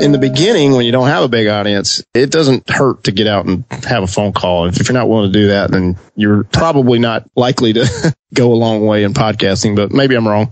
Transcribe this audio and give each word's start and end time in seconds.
in 0.00 0.12
the 0.12 0.18
beginning, 0.18 0.72
when 0.72 0.86
you 0.86 0.92
don't 0.92 1.08
have 1.08 1.22
a 1.22 1.28
big 1.28 1.46
audience, 1.46 2.02
it 2.14 2.30
doesn't 2.30 2.68
hurt 2.68 3.04
to 3.04 3.12
get 3.12 3.26
out 3.26 3.46
and 3.46 3.64
have 3.84 4.02
a 4.02 4.06
phone 4.06 4.32
call. 4.32 4.66
If 4.66 4.88
you're 4.88 4.94
not 4.94 5.08
willing 5.08 5.32
to 5.32 5.38
do 5.38 5.48
that, 5.48 5.70
then 5.70 5.98
you're 6.16 6.44
probably 6.44 6.98
not 6.98 7.28
likely 7.36 7.72
to 7.74 8.14
go 8.34 8.52
a 8.52 8.54
long 8.54 8.86
way 8.86 9.04
in 9.04 9.12
podcasting, 9.12 9.76
but 9.76 9.92
maybe 9.92 10.14
I'm 10.14 10.26
wrong. 10.26 10.50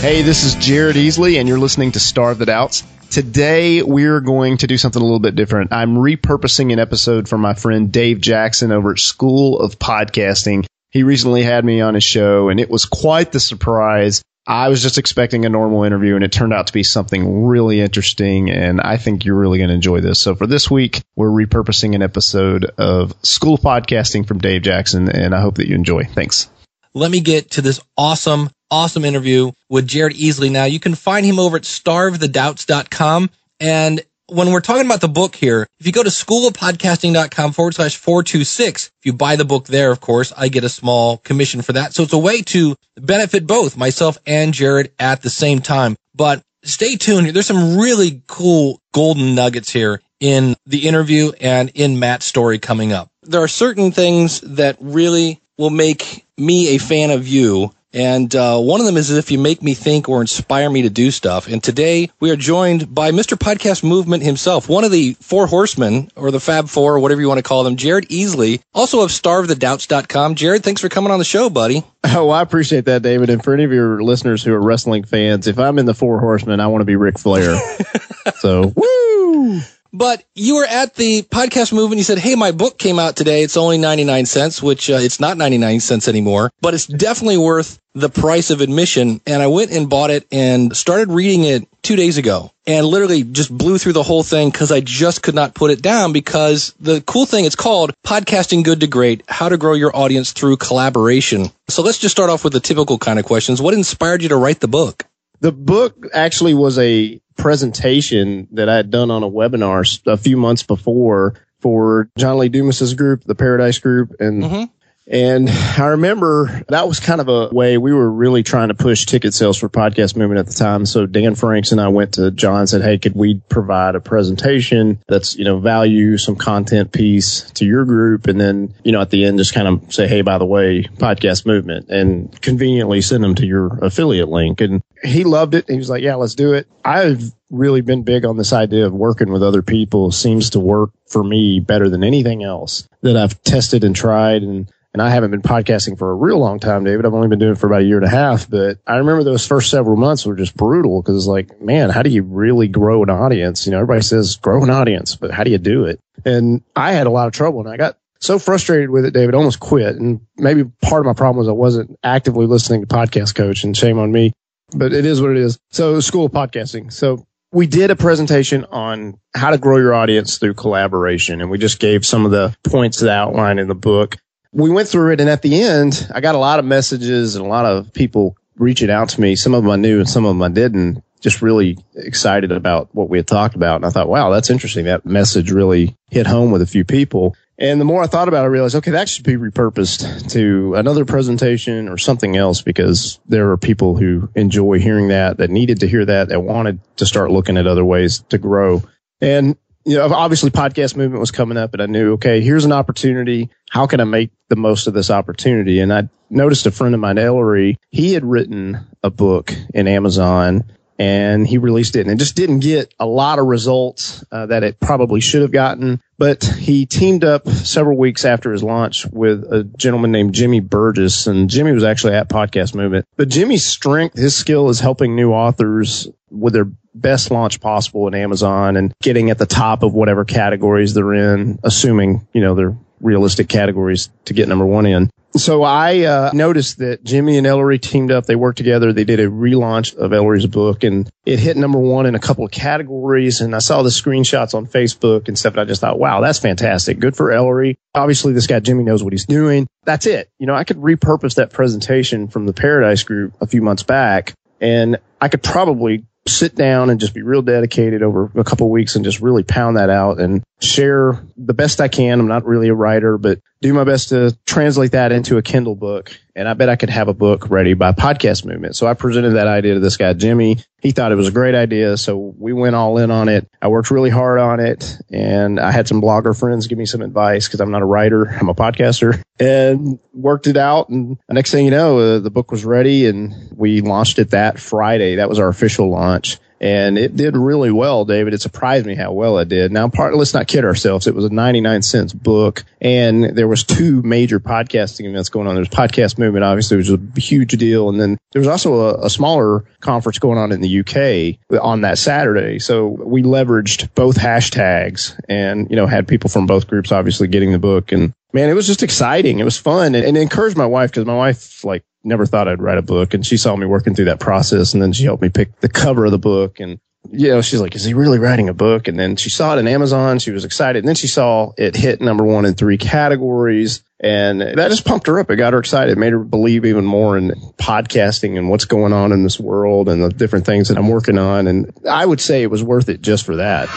Hey, 0.00 0.22
this 0.22 0.44
is 0.44 0.54
Jared 0.54 0.94
Easley, 0.94 1.40
and 1.40 1.48
you're 1.48 1.58
listening 1.58 1.90
to 1.90 1.98
Starve 1.98 2.38
the 2.38 2.46
Doubts. 2.46 2.84
Today, 3.10 3.82
we're 3.82 4.20
going 4.20 4.58
to 4.58 4.68
do 4.68 4.78
something 4.78 5.02
a 5.02 5.04
little 5.04 5.18
bit 5.18 5.34
different. 5.34 5.72
I'm 5.72 5.96
repurposing 5.96 6.72
an 6.72 6.78
episode 6.78 7.28
from 7.28 7.40
my 7.40 7.54
friend 7.54 7.90
Dave 7.90 8.20
Jackson 8.20 8.70
over 8.70 8.92
at 8.92 9.00
School 9.00 9.58
of 9.58 9.80
Podcasting. 9.80 10.66
He 10.90 11.02
recently 11.02 11.42
had 11.42 11.64
me 11.64 11.80
on 11.80 11.94
his 11.94 12.04
show, 12.04 12.48
and 12.48 12.60
it 12.60 12.70
was 12.70 12.84
quite 12.84 13.32
the 13.32 13.40
surprise. 13.40 14.22
I 14.46 14.68
was 14.68 14.84
just 14.84 14.98
expecting 14.98 15.44
a 15.44 15.48
normal 15.48 15.82
interview, 15.82 16.14
and 16.14 16.22
it 16.22 16.30
turned 16.30 16.52
out 16.52 16.68
to 16.68 16.72
be 16.72 16.84
something 16.84 17.46
really 17.46 17.80
interesting, 17.80 18.52
and 18.52 18.80
I 18.80 18.98
think 18.98 19.24
you're 19.24 19.34
really 19.34 19.58
going 19.58 19.68
to 19.68 19.74
enjoy 19.74 20.00
this. 20.00 20.20
So, 20.20 20.36
for 20.36 20.46
this 20.46 20.70
week, 20.70 21.02
we're 21.16 21.26
repurposing 21.26 21.96
an 21.96 22.02
episode 22.02 22.66
of 22.78 23.14
School 23.24 23.58
Podcasting 23.58 24.28
from 24.28 24.38
Dave 24.38 24.62
Jackson, 24.62 25.10
and 25.10 25.34
I 25.34 25.40
hope 25.40 25.56
that 25.56 25.66
you 25.66 25.74
enjoy. 25.74 26.04
Thanks. 26.04 26.48
Let 26.94 27.10
me 27.10 27.20
get 27.20 27.50
to 27.52 27.62
this 27.62 27.80
awesome 27.96 28.48
awesome 28.70 29.04
interview 29.04 29.52
with 29.68 29.86
Jared 29.86 30.14
Easley. 30.14 30.50
Now 30.50 30.64
you 30.64 30.80
can 30.80 30.94
find 30.94 31.24
him 31.24 31.38
over 31.38 31.56
at 31.56 31.62
starvethedoubts.com. 31.62 33.30
And 33.60 34.02
when 34.28 34.52
we're 34.52 34.60
talking 34.60 34.84
about 34.84 35.00
the 35.00 35.08
book 35.08 35.34
here, 35.34 35.66
if 35.80 35.86
you 35.86 35.92
go 35.92 36.02
to 36.02 36.10
schoolofpodcasting.com 36.10 37.52
forward 37.52 37.74
slash 37.74 37.96
426, 37.96 38.86
if 38.86 38.92
you 39.06 39.12
buy 39.12 39.36
the 39.36 39.44
book 39.44 39.66
there, 39.66 39.90
of 39.90 40.00
course, 40.00 40.32
I 40.36 40.48
get 40.48 40.64
a 40.64 40.68
small 40.68 41.16
commission 41.18 41.62
for 41.62 41.72
that. 41.72 41.94
So 41.94 42.02
it's 42.02 42.12
a 42.12 42.18
way 42.18 42.42
to 42.42 42.76
benefit 42.96 43.46
both 43.46 43.76
myself 43.76 44.18
and 44.26 44.52
Jared 44.52 44.92
at 44.98 45.22
the 45.22 45.30
same 45.30 45.60
time. 45.60 45.96
But 46.14 46.42
stay 46.62 46.96
tuned. 46.96 47.26
here. 47.26 47.32
There's 47.32 47.46
some 47.46 47.78
really 47.78 48.22
cool 48.26 48.80
golden 48.92 49.34
nuggets 49.34 49.70
here 49.70 50.02
in 50.20 50.56
the 50.66 50.86
interview 50.86 51.32
and 51.40 51.70
in 51.74 51.98
Matt's 51.98 52.26
story 52.26 52.58
coming 52.58 52.92
up. 52.92 53.08
There 53.22 53.42
are 53.42 53.48
certain 53.48 53.92
things 53.92 54.40
that 54.42 54.76
really 54.80 55.40
will 55.56 55.70
make 55.70 56.26
me 56.36 56.74
a 56.74 56.78
fan 56.78 57.10
of 57.10 57.26
you 57.26 57.72
and 57.92 58.34
uh, 58.34 58.58
one 58.58 58.80
of 58.80 58.86
them 58.86 58.96
is 58.96 59.10
if 59.10 59.30
you 59.30 59.38
make 59.38 59.62
me 59.62 59.74
think 59.74 60.08
or 60.08 60.20
inspire 60.20 60.68
me 60.68 60.82
to 60.82 60.90
do 60.90 61.10
stuff. 61.10 61.48
And 61.48 61.62
today 61.62 62.10
we 62.20 62.30
are 62.30 62.36
joined 62.36 62.94
by 62.94 63.10
Mr. 63.10 63.36
Podcast 63.36 63.82
Movement 63.82 64.22
himself, 64.22 64.68
one 64.68 64.84
of 64.84 64.90
the 64.90 65.14
four 65.20 65.46
horsemen 65.46 66.10
or 66.16 66.30
the 66.30 66.40
Fab 66.40 66.68
Four 66.68 66.96
or 66.96 67.00
whatever 67.00 67.20
you 67.20 67.28
want 67.28 67.38
to 67.38 67.42
call 67.42 67.64
them, 67.64 67.76
Jared 67.76 68.08
Easley, 68.08 68.60
also 68.74 69.00
of 69.00 69.10
starvethedoubts.com. 69.10 70.34
Jared, 70.34 70.62
thanks 70.62 70.80
for 70.80 70.88
coming 70.88 71.10
on 71.10 71.18
the 71.18 71.24
show, 71.24 71.50
buddy. 71.50 71.82
Oh, 72.10 72.30
I 72.30 72.42
appreciate 72.42 72.86
that, 72.86 73.02
David. 73.02 73.28
And 73.28 73.44
for 73.44 73.52
any 73.52 73.64
of 73.64 73.72
your 73.72 74.02
listeners 74.02 74.42
who 74.42 74.54
are 74.54 74.62
wrestling 74.62 75.04
fans, 75.04 75.46
if 75.46 75.58
I'm 75.58 75.78
in 75.78 75.84
the 75.84 75.94
four 75.94 76.20
horsemen, 76.20 76.58
I 76.58 76.66
want 76.68 76.80
to 76.80 76.86
be 76.86 76.96
Ric 76.96 77.18
Flair. 77.18 77.60
so, 78.36 78.72
woo! 78.74 79.60
But 79.92 80.24
you 80.34 80.56
were 80.56 80.66
at 80.66 80.94
the 80.94 81.22
podcast 81.22 81.72
movement. 81.72 81.98
You 81.98 82.04
said, 82.04 82.18
Hey, 82.18 82.34
my 82.34 82.52
book 82.52 82.78
came 82.78 82.98
out 82.98 83.16
today. 83.16 83.42
It's 83.42 83.56
only 83.56 83.78
99 83.78 84.26
cents, 84.26 84.62
which 84.62 84.90
uh, 84.90 84.94
it's 84.94 85.20
not 85.20 85.36
99 85.36 85.80
cents 85.80 86.08
anymore, 86.08 86.50
but 86.60 86.74
it's 86.74 86.86
definitely 86.86 87.38
worth 87.38 87.80
the 87.94 88.08
price 88.08 88.50
of 88.50 88.60
admission. 88.60 89.20
And 89.26 89.42
I 89.42 89.46
went 89.46 89.72
and 89.72 89.88
bought 89.88 90.10
it 90.10 90.26
and 90.30 90.76
started 90.76 91.10
reading 91.10 91.44
it 91.44 91.66
two 91.82 91.96
days 91.96 92.18
ago 92.18 92.52
and 92.66 92.86
literally 92.86 93.24
just 93.24 93.56
blew 93.56 93.78
through 93.78 93.94
the 93.94 94.02
whole 94.02 94.22
thing 94.22 94.50
because 94.50 94.70
I 94.70 94.80
just 94.80 95.22
could 95.22 95.34
not 95.34 95.54
put 95.54 95.70
it 95.70 95.80
down 95.80 96.12
because 96.12 96.74
the 96.78 97.00
cool 97.06 97.24
thing 97.24 97.46
it's 97.46 97.56
called 97.56 97.92
podcasting 98.06 98.62
good 98.62 98.80
to 98.80 98.86
great, 98.86 99.22
how 99.26 99.48
to 99.48 99.56
grow 99.56 99.72
your 99.72 99.94
audience 99.96 100.32
through 100.32 100.58
collaboration. 100.58 101.50
So 101.68 101.82
let's 101.82 101.98
just 101.98 102.14
start 102.14 102.30
off 102.30 102.44
with 102.44 102.52
the 102.52 102.60
typical 102.60 102.98
kind 102.98 103.18
of 103.18 103.24
questions. 103.24 103.62
What 103.62 103.74
inspired 103.74 104.22
you 104.22 104.28
to 104.28 104.36
write 104.36 104.60
the 104.60 104.68
book? 104.68 105.04
The 105.40 105.52
book 105.52 106.08
actually 106.12 106.54
was 106.54 106.78
a 106.78 107.20
presentation 107.38 108.48
that 108.52 108.68
I 108.68 108.76
had 108.76 108.90
done 108.90 109.10
on 109.10 109.22
a 109.22 109.30
webinar 109.30 110.00
a 110.06 110.16
few 110.18 110.36
months 110.36 110.62
before 110.62 111.34
for 111.60 112.10
John 112.18 112.38
Lee 112.38 112.48
Dumas's 112.48 112.94
group, 112.94 113.24
the 113.24 113.34
Paradise 113.34 113.78
Group, 113.78 114.14
and 114.20 114.42
mm-hmm. 114.42 114.64
And 115.10 115.48
I 115.48 115.86
remember 115.86 116.62
that 116.68 116.86
was 116.86 117.00
kind 117.00 117.20
of 117.20 117.28
a 117.28 117.48
way 117.48 117.78
we 117.78 117.94
were 117.94 118.10
really 118.10 118.42
trying 118.42 118.68
to 118.68 118.74
push 118.74 119.06
ticket 119.06 119.32
sales 119.32 119.56
for 119.56 119.68
podcast 119.68 120.16
movement 120.16 120.38
at 120.38 120.46
the 120.46 120.52
time. 120.52 120.84
So 120.84 121.06
Dan 121.06 121.34
Franks 121.34 121.72
and 121.72 121.80
I 121.80 121.88
went 121.88 122.14
to 122.14 122.30
John 122.30 122.60
and 122.60 122.68
said, 122.68 122.82
Hey, 122.82 122.98
could 122.98 123.14
we 123.14 123.40
provide 123.48 123.94
a 123.94 124.00
presentation 124.00 124.98
that's, 125.08 125.36
you 125.36 125.44
know, 125.44 125.58
value 125.58 126.18
some 126.18 126.36
content 126.36 126.92
piece 126.92 127.50
to 127.52 127.64
your 127.64 127.86
group? 127.86 128.26
And 128.26 128.38
then, 128.38 128.74
you 128.84 128.92
know, 128.92 129.00
at 129.00 129.10
the 129.10 129.24
end, 129.24 129.38
just 129.38 129.54
kind 129.54 129.68
of 129.68 129.92
say, 129.92 130.06
Hey, 130.06 130.20
by 130.20 130.36
the 130.36 130.44
way, 130.44 130.82
podcast 130.82 131.46
movement 131.46 131.88
and 131.88 132.38
conveniently 132.42 133.00
send 133.00 133.24
them 133.24 133.34
to 133.36 133.46
your 133.46 133.78
affiliate 133.82 134.28
link. 134.28 134.60
And 134.60 134.82
he 135.02 135.24
loved 135.24 135.54
it. 135.54 135.68
He 135.68 135.76
was 135.76 135.88
like, 135.88 136.02
yeah, 136.02 136.16
let's 136.16 136.34
do 136.34 136.52
it. 136.52 136.66
I've 136.84 137.32
really 137.50 137.80
been 137.80 138.02
big 138.02 138.24
on 138.24 138.36
this 138.36 138.52
idea 138.52 138.86
of 138.86 138.92
working 138.92 139.32
with 139.32 139.42
other 139.42 139.62
people 139.62 140.10
seems 140.10 140.50
to 140.50 140.60
work 140.60 140.90
for 141.06 141.24
me 141.24 141.60
better 141.60 141.88
than 141.88 142.04
anything 142.04 142.44
else 142.44 142.88
that 143.02 143.16
I've 143.16 143.40
tested 143.42 143.84
and 143.84 143.96
tried. 143.96 144.42
And 144.42 144.70
and 144.98 145.06
I 145.06 145.10
haven't 145.10 145.30
been 145.30 145.42
podcasting 145.42 145.96
for 145.96 146.10
a 146.10 146.14
real 146.14 146.38
long 146.38 146.58
time, 146.58 146.82
David. 146.82 147.06
I've 147.06 147.14
only 147.14 147.28
been 147.28 147.38
doing 147.38 147.52
it 147.52 147.58
for 147.58 147.68
about 147.68 147.82
a 147.82 147.84
year 147.84 147.98
and 147.98 148.04
a 148.04 148.10
half, 148.10 148.50
but 148.50 148.78
I 148.84 148.96
remember 148.96 149.22
those 149.22 149.46
first 149.46 149.70
several 149.70 149.96
months 149.96 150.26
were 150.26 150.34
just 150.34 150.56
brutal 150.56 151.00
because 151.00 151.16
it's 151.16 151.28
like, 151.28 151.60
man, 151.60 151.88
how 151.88 152.02
do 152.02 152.10
you 152.10 152.24
really 152.24 152.66
grow 152.66 153.04
an 153.04 153.10
audience? 153.10 153.64
You 153.64 153.70
know, 153.70 153.78
everybody 153.78 154.02
says 154.02 154.34
grow 154.34 154.60
an 154.60 154.70
audience, 154.70 155.14
but 155.14 155.30
how 155.30 155.44
do 155.44 155.52
you 155.52 155.58
do 155.58 155.84
it? 155.84 156.00
And 156.24 156.62
I 156.74 156.94
had 156.94 157.06
a 157.06 157.10
lot 157.10 157.28
of 157.28 157.32
trouble 157.32 157.60
and 157.60 157.68
I 157.68 157.76
got 157.76 157.96
so 158.18 158.40
frustrated 158.40 158.90
with 158.90 159.04
it, 159.04 159.14
David, 159.14 159.36
almost 159.36 159.60
quit. 159.60 159.94
And 159.94 160.20
maybe 160.36 160.64
part 160.82 161.00
of 161.00 161.06
my 161.06 161.12
problem 161.12 161.38
was 161.38 161.48
I 161.48 161.52
wasn't 161.52 161.96
actively 162.02 162.46
listening 162.46 162.80
to 162.80 162.88
podcast 162.88 163.36
coach 163.36 163.62
and 163.62 163.76
shame 163.76 164.00
on 164.00 164.10
me, 164.10 164.32
but 164.74 164.92
it 164.92 165.04
is 165.04 165.22
what 165.22 165.30
it 165.30 165.36
is. 165.36 165.60
So 165.70 166.00
school 166.00 166.26
of 166.26 166.32
podcasting. 166.32 166.92
So 166.92 167.24
we 167.52 167.68
did 167.68 167.92
a 167.92 167.96
presentation 167.96 168.64
on 168.64 169.20
how 169.36 169.50
to 169.50 169.58
grow 169.58 169.76
your 169.76 169.94
audience 169.94 170.38
through 170.38 170.54
collaboration 170.54 171.40
and 171.40 171.52
we 171.52 171.58
just 171.58 171.78
gave 171.78 172.04
some 172.04 172.24
of 172.24 172.32
the 172.32 172.56
points 172.64 172.98
that 172.98 173.10
outline 173.10 173.60
in 173.60 173.68
the 173.68 173.76
book 173.76 174.16
we 174.52 174.70
went 174.70 174.88
through 174.88 175.12
it 175.12 175.20
and 175.20 175.28
at 175.28 175.42
the 175.42 175.60
end, 175.60 176.08
I 176.14 176.20
got 176.20 176.34
a 176.34 176.38
lot 176.38 176.58
of 176.58 176.64
messages 176.64 177.36
and 177.36 177.44
a 177.44 177.48
lot 177.48 177.66
of 177.66 177.92
people 177.92 178.36
reaching 178.56 178.90
out 178.90 179.10
to 179.10 179.20
me. 179.20 179.36
Some 179.36 179.54
of 179.54 179.62
them 179.62 179.70
I 179.70 179.76
knew 179.76 180.00
and 180.00 180.08
some 180.08 180.24
of 180.24 180.30
them 180.30 180.42
I 180.42 180.48
didn't. 180.48 181.02
Just 181.20 181.42
really 181.42 181.76
excited 181.96 182.52
about 182.52 182.88
what 182.94 183.08
we 183.08 183.18
had 183.18 183.26
talked 183.26 183.56
about. 183.56 183.76
And 183.76 183.84
I 183.84 183.90
thought, 183.90 184.08
wow, 184.08 184.30
that's 184.30 184.50
interesting. 184.50 184.84
That 184.84 185.04
message 185.04 185.50
really 185.50 185.96
hit 186.10 186.26
home 186.26 186.52
with 186.52 186.62
a 186.62 186.66
few 186.66 186.84
people. 186.84 187.34
And 187.58 187.80
the 187.80 187.84
more 187.84 188.04
I 188.04 188.06
thought 188.06 188.28
about 188.28 188.44
it, 188.44 188.46
I 188.46 188.50
realized, 188.50 188.76
okay, 188.76 188.92
that 188.92 189.08
should 189.08 189.24
be 189.24 189.36
repurposed 189.36 190.30
to 190.30 190.74
another 190.76 191.04
presentation 191.04 191.88
or 191.88 191.98
something 191.98 192.36
else 192.36 192.62
because 192.62 193.18
there 193.26 193.50
are 193.50 193.56
people 193.56 193.96
who 193.96 194.30
enjoy 194.36 194.78
hearing 194.78 195.08
that, 195.08 195.38
that 195.38 195.50
needed 195.50 195.80
to 195.80 195.88
hear 195.88 196.04
that, 196.04 196.28
that 196.28 196.40
wanted 196.40 196.78
to 196.98 197.06
start 197.06 197.32
looking 197.32 197.56
at 197.56 197.66
other 197.66 197.84
ways 197.84 198.20
to 198.28 198.38
grow. 198.38 198.82
And 199.20 199.56
you 199.88 199.96
know, 199.96 200.12
obviously 200.12 200.50
podcast 200.50 200.96
movement 200.96 201.18
was 201.18 201.30
coming 201.30 201.56
up 201.56 201.72
and 201.72 201.80
I 201.80 201.86
knew, 201.86 202.12
okay, 202.12 202.42
here's 202.42 202.66
an 202.66 202.72
opportunity. 202.72 203.48
How 203.70 203.86
can 203.86 204.00
I 204.00 204.04
make 204.04 204.30
the 204.48 204.56
most 204.56 204.86
of 204.86 204.92
this 204.92 205.10
opportunity? 205.10 205.80
And 205.80 205.90
I 205.90 206.10
noticed 206.28 206.66
a 206.66 206.70
friend 206.70 206.94
of 206.94 207.00
mine, 207.00 207.16
Ellery, 207.16 207.78
he 207.88 208.12
had 208.12 208.22
written 208.22 208.86
a 209.02 209.08
book 209.08 209.54
in 209.72 209.88
Amazon 209.88 210.64
and 210.98 211.46
he 211.46 211.56
released 211.56 211.96
it 211.96 212.02
and 212.02 212.10
it 212.10 212.18
just 212.18 212.36
didn't 212.36 212.58
get 212.58 212.92
a 212.98 213.06
lot 213.06 213.38
of 213.38 213.46
results 213.46 214.22
uh, 214.30 214.44
that 214.44 214.62
it 214.62 214.78
probably 214.78 215.20
should 215.20 215.40
have 215.40 215.52
gotten. 215.52 216.02
But 216.18 216.44
he 216.44 216.84
teamed 216.84 217.24
up 217.24 217.48
several 217.48 217.96
weeks 217.96 218.26
after 218.26 218.52
his 218.52 218.62
launch 218.62 219.06
with 219.06 219.44
a 219.50 219.64
gentleman 219.64 220.12
named 220.12 220.34
Jimmy 220.34 220.60
Burgess 220.60 221.26
and 221.26 221.48
Jimmy 221.48 221.72
was 221.72 221.84
actually 221.84 222.12
at 222.12 222.28
podcast 222.28 222.74
movement. 222.74 223.06
But 223.16 223.30
Jimmy's 223.30 223.64
strength, 223.64 224.18
his 224.18 224.36
skill 224.36 224.68
is 224.68 224.80
helping 224.80 225.16
new 225.16 225.32
authors 225.32 226.08
with 226.30 226.52
their 226.52 226.68
best 226.94 227.30
launch 227.30 227.60
possible 227.60 228.08
in 228.08 228.14
Amazon 228.14 228.76
and 228.76 228.92
getting 229.02 229.30
at 229.30 229.38
the 229.38 229.46
top 229.46 229.82
of 229.82 229.94
whatever 229.94 230.24
categories 230.24 230.94
they're 230.94 231.14
in, 231.14 231.58
assuming, 231.62 232.26
you 232.32 232.40
know, 232.40 232.54
they're 232.54 232.76
realistic 233.00 233.48
categories 233.48 234.10
to 234.24 234.34
get 234.34 234.48
number 234.48 234.66
one 234.66 234.86
in. 234.86 235.10
So 235.36 235.62
I 235.62 236.00
uh, 236.00 236.30
noticed 236.32 236.78
that 236.78 237.04
Jimmy 237.04 237.36
and 237.36 237.46
Ellery 237.46 237.78
teamed 237.78 238.10
up. 238.10 238.26
They 238.26 238.34
worked 238.34 238.56
together. 238.56 238.92
They 238.92 239.04
did 239.04 239.20
a 239.20 239.28
relaunch 239.28 239.94
of 239.94 240.12
Ellery's 240.12 240.46
book 240.46 240.82
and 240.84 241.08
it 241.26 241.38
hit 241.38 241.56
number 241.56 241.78
one 241.78 242.06
in 242.06 242.14
a 242.14 242.18
couple 242.18 242.44
of 242.44 242.50
categories. 242.50 243.40
And 243.40 243.54
I 243.54 243.58
saw 243.58 243.82
the 243.82 243.90
screenshots 243.90 244.54
on 244.54 244.66
Facebook 244.66 245.28
and 245.28 245.38
stuff. 245.38 245.52
And 245.52 245.60
I 245.60 245.64
just 245.64 245.82
thought, 245.82 245.98
wow, 245.98 246.22
that's 246.22 246.38
fantastic. 246.38 246.98
Good 246.98 247.14
for 247.14 247.30
Ellery. 247.30 247.76
Obviously, 247.94 248.32
this 248.32 248.46
guy 248.46 248.58
Jimmy 248.60 248.84
knows 248.84 249.04
what 249.04 249.12
he's 249.12 249.26
doing. 249.26 249.68
That's 249.84 250.06
it. 250.06 250.30
You 250.38 250.46
know, 250.46 250.54
I 250.54 250.64
could 250.64 250.78
repurpose 250.78 251.36
that 251.36 251.52
presentation 251.52 252.28
from 252.28 252.46
the 252.46 252.54
Paradise 252.54 253.04
Group 253.04 253.34
a 253.40 253.46
few 253.46 253.60
months 253.60 253.82
back 253.82 254.32
and 254.60 254.98
I 255.20 255.28
could 255.28 255.42
probably 255.42 256.04
sit 256.28 256.54
down 256.54 256.90
and 256.90 257.00
just 257.00 257.14
be 257.14 257.22
real 257.22 257.42
dedicated 257.42 258.02
over 258.02 258.30
a 258.34 258.44
couple 258.44 258.70
weeks 258.70 258.96
and 258.96 259.04
just 259.04 259.20
really 259.20 259.42
pound 259.42 259.76
that 259.76 259.90
out 259.90 260.20
and 260.20 260.42
share 260.60 261.20
the 261.36 261.54
best 261.54 261.80
I 261.80 261.88
can. 261.88 262.20
I'm 262.20 262.28
not 262.28 262.44
really 262.44 262.68
a 262.68 262.74
writer, 262.74 263.18
but 263.18 263.40
do 263.60 263.74
my 263.74 263.84
best 263.84 264.10
to 264.10 264.36
translate 264.46 264.92
that 264.92 265.10
into 265.10 265.36
a 265.36 265.42
Kindle 265.42 265.74
book. 265.74 266.16
And 266.36 266.48
I 266.48 266.54
bet 266.54 266.68
I 266.68 266.76
could 266.76 266.90
have 266.90 267.08
a 267.08 267.14
book 267.14 267.50
ready 267.50 267.74
by 267.74 267.90
podcast 267.90 268.44
movement. 268.44 268.76
So 268.76 268.86
I 268.86 268.94
presented 268.94 269.30
that 269.30 269.48
idea 269.48 269.74
to 269.74 269.80
this 269.80 269.96
guy, 269.96 270.12
Jimmy. 270.12 270.58
He 270.80 270.92
thought 270.92 271.10
it 271.10 271.16
was 271.16 271.26
a 271.26 271.32
great 271.32 271.56
idea. 271.56 271.96
So 271.96 272.16
we 272.38 272.52
went 272.52 272.76
all 272.76 272.98
in 272.98 273.10
on 273.10 273.28
it. 273.28 273.48
I 273.60 273.66
worked 273.66 273.90
really 273.90 274.10
hard 274.10 274.38
on 274.38 274.60
it 274.60 274.96
and 275.10 275.58
I 275.58 275.72
had 275.72 275.88
some 275.88 276.00
blogger 276.00 276.38
friends 276.38 276.68
give 276.68 276.78
me 276.78 276.86
some 276.86 277.02
advice 277.02 277.48
because 277.48 277.60
I'm 277.60 277.72
not 277.72 277.82
a 277.82 277.86
writer. 277.86 278.28
I'm 278.28 278.48
a 278.48 278.54
podcaster 278.54 279.20
and 279.40 279.98
worked 280.12 280.46
it 280.46 280.56
out. 280.56 280.88
And 280.88 281.18
the 281.26 281.34
next 281.34 281.50
thing 281.50 281.64
you 281.64 281.72
know, 281.72 281.98
uh, 281.98 282.18
the 282.20 282.30
book 282.30 282.52
was 282.52 282.64
ready 282.64 283.06
and 283.06 283.34
we 283.56 283.80
launched 283.80 284.20
it 284.20 284.30
that 284.30 284.60
Friday. 284.60 285.16
That 285.16 285.28
was 285.28 285.40
our 285.40 285.48
official 285.48 285.90
launch 285.90 286.38
and 286.60 286.98
it 286.98 287.16
did 287.16 287.36
really 287.36 287.70
well, 287.70 288.04
David. 288.04 288.34
It 288.34 288.42
surprised 288.42 288.86
me 288.86 288.94
how 288.94 289.12
well 289.12 289.38
it 289.38 289.48
did. 289.48 289.70
Now, 289.72 289.88
part, 289.88 290.14
let's 290.14 290.34
not 290.34 290.48
kid 290.48 290.64
ourselves. 290.64 291.06
It 291.06 291.14
was 291.14 291.24
a 291.24 291.30
99 291.30 291.82
cents 291.82 292.12
book 292.12 292.64
and 292.80 293.24
there 293.36 293.48
was 293.48 293.64
two 293.64 294.02
major 294.02 294.40
podcasting 294.40 295.08
events 295.08 295.28
going 295.28 295.46
on. 295.46 295.54
There's 295.54 295.68
podcast 295.68 296.18
movement, 296.18 296.44
obviously, 296.44 296.76
which 296.76 296.88
was 296.88 297.00
a 297.00 297.20
huge 297.20 297.52
deal. 297.52 297.88
And 297.88 298.00
then 298.00 298.18
there 298.32 298.40
was 298.40 298.48
also 298.48 298.74
a, 298.74 299.06
a 299.06 299.10
smaller 299.10 299.64
conference 299.80 300.18
going 300.18 300.38
on 300.38 300.52
in 300.52 300.60
the 300.60 300.80
UK 300.80 301.60
on 301.62 301.82
that 301.82 301.98
Saturday. 301.98 302.58
So 302.58 302.88
we 302.88 303.22
leveraged 303.22 303.94
both 303.94 304.16
hashtags 304.16 305.18
and, 305.28 305.70
you 305.70 305.76
know, 305.76 305.86
had 305.86 306.08
people 306.08 306.28
from 306.28 306.46
both 306.46 306.66
groups 306.66 306.90
obviously 306.90 307.28
getting 307.28 307.52
the 307.52 307.58
book 307.58 307.92
and 307.92 308.12
man, 308.32 308.50
it 308.50 308.54
was 308.54 308.66
just 308.66 308.82
exciting. 308.82 309.38
It 309.38 309.44
was 309.44 309.56
fun 309.56 309.94
and, 309.94 310.04
and 310.04 310.16
it 310.16 310.20
encouraged 310.20 310.56
my 310.56 310.66
wife 310.66 310.90
because 310.90 311.06
my 311.06 311.16
wife 311.16 311.64
like 311.64 311.84
never 312.08 312.26
thought 312.26 312.48
I'd 312.48 312.62
write 312.62 312.78
a 312.78 312.82
book. 312.82 313.14
And 313.14 313.24
she 313.24 313.36
saw 313.36 313.54
me 313.54 313.66
working 313.66 313.94
through 313.94 314.06
that 314.06 314.20
process. 314.20 314.74
And 314.74 314.82
then 314.82 314.92
she 314.92 315.04
helped 315.04 315.22
me 315.22 315.28
pick 315.28 315.60
the 315.60 315.68
cover 315.68 316.06
of 316.06 316.10
the 316.10 316.18
book. 316.18 316.58
And, 316.58 316.80
you 317.10 317.28
know, 317.28 317.40
she's 317.40 317.60
like, 317.60 317.76
is 317.76 317.84
he 317.84 317.94
really 317.94 318.18
writing 318.18 318.48
a 318.48 318.54
book? 318.54 318.88
And 318.88 318.98
then 318.98 319.16
she 319.16 319.30
saw 319.30 319.54
it 319.54 319.58
on 319.58 319.68
Amazon. 319.68 320.18
She 320.18 320.32
was 320.32 320.44
excited. 320.44 320.80
And 320.80 320.88
then 320.88 320.96
she 320.96 321.06
saw 321.06 321.52
it 321.56 321.76
hit 321.76 322.00
number 322.00 322.24
one 322.24 322.44
in 322.44 322.54
three 322.54 322.78
categories. 322.78 323.82
And 324.00 324.40
that 324.40 324.70
just 324.70 324.84
pumped 324.84 325.06
her 325.08 325.18
up. 325.18 325.30
It 325.30 325.36
got 325.36 325.52
her 325.52 325.58
excited. 325.58 325.92
It 325.92 325.98
made 325.98 326.12
her 326.12 326.20
believe 326.20 326.64
even 326.64 326.84
more 326.84 327.16
in 327.18 327.30
podcasting 327.56 328.38
and 328.38 328.48
what's 328.48 328.64
going 328.64 328.92
on 328.92 329.12
in 329.12 329.22
this 329.24 329.40
world 329.40 329.88
and 329.88 330.02
the 330.02 330.08
different 330.08 330.46
things 330.46 330.68
that 330.68 330.78
I'm 330.78 330.88
working 330.88 331.18
on. 331.18 331.46
And 331.46 331.72
I 331.88 332.06
would 332.06 332.20
say 332.20 332.42
it 332.42 332.50
was 332.50 332.62
worth 332.62 332.88
it 332.88 333.02
just 333.02 333.26
for 333.26 333.36
that. 333.36 333.68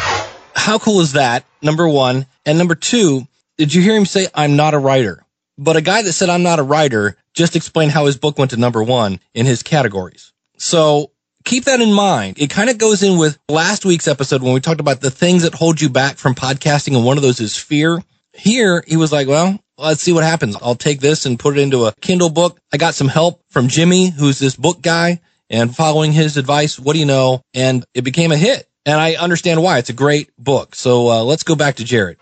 How 0.53 0.77
cool 0.77 1.01
is 1.01 1.13
that? 1.13 1.43
Number 1.61 1.87
one. 1.87 2.27
And 2.45 2.57
number 2.57 2.75
two, 2.75 3.27
did 3.57 3.73
you 3.73 3.81
hear 3.81 3.95
him 3.95 4.05
say, 4.05 4.27
I'm 4.35 4.55
not 4.55 4.73
a 4.73 4.79
writer? 4.79 5.25
But 5.61 5.77
a 5.77 5.81
guy 5.81 6.01
that 6.01 6.13
said, 6.13 6.29
I'm 6.29 6.41
not 6.41 6.57
a 6.57 6.63
writer 6.63 7.15
just 7.35 7.55
explained 7.55 7.91
how 7.91 8.07
his 8.07 8.17
book 8.17 8.39
went 8.39 8.49
to 8.49 8.57
number 8.57 8.81
one 8.81 9.19
in 9.35 9.45
his 9.45 9.61
categories. 9.61 10.33
So 10.57 11.11
keep 11.45 11.65
that 11.65 11.79
in 11.79 11.93
mind. 11.93 12.39
It 12.39 12.49
kind 12.49 12.71
of 12.71 12.79
goes 12.79 13.03
in 13.03 13.19
with 13.19 13.37
last 13.47 13.85
week's 13.85 14.07
episode 14.07 14.41
when 14.41 14.55
we 14.55 14.59
talked 14.59 14.79
about 14.79 15.01
the 15.01 15.11
things 15.11 15.43
that 15.43 15.53
hold 15.53 15.79
you 15.79 15.87
back 15.87 16.17
from 16.17 16.33
podcasting. 16.33 16.95
And 16.95 17.05
one 17.05 17.15
of 17.15 17.21
those 17.21 17.39
is 17.39 17.55
fear. 17.55 18.03
Here 18.33 18.83
he 18.87 18.97
was 18.97 19.11
like, 19.11 19.27
well, 19.27 19.59
let's 19.77 20.01
see 20.01 20.11
what 20.11 20.23
happens. 20.23 20.57
I'll 20.59 20.73
take 20.73 20.99
this 20.99 21.27
and 21.27 21.37
put 21.37 21.55
it 21.55 21.61
into 21.61 21.85
a 21.85 21.93
Kindle 22.01 22.31
book. 22.31 22.59
I 22.73 22.77
got 22.77 22.95
some 22.95 23.07
help 23.07 23.43
from 23.51 23.67
Jimmy, 23.67 24.09
who's 24.09 24.39
this 24.39 24.55
book 24.55 24.81
guy 24.81 25.21
and 25.47 25.75
following 25.75 26.11
his 26.11 26.37
advice. 26.37 26.79
What 26.79 26.93
do 26.93 26.99
you 26.99 27.05
know? 27.05 27.43
And 27.53 27.85
it 27.93 28.01
became 28.01 28.31
a 28.31 28.37
hit. 28.37 28.67
And 28.87 28.99
I 28.99 29.13
understand 29.13 29.61
why. 29.61 29.77
It's 29.77 29.91
a 29.91 29.93
great 29.93 30.31
book. 30.39 30.73
So 30.73 31.07
uh, 31.07 31.23
let's 31.23 31.43
go 31.43 31.55
back 31.55 31.75
to 31.75 31.83
Jared. 31.83 32.17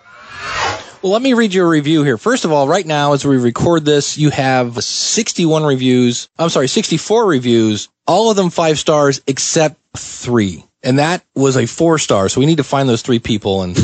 Well, 1.01 1.13
let 1.13 1.21
me 1.21 1.33
read 1.33 1.53
you 1.53 1.63
a 1.63 1.67
review 1.67 2.03
here. 2.03 2.17
First 2.17 2.43
of 2.43 2.51
all, 2.51 2.67
right 2.67 2.85
now, 2.85 3.13
as 3.13 3.23
we 3.23 3.37
record 3.37 3.85
this, 3.85 4.17
you 4.17 4.31
have 4.31 4.83
61 4.83 5.63
reviews. 5.63 6.27
I'm 6.37 6.49
sorry, 6.49 6.67
64 6.67 7.25
reviews, 7.25 7.87
all 8.05 8.29
of 8.29 8.35
them 8.35 8.49
five 8.49 8.77
stars 8.77 9.21
except 9.25 9.79
three. 9.95 10.65
And 10.83 10.99
that 10.99 11.23
was 11.35 11.55
a 11.55 11.65
four 11.65 11.99
star. 11.99 12.27
So 12.27 12.41
we 12.41 12.45
need 12.45 12.57
to 12.57 12.65
find 12.65 12.89
those 12.89 13.01
three 13.01 13.19
people 13.19 13.61
and 13.61 13.75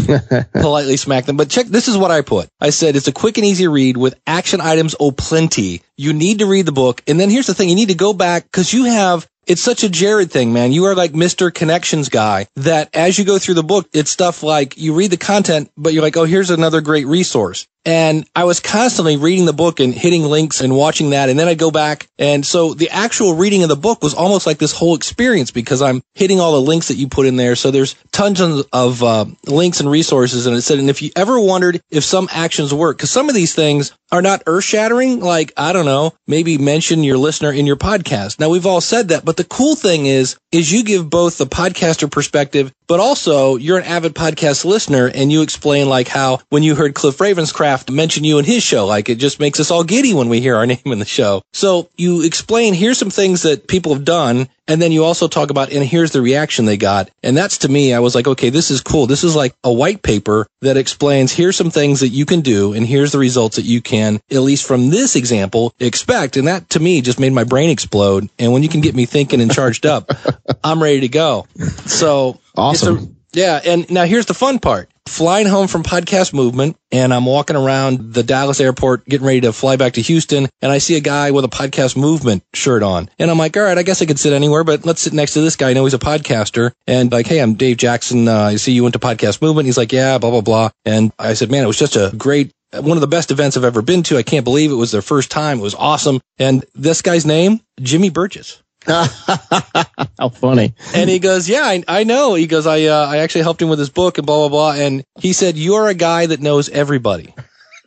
politely 0.53 0.97
smack 0.97 1.23
them. 1.23 1.37
But 1.37 1.49
check, 1.49 1.67
this 1.67 1.87
is 1.87 1.97
what 1.97 2.11
I 2.11 2.19
put. 2.21 2.49
I 2.59 2.71
said 2.71 2.97
it's 2.97 3.07
a 3.07 3.13
quick 3.13 3.37
and 3.37 3.45
easy 3.45 3.69
read 3.69 3.95
with 3.95 4.19
action 4.27 4.59
items 4.59 4.93
oh 4.99 5.11
plenty. 5.11 5.83
You 5.95 6.11
need 6.11 6.39
to 6.39 6.45
read 6.45 6.65
the 6.65 6.73
book. 6.73 7.01
And 7.07 7.17
then 7.17 7.29
here's 7.29 7.47
the 7.47 7.53
thing. 7.53 7.69
You 7.69 7.75
need 7.75 7.89
to 7.89 7.95
go 7.95 8.11
back 8.11 8.43
because 8.43 8.73
you 8.73 8.85
have 8.85 9.25
it's 9.47 9.61
such 9.61 9.83
a 9.83 9.89
Jared 9.89 10.31
thing, 10.31 10.53
man. 10.53 10.71
You 10.71 10.85
are 10.85 10.95
like 10.95 11.13
Mr. 11.13 11.53
Connections 11.53 12.09
guy 12.09 12.47
that 12.55 12.89
as 12.93 13.17
you 13.17 13.25
go 13.25 13.37
through 13.39 13.55
the 13.55 13.63
book, 13.63 13.87
it's 13.93 14.11
stuff 14.11 14.43
like 14.43 14.77
you 14.77 14.93
read 14.93 15.11
the 15.11 15.17
content, 15.17 15.71
but 15.77 15.93
you're 15.93 16.01
like, 16.01 16.17
oh, 16.17 16.25
here's 16.25 16.49
another 16.49 16.81
great 16.81 17.05
resource. 17.05 17.67
And 17.85 18.27
I 18.35 18.45
was 18.45 18.59
constantly 18.59 19.15
reading 19.15 19.45
the 19.45 19.53
book 19.53 19.79
and 19.79 19.93
hitting 19.93 20.23
links 20.23 20.59
and 20.61 20.75
watching 20.75 21.11
that. 21.11 21.29
And 21.29 21.37
then 21.37 21.47
I'd 21.47 21.59
go 21.59 21.69
back. 21.69 22.07
And 22.17 22.43
so 22.43 22.73
the 22.73 22.89
actual 22.89 23.35
reading 23.35 23.61
of 23.61 23.69
the 23.69 23.75
book 23.75 24.01
was 24.01 24.15
almost 24.15 24.47
like 24.47 24.57
this 24.57 24.71
whole 24.71 24.95
experience 24.95 25.51
because 25.51 25.81
I'm 25.81 26.01
hitting 26.15 26.39
all 26.39 26.53
the 26.53 26.67
links 26.67 26.87
that 26.87 26.95
you 26.95 27.07
put 27.07 27.27
in 27.27 27.35
there. 27.35 27.55
So 27.55 27.69
there's 27.69 27.95
tons 28.11 28.41
of 28.41 29.03
uh, 29.03 29.25
links 29.45 29.79
and 29.79 29.89
resources. 29.89 30.47
And 30.47 30.55
it 30.55 30.61
said, 30.61 30.79
and 30.79 30.89
if 30.89 31.01
you 31.01 31.11
ever 31.15 31.39
wondered 31.39 31.79
if 31.91 32.03
some 32.03 32.27
actions 32.31 32.73
work, 32.73 32.97
because 32.97 33.11
some 33.11 33.29
of 33.29 33.35
these 33.35 33.53
things 33.53 33.93
are 34.11 34.21
not 34.21 34.43
earth 34.47 34.63
shattering, 34.63 35.19
like, 35.19 35.51
I 35.57 35.73
don't 35.73 35.85
know, 35.85 36.13
maybe 36.27 36.57
mention 36.57 37.03
your 37.03 37.17
listener 37.17 37.51
in 37.51 37.65
your 37.65 37.75
podcast. 37.75 38.39
Now 38.39 38.49
we've 38.49 38.65
all 38.65 38.81
said 38.81 39.09
that, 39.09 39.25
but 39.25 39.37
the 39.37 39.43
cool 39.43 39.75
thing 39.75 40.05
is, 40.05 40.37
is 40.51 40.71
you 40.71 40.83
give 40.83 41.09
both 41.09 41.37
the 41.37 41.45
podcaster 41.45 42.09
perspective, 42.09 42.71
but 42.87 42.99
also 42.99 43.57
you're 43.57 43.77
an 43.77 43.83
avid 43.83 44.13
podcast 44.13 44.63
listener 44.63 45.07
and 45.13 45.31
you 45.31 45.41
explain 45.41 45.89
like 45.89 46.07
how 46.07 46.39
when 46.49 46.63
you 46.63 46.75
heard 46.75 46.93
Cliff 46.93 47.17
Ravenscraft 47.17 47.74
mention 47.89 48.23
you 48.23 48.39
in 48.39 48.45
his 48.45 48.63
show, 48.63 48.85
like 48.85 49.09
it 49.09 49.15
just 49.15 49.39
makes 49.39 49.59
us 49.59 49.71
all 49.71 49.83
giddy 49.83 50.13
when 50.13 50.29
we 50.29 50.41
hear 50.41 50.55
our 50.55 50.65
name 50.65 50.79
in 50.85 50.99
the 50.99 51.05
show. 51.05 51.41
So 51.53 51.89
you 51.95 52.23
explain, 52.23 52.73
here's 52.73 52.97
some 52.97 53.09
things 53.09 53.43
that 53.43 53.67
people 53.67 53.93
have 53.93 54.05
done 54.05 54.47
and 54.67 54.81
then 54.81 54.91
you 54.91 55.03
also 55.03 55.27
talk 55.27 55.51
about, 55.51 55.71
and 55.71 55.83
here's 55.83 56.11
the 56.11 56.21
reaction 56.21 56.65
they 56.65 56.77
got. 56.77 57.11
And 57.21 57.37
that's 57.37 57.59
to 57.59 57.69
me, 57.69 57.93
I 57.93 57.99
was 57.99 58.15
like, 58.15 58.27
okay, 58.27 58.49
this 58.49 58.71
is 58.71 58.81
cool. 58.81 59.05
This 59.05 59.23
is 59.23 59.35
like 59.35 59.55
a 59.63 59.71
white 59.71 60.01
paper 60.01 60.47
that 60.61 60.77
explains 60.77 61.31
here's 61.31 61.55
some 61.55 61.69
things 61.69 61.99
that 61.99 62.09
you 62.09 62.25
can 62.25 62.41
do, 62.41 62.73
and 62.73 62.85
here's 62.85 63.11
the 63.11 63.19
results 63.19 63.57
that 63.57 63.65
you 63.65 63.81
can, 63.81 64.19
at 64.31 64.39
least 64.39 64.67
from 64.67 64.89
this 64.89 65.15
example, 65.15 65.73
expect. 65.79 66.35
And 66.37 66.47
that 66.47 66.69
to 66.71 66.79
me 66.79 67.01
just 67.01 67.19
made 67.19 67.33
my 67.33 67.43
brain 67.43 67.69
explode. 67.69 68.29
And 68.39 68.53
when 68.53 68.63
you 68.63 68.69
can 68.69 68.81
get 68.81 68.95
me 68.95 69.05
thinking 69.05 69.39
and 69.39 69.53
charged 69.53 69.85
up, 69.85 70.11
I'm 70.63 70.81
ready 70.81 71.01
to 71.01 71.09
go. 71.09 71.45
So 71.85 72.39
awesome. 72.55 73.17
Yeah. 73.33 73.61
And 73.63 73.89
now 73.91 74.05
here's 74.05 74.25
the 74.25 74.33
fun 74.33 74.59
part. 74.59 74.89
Flying 75.07 75.45
home 75.47 75.67
from 75.67 75.83
podcast 75.83 76.33
movement 76.33 76.77
and 76.91 77.13
I'm 77.13 77.25
walking 77.25 77.55
around 77.55 78.13
the 78.13 78.23
Dallas 78.23 78.59
airport 78.59 79.05
getting 79.05 79.25
ready 79.25 79.41
to 79.41 79.53
fly 79.53 79.75
back 79.75 79.93
to 79.93 80.01
Houston 80.01 80.49
and 80.61 80.71
I 80.71 80.79
see 80.79 80.97
a 80.97 80.99
guy 80.99 81.31
with 81.31 81.45
a 81.45 81.47
podcast 81.47 81.95
movement 81.95 82.43
shirt 82.53 82.83
on. 82.83 83.09
And 83.19 83.29
I'm 83.31 83.37
like, 83.37 83.55
all 83.55 83.63
right, 83.63 83.77
I 83.77 83.83
guess 83.83 84.01
I 84.01 84.07
could 84.07 84.19
sit 84.19 84.33
anywhere, 84.33 84.63
but 84.63 84.85
let's 84.85 85.01
sit 85.01 85.13
next 85.13 85.33
to 85.33 85.41
this 85.41 85.55
guy. 85.55 85.69
I 85.69 85.73
know 85.73 85.85
he's 85.85 85.93
a 85.93 85.99
podcaster 85.99 86.71
and 86.87 87.11
like, 87.11 87.27
Hey, 87.27 87.39
I'm 87.39 87.53
Dave 87.53 87.77
Jackson. 87.77 88.27
Uh, 88.27 88.35
I 88.35 88.55
see 88.55 88.73
you 88.73 88.83
went 88.83 88.93
to 88.93 88.99
podcast 88.99 89.41
movement. 89.41 89.67
He's 89.67 89.77
like, 89.77 89.93
yeah, 89.93 90.17
blah, 90.17 90.31
blah, 90.31 90.41
blah. 90.41 90.69
And 90.83 91.13
I 91.19 91.35
said, 91.35 91.51
man, 91.51 91.63
it 91.63 91.67
was 91.67 91.79
just 91.79 91.95
a 91.95 92.11
great 92.17 92.51
one 92.73 92.97
of 92.97 93.01
the 93.01 93.07
best 93.07 93.31
events 93.31 93.55
I've 93.55 93.63
ever 93.63 93.81
been 93.81 94.03
to. 94.03 94.17
I 94.17 94.23
can't 94.23 94.43
believe 94.43 94.71
it 94.71 94.75
was 94.75 94.91
their 94.91 95.01
first 95.01 95.31
time. 95.31 95.59
It 95.59 95.63
was 95.63 95.75
awesome. 95.75 96.19
And 96.39 96.65
this 96.73 97.01
guy's 97.01 97.25
name, 97.25 97.61
Jimmy 97.79 98.09
Burgess. 98.09 98.61
How 98.87 100.29
funny. 100.29 100.75
And 100.93 101.09
he 101.09 101.17
goes, 101.17 101.49
yeah, 101.49 101.63
I, 101.63 101.83
I 101.87 102.03
know. 102.03 102.35
He 102.35 102.45
goes, 102.45 102.67
I, 102.67 102.83
uh, 102.83 103.07
I 103.07 103.17
actually 103.17 103.41
helped 103.41 103.61
him 103.61 103.69
with 103.69 103.79
his 103.79 103.89
book 103.89 104.19
and 104.19 104.27
blah, 104.27 104.47
blah, 104.47 104.49
blah. 104.49 104.83
And 104.83 105.03
he 105.19 105.33
said, 105.33 105.57
you're 105.57 105.87
a 105.87 105.95
guy 105.95 106.27
that 106.27 106.39
knows 106.39 106.69
everybody. 106.69 107.33